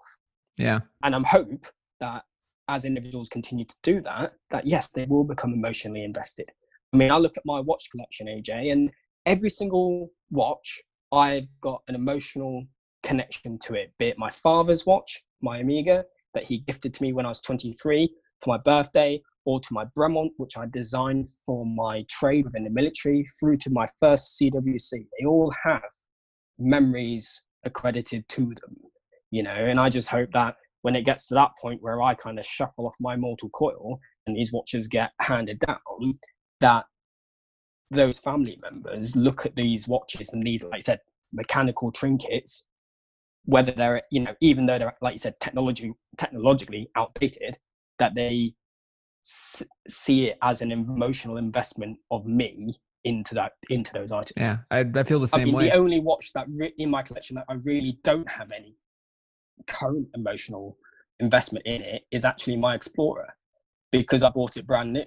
Yeah. 0.56 0.80
And 1.02 1.14
I'm 1.14 1.24
hope 1.24 1.66
that 2.00 2.22
as 2.68 2.86
individuals 2.86 3.28
continue 3.28 3.66
to 3.66 3.76
do 3.82 4.00
that, 4.00 4.32
that 4.50 4.66
yes, 4.66 4.88
they 4.88 5.04
will 5.04 5.24
become 5.24 5.52
emotionally 5.52 6.02
invested. 6.02 6.50
I 6.94 6.96
mean, 6.96 7.10
I 7.10 7.18
look 7.18 7.36
at 7.36 7.44
my 7.44 7.60
watch 7.60 7.90
collection, 7.90 8.26
AJ, 8.26 8.72
and 8.72 8.90
every 9.26 9.50
single 9.50 10.08
watch, 10.30 10.80
I've 11.12 11.46
got 11.60 11.82
an 11.88 11.94
emotional 11.94 12.64
connection 13.02 13.58
to 13.64 13.74
it, 13.74 13.92
be 13.98 14.06
it 14.06 14.18
my 14.18 14.30
father's 14.30 14.86
watch, 14.86 15.22
my 15.42 15.60
Omega 15.60 16.04
that 16.34 16.44
he 16.44 16.58
gifted 16.58 16.94
to 16.94 17.02
me 17.02 17.12
when 17.12 17.26
I 17.26 17.30
was 17.30 17.40
23 17.40 18.08
for 18.42 18.56
my 18.56 18.58
birthday, 18.62 19.20
or 19.46 19.60
to 19.60 19.68
my 19.72 19.84
Bremont, 19.96 20.30
which 20.36 20.58
I 20.58 20.66
designed 20.66 21.28
for 21.44 21.64
my 21.64 22.04
trade 22.08 22.44
within 22.44 22.64
the 22.64 22.70
military, 22.70 23.24
through 23.38 23.56
to 23.56 23.70
my 23.70 23.86
first 23.98 24.38
CWC. 24.38 24.90
They 24.92 25.26
all 25.26 25.52
have 25.62 25.82
memories 26.58 27.42
accredited 27.64 28.28
to 28.28 28.46
them, 28.46 28.76
you 29.30 29.42
know, 29.42 29.54
and 29.54 29.80
I 29.80 29.88
just 29.88 30.08
hope 30.08 30.30
that 30.32 30.56
when 30.82 30.96
it 30.96 31.04
gets 31.04 31.28
to 31.28 31.34
that 31.34 31.50
point 31.60 31.82
where 31.82 32.02
I 32.02 32.14
kind 32.14 32.38
of 32.38 32.44
shuffle 32.44 32.86
off 32.86 32.96
my 33.00 33.16
mortal 33.16 33.48
coil 33.50 33.98
and 34.26 34.36
these 34.36 34.52
watches 34.52 34.88
get 34.88 35.10
handed 35.20 35.58
down, 35.60 35.78
that 36.60 36.84
those 37.90 38.18
family 38.18 38.58
members 38.62 39.16
look 39.16 39.46
at 39.46 39.56
these 39.56 39.88
watches 39.88 40.32
and 40.32 40.44
these, 40.44 40.64
like 40.64 40.74
I 40.74 40.78
said, 40.80 41.00
mechanical 41.32 41.90
trinkets 41.90 42.66
whether 43.46 43.72
they're 43.72 44.02
you 44.10 44.20
know 44.20 44.34
even 44.40 44.66
though 44.66 44.78
they're 44.78 44.92
like 45.00 45.14
you 45.14 45.18
said 45.18 45.34
technology 45.40 45.92
technologically 46.18 46.88
outdated 46.96 47.56
that 47.98 48.14
they 48.14 48.52
s- 49.24 49.62
see 49.88 50.26
it 50.26 50.38
as 50.42 50.62
an 50.62 50.70
emotional 50.72 51.36
investment 51.38 51.96
of 52.10 52.26
me 52.26 52.74
into 53.04 53.34
that 53.34 53.52
into 53.70 53.92
those 53.92 54.12
items 54.12 54.32
yeah 54.36 54.58
i, 54.70 54.84
I 54.94 55.02
feel 55.04 55.20
the 55.20 55.26
same 55.26 55.42
I 55.42 55.44
mean, 55.44 55.54
way. 55.54 55.68
the 55.70 55.76
only 55.76 56.00
watch 56.00 56.32
that 56.34 56.46
re- 56.48 56.74
in 56.78 56.90
my 56.90 57.02
collection 57.02 57.36
that 57.36 57.44
i 57.48 57.54
really 57.54 57.98
don't 58.02 58.28
have 58.28 58.52
any 58.52 58.76
current 59.66 60.08
emotional 60.14 60.76
investment 61.20 61.64
in 61.66 61.82
it 61.82 62.02
is 62.10 62.24
actually 62.24 62.56
my 62.56 62.74
explorer 62.74 63.28
because 63.92 64.22
i 64.22 64.28
bought 64.28 64.56
it 64.56 64.66
brand 64.66 64.92
new. 64.92 65.04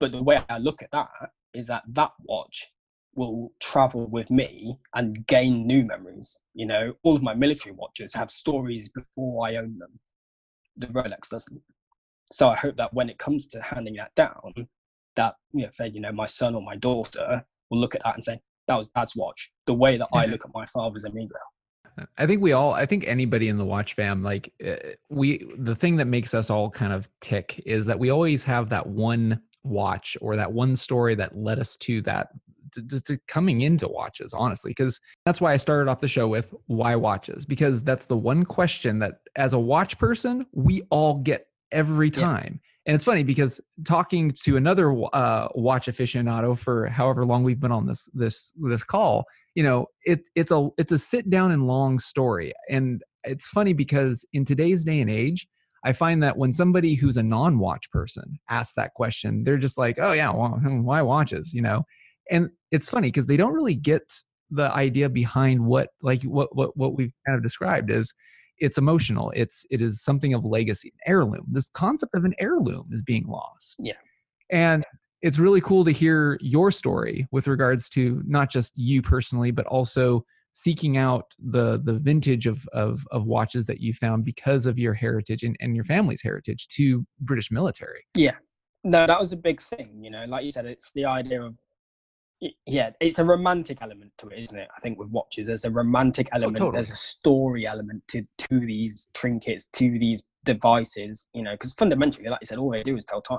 But 0.00 0.12
the 0.12 0.22
way 0.22 0.42
i 0.48 0.58
look 0.58 0.82
at 0.82 0.90
that 0.92 1.08
is 1.54 1.66
that 1.68 1.82
that 1.88 2.10
watch 2.24 2.66
will 3.16 3.52
travel 3.60 4.06
with 4.06 4.30
me 4.30 4.78
and 4.94 5.26
gain 5.26 5.66
new 5.66 5.84
memories. 5.84 6.38
You 6.54 6.66
know, 6.66 6.92
all 7.02 7.16
of 7.16 7.22
my 7.22 7.34
military 7.34 7.74
watches 7.74 8.14
have 8.14 8.30
stories 8.30 8.88
before 8.90 9.46
I 9.46 9.56
own 9.56 9.78
them. 9.78 9.98
The 10.76 10.86
Rolex 10.88 11.30
doesn't. 11.30 11.60
So 12.32 12.48
I 12.48 12.56
hope 12.56 12.76
that 12.76 12.92
when 12.92 13.08
it 13.08 13.18
comes 13.18 13.46
to 13.48 13.62
handing 13.62 13.94
that 13.94 14.14
down, 14.14 14.52
that 15.16 15.34
you 15.52 15.62
know, 15.62 15.70
say, 15.70 15.88
you 15.88 16.00
know, 16.00 16.12
my 16.12 16.26
son 16.26 16.54
or 16.54 16.62
my 16.62 16.76
daughter 16.76 17.44
will 17.70 17.78
look 17.78 17.94
at 17.94 18.02
that 18.04 18.14
and 18.14 18.24
say, 18.24 18.40
that 18.68 18.76
was 18.76 18.88
dad's 18.90 19.16
watch. 19.16 19.50
The 19.66 19.74
way 19.74 19.96
that 19.96 20.08
I 20.12 20.26
look 20.26 20.44
at 20.44 20.50
my 20.52 20.66
father's 20.66 21.04
Omega. 21.04 21.34
I 22.18 22.26
think 22.26 22.42
we 22.42 22.52
all, 22.52 22.74
I 22.74 22.84
think 22.84 23.04
anybody 23.06 23.48
in 23.48 23.56
the 23.56 23.64
watch 23.64 23.94
fam, 23.94 24.22
like 24.22 24.52
uh, 24.66 24.74
we, 25.08 25.46
the 25.56 25.74
thing 25.74 25.96
that 25.96 26.06
makes 26.06 26.34
us 26.34 26.50
all 26.50 26.68
kind 26.68 26.92
of 26.92 27.08
tick 27.20 27.62
is 27.64 27.86
that 27.86 27.98
we 27.98 28.10
always 28.10 28.44
have 28.44 28.68
that 28.68 28.86
one 28.86 29.40
watch 29.64 30.16
or 30.20 30.36
that 30.36 30.52
one 30.52 30.76
story 30.76 31.14
that 31.14 31.36
led 31.36 31.58
us 31.58 31.76
to 31.76 32.02
that 32.02 32.28
to, 32.82 33.00
to 33.02 33.18
coming 33.28 33.60
into 33.62 33.88
watches, 33.88 34.32
honestly, 34.32 34.70
because 34.70 35.00
that's 35.24 35.40
why 35.40 35.52
I 35.52 35.56
started 35.56 35.90
off 35.90 36.00
the 36.00 36.08
show 36.08 36.28
with 36.28 36.54
why 36.66 36.96
watches, 36.96 37.46
because 37.46 37.84
that's 37.84 38.06
the 38.06 38.16
one 38.16 38.44
question 38.44 38.98
that 39.00 39.16
as 39.36 39.52
a 39.52 39.58
watch 39.58 39.98
person, 39.98 40.46
we 40.52 40.82
all 40.90 41.14
get 41.14 41.46
every 41.72 42.10
time. 42.10 42.60
Yeah. 42.62 42.70
And 42.86 42.94
it's 42.94 43.04
funny 43.04 43.24
because 43.24 43.60
talking 43.84 44.30
to 44.44 44.56
another 44.56 44.92
uh, 45.12 45.48
watch 45.56 45.86
aficionado 45.88 46.56
for 46.56 46.86
however 46.86 47.26
long 47.26 47.42
we've 47.42 47.58
been 47.58 47.72
on 47.72 47.86
this 47.86 48.08
this 48.14 48.52
this 48.56 48.84
call, 48.84 49.24
you 49.56 49.64
know, 49.64 49.86
it 50.04 50.28
it's 50.36 50.52
a 50.52 50.68
it's 50.78 50.92
a 50.92 50.98
sit 50.98 51.28
down 51.28 51.50
and 51.50 51.66
long 51.66 51.98
story, 51.98 52.52
and 52.70 53.02
it's 53.24 53.48
funny 53.48 53.72
because 53.72 54.24
in 54.32 54.44
today's 54.44 54.84
day 54.84 55.00
and 55.00 55.10
age, 55.10 55.48
I 55.82 55.94
find 55.94 56.22
that 56.22 56.36
when 56.36 56.52
somebody 56.52 56.94
who's 56.94 57.16
a 57.16 57.24
non-watch 57.24 57.90
person 57.90 58.38
asks 58.48 58.74
that 58.74 58.94
question, 58.94 59.42
they're 59.42 59.56
just 59.56 59.78
like, 59.78 59.98
"Oh 59.98 60.12
yeah, 60.12 60.30
well, 60.30 60.60
why 60.62 61.02
watches?" 61.02 61.52
You 61.52 61.62
know, 61.62 61.82
and 62.30 62.50
it's 62.70 62.88
funny 62.88 63.08
because 63.08 63.26
they 63.26 63.36
don't 63.36 63.54
really 63.54 63.74
get 63.74 64.02
the 64.50 64.70
idea 64.72 65.08
behind 65.08 65.64
what 65.64 65.88
like 66.02 66.22
what 66.22 66.54
what 66.54 66.76
what 66.76 66.96
we've 66.96 67.12
kind 67.26 67.36
of 67.36 67.42
described 67.42 67.90
is 67.90 68.14
it's 68.58 68.78
emotional 68.78 69.32
it's 69.34 69.66
it 69.70 69.80
is 69.80 70.02
something 70.02 70.34
of 70.34 70.44
legacy 70.44 70.92
an 70.94 71.12
heirloom. 71.12 71.46
This 71.50 71.68
concept 71.70 72.14
of 72.14 72.24
an 72.24 72.34
heirloom 72.38 72.86
is 72.90 73.02
being 73.02 73.26
lost. 73.26 73.76
Yeah. 73.78 73.94
And 74.50 74.84
it's 75.22 75.38
really 75.38 75.60
cool 75.60 75.84
to 75.84 75.90
hear 75.90 76.38
your 76.40 76.70
story 76.70 77.26
with 77.32 77.48
regards 77.48 77.88
to 77.90 78.22
not 78.26 78.50
just 78.50 78.72
you 78.76 79.02
personally 79.02 79.50
but 79.50 79.66
also 79.66 80.24
seeking 80.52 80.96
out 80.96 81.34
the 81.38 81.80
the 81.82 81.98
vintage 81.98 82.46
of 82.46 82.66
of, 82.72 83.06
of 83.10 83.26
watches 83.26 83.66
that 83.66 83.80
you 83.80 83.92
found 83.92 84.24
because 84.24 84.66
of 84.66 84.78
your 84.78 84.94
heritage 84.94 85.42
and, 85.42 85.56
and 85.60 85.74
your 85.74 85.84
family's 85.84 86.22
heritage 86.22 86.68
to 86.68 87.04
british 87.20 87.50
military. 87.50 88.06
Yeah. 88.14 88.36
No 88.84 89.06
that 89.06 89.18
was 89.18 89.32
a 89.32 89.36
big 89.36 89.60
thing 89.60 90.02
you 90.02 90.10
know 90.10 90.24
like 90.28 90.44
you 90.44 90.50
said 90.50 90.66
it's 90.66 90.92
the 90.92 91.04
idea 91.04 91.42
of 91.42 91.56
yeah 92.66 92.90
it's 93.00 93.18
a 93.18 93.24
romantic 93.24 93.78
element 93.80 94.12
to 94.18 94.28
it 94.28 94.38
isn't 94.40 94.58
it 94.58 94.68
i 94.76 94.80
think 94.80 94.98
with 94.98 95.08
watches 95.08 95.46
there's 95.46 95.64
a 95.64 95.70
romantic 95.70 96.28
oh, 96.32 96.36
element 96.36 96.56
oh, 96.56 96.66
totally. 96.66 96.74
there's 96.74 96.90
a 96.90 96.96
story 96.96 97.66
element 97.66 98.02
to 98.08 98.22
to 98.36 98.60
these 98.60 99.08
trinkets 99.14 99.68
to 99.68 99.98
these 99.98 100.22
devices 100.44 101.28
you 101.32 101.42
know 101.42 101.52
because 101.52 101.72
fundamentally 101.74 102.28
like 102.28 102.38
you 102.42 102.46
said 102.46 102.58
all 102.58 102.70
they 102.70 102.82
do 102.82 102.96
is 102.96 103.04
tell 103.04 103.22
time 103.22 103.38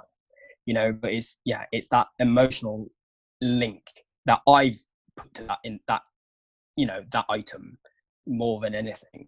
you 0.66 0.74
know 0.74 0.91
but 0.91 1.12
it's 1.12 1.38
yeah 1.45 1.64
it's 1.72 1.89
that 1.89 2.08
emotional 2.20 2.89
link 3.41 3.84
that 4.26 4.39
i've 4.48 4.80
put 5.16 5.32
to 5.34 5.43
that 5.43 5.60
in 5.64 5.80
that 5.88 6.02
you 6.76 6.86
know 6.86 7.04
that 7.12 7.26
item 7.30 7.78
more 8.26 8.60
than 8.60 8.74
anything 8.74 9.28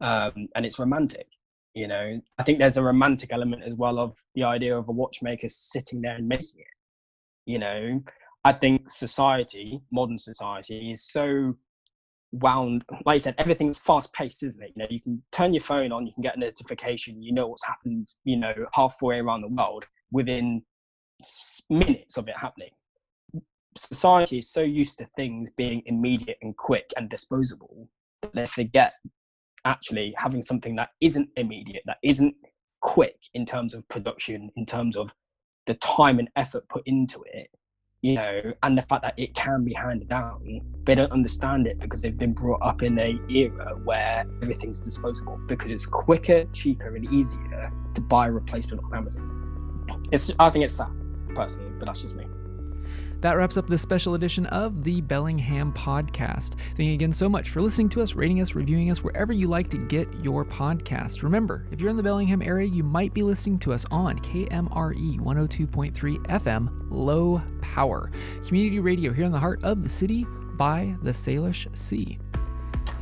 um 0.00 0.48
and 0.54 0.64
it's 0.64 0.78
romantic 0.78 1.26
You 1.74 1.86
know, 1.86 2.20
I 2.38 2.42
think 2.42 2.58
there's 2.58 2.76
a 2.76 2.82
romantic 2.82 3.32
element 3.32 3.62
as 3.62 3.74
well 3.74 3.98
of 3.98 4.16
the 4.34 4.42
idea 4.42 4.76
of 4.76 4.88
a 4.88 4.92
watchmaker 4.92 5.46
sitting 5.48 6.00
there 6.00 6.16
and 6.16 6.26
making 6.26 6.60
it. 6.60 6.74
You 7.46 7.58
know, 7.60 8.02
I 8.48 8.52
think 8.52 8.90
society, 8.90 9.78
modern 9.92 10.16
society, 10.16 10.90
is 10.90 11.04
so 11.04 11.54
wound 12.32 12.82
like 13.04 13.16
I 13.16 13.18
said 13.18 13.34
everything's 13.36 13.78
fast 13.78 14.10
paced 14.14 14.42
isn't 14.42 14.62
it? 14.62 14.72
You 14.74 14.82
know 14.82 14.86
you 14.88 15.00
can 15.02 15.22
turn 15.32 15.52
your 15.52 15.60
phone 15.60 15.92
on 15.92 16.06
you 16.06 16.12
can 16.14 16.22
get 16.22 16.36
a 16.36 16.40
notification 16.40 17.22
you 17.22 17.32
know 17.32 17.46
what's 17.46 17.66
happened 17.66 18.08
you 18.24 18.36
know 18.36 18.54
halfway 18.72 19.18
around 19.18 19.42
the 19.42 19.48
world 19.48 19.86
within 20.12 20.62
minutes 21.68 22.16
of 22.16 22.26
it 22.28 22.36
happening. 22.38 22.70
Society 23.76 24.38
is 24.38 24.50
so 24.50 24.62
used 24.62 24.96
to 24.98 25.06
things 25.14 25.50
being 25.50 25.82
immediate 25.84 26.38
and 26.40 26.56
quick 26.56 26.90
and 26.96 27.10
disposable 27.10 27.86
that 28.22 28.34
they 28.34 28.46
forget 28.46 28.94
actually 29.66 30.14
having 30.16 30.40
something 30.40 30.74
that 30.76 30.88
isn't 31.02 31.28
immediate 31.36 31.82
that 31.84 31.98
isn't 32.02 32.34
quick 32.80 33.18
in 33.34 33.44
terms 33.44 33.74
of 33.74 33.86
production 33.88 34.50
in 34.56 34.64
terms 34.64 34.96
of 34.96 35.14
the 35.66 35.74
time 35.74 36.18
and 36.18 36.30
effort 36.36 36.66
put 36.70 36.82
into 36.86 37.22
it 37.26 37.50
you 38.08 38.14
know, 38.14 38.54
and 38.62 38.78
the 38.78 38.82
fact 38.82 39.02
that 39.02 39.12
it 39.18 39.34
can 39.34 39.64
be 39.64 39.74
handed 39.74 40.08
down, 40.08 40.62
they 40.84 40.94
don't 40.94 41.12
understand 41.12 41.66
it 41.66 41.78
because 41.78 42.00
they've 42.00 42.16
been 42.16 42.32
brought 42.32 42.60
up 42.62 42.82
in 42.82 42.98
a 42.98 43.20
era 43.28 43.78
where 43.84 44.24
everything's 44.40 44.80
disposable 44.80 45.38
because 45.46 45.70
it's 45.70 45.84
quicker, 45.84 46.44
cheaper, 46.54 46.96
and 46.96 47.12
easier 47.12 47.70
to 47.94 48.00
buy 48.00 48.28
a 48.28 48.32
replacement 48.32 48.82
on 48.82 48.94
Amazon. 48.94 50.06
It's 50.10 50.32
I 50.38 50.48
think 50.48 50.64
it's 50.64 50.78
that 50.78 50.90
personally, 51.34 51.70
but 51.78 51.84
that's 51.84 52.00
just 52.00 52.16
me. 52.16 52.24
That 53.20 53.36
wraps 53.36 53.56
up 53.56 53.68
this 53.68 53.82
special 53.82 54.14
edition 54.14 54.46
of 54.46 54.84
the 54.84 55.00
Bellingham 55.00 55.72
Podcast. 55.72 56.52
Thank 56.76 56.88
you 56.88 56.94
again 56.94 57.12
so 57.12 57.28
much 57.28 57.50
for 57.50 57.60
listening 57.60 57.88
to 57.90 58.02
us, 58.02 58.14
rating 58.14 58.40
us, 58.40 58.54
reviewing 58.54 58.90
us 58.90 59.02
wherever 59.02 59.32
you 59.32 59.48
like 59.48 59.68
to 59.70 59.78
get 59.78 60.08
your 60.22 60.44
podcast. 60.44 61.22
Remember, 61.22 61.66
if 61.72 61.80
you're 61.80 61.90
in 61.90 61.96
the 61.96 62.02
Bellingham 62.02 62.42
area, 62.42 62.68
you 62.68 62.84
might 62.84 63.12
be 63.12 63.22
listening 63.22 63.58
to 63.60 63.72
us 63.72 63.84
on 63.90 64.18
KMRE 64.20 65.18
102.3 65.18 66.26
FM, 66.26 66.68
low 66.90 67.42
power. 67.60 68.10
Community 68.46 68.78
radio 68.78 69.12
here 69.12 69.24
in 69.24 69.32
the 69.32 69.38
heart 69.38 69.62
of 69.64 69.82
the 69.82 69.88
city 69.88 70.24
by 70.56 70.94
the 71.02 71.10
Salish 71.10 71.66
Sea. 71.76 72.18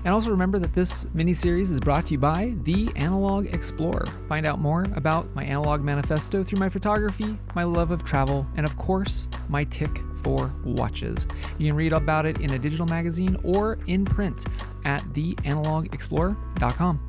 And 0.05 0.14
also 0.14 0.30
remember 0.30 0.59
that 0.59 0.74
this 0.74 1.07
mini 1.14 1.34
series 1.34 1.70
is 1.70 1.80
brought 1.80 2.07
to 2.07 2.12
you 2.12 2.18
by 2.18 2.55
The 2.62 2.89
Analog 2.97 3.47
Explorer. 3.53 4.07
Find 4.28 4.47
out 4.47 4.61
more 4.61 4.87
about 4.95 5.34
my 5.34 5.45
analog 5.45 5.82
manifesto 5.82 6.43
through 6.43 6.59
my 6.59 6.68
photography, 6.68 7.37
my 7.55 7.64
love 7.64 7.91
of 7.91 8.05
travel, 8.05 8.47
and 8.57 8.64
of 8.64 8.76
course, 8.76 9.28
my 9.49 9.64
tick 9.64 10.01
for 10.22 10.53
watches. 10.64 11.26
You 11.59 11.68
can 11.68 11.76
read 11.76 11.93
about 11.93 12.26
it 12.26 12.41
in 12.41 12.53
a 12.53 12.59
digital 12.59 12.87
magazine 12.87 13.37
or 13.45 13.78
in 13.87 14.05
print 14.05 14.45
at 14.84 15.03
theanalogexplorer.com. 15.12 17.07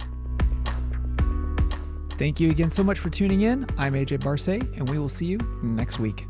Thank 2.11 2.39
you 2.39 2.49
again 2.49 2.71
so 2.71 2.84
much 2.84 2.99
for 2.99 3.09
tuning 3.09 3.41
in. 3.41 3.65
I'm 3.78 3.93
AJ 3.93 4.23
Barse, 4.23 4.47
and 4.47 4.88
we 4.89 4.99
will 4.99 5.09
see 5.09 5.25
you 5.25 5.39
next 5.61 5.99
week. 5.99 6.26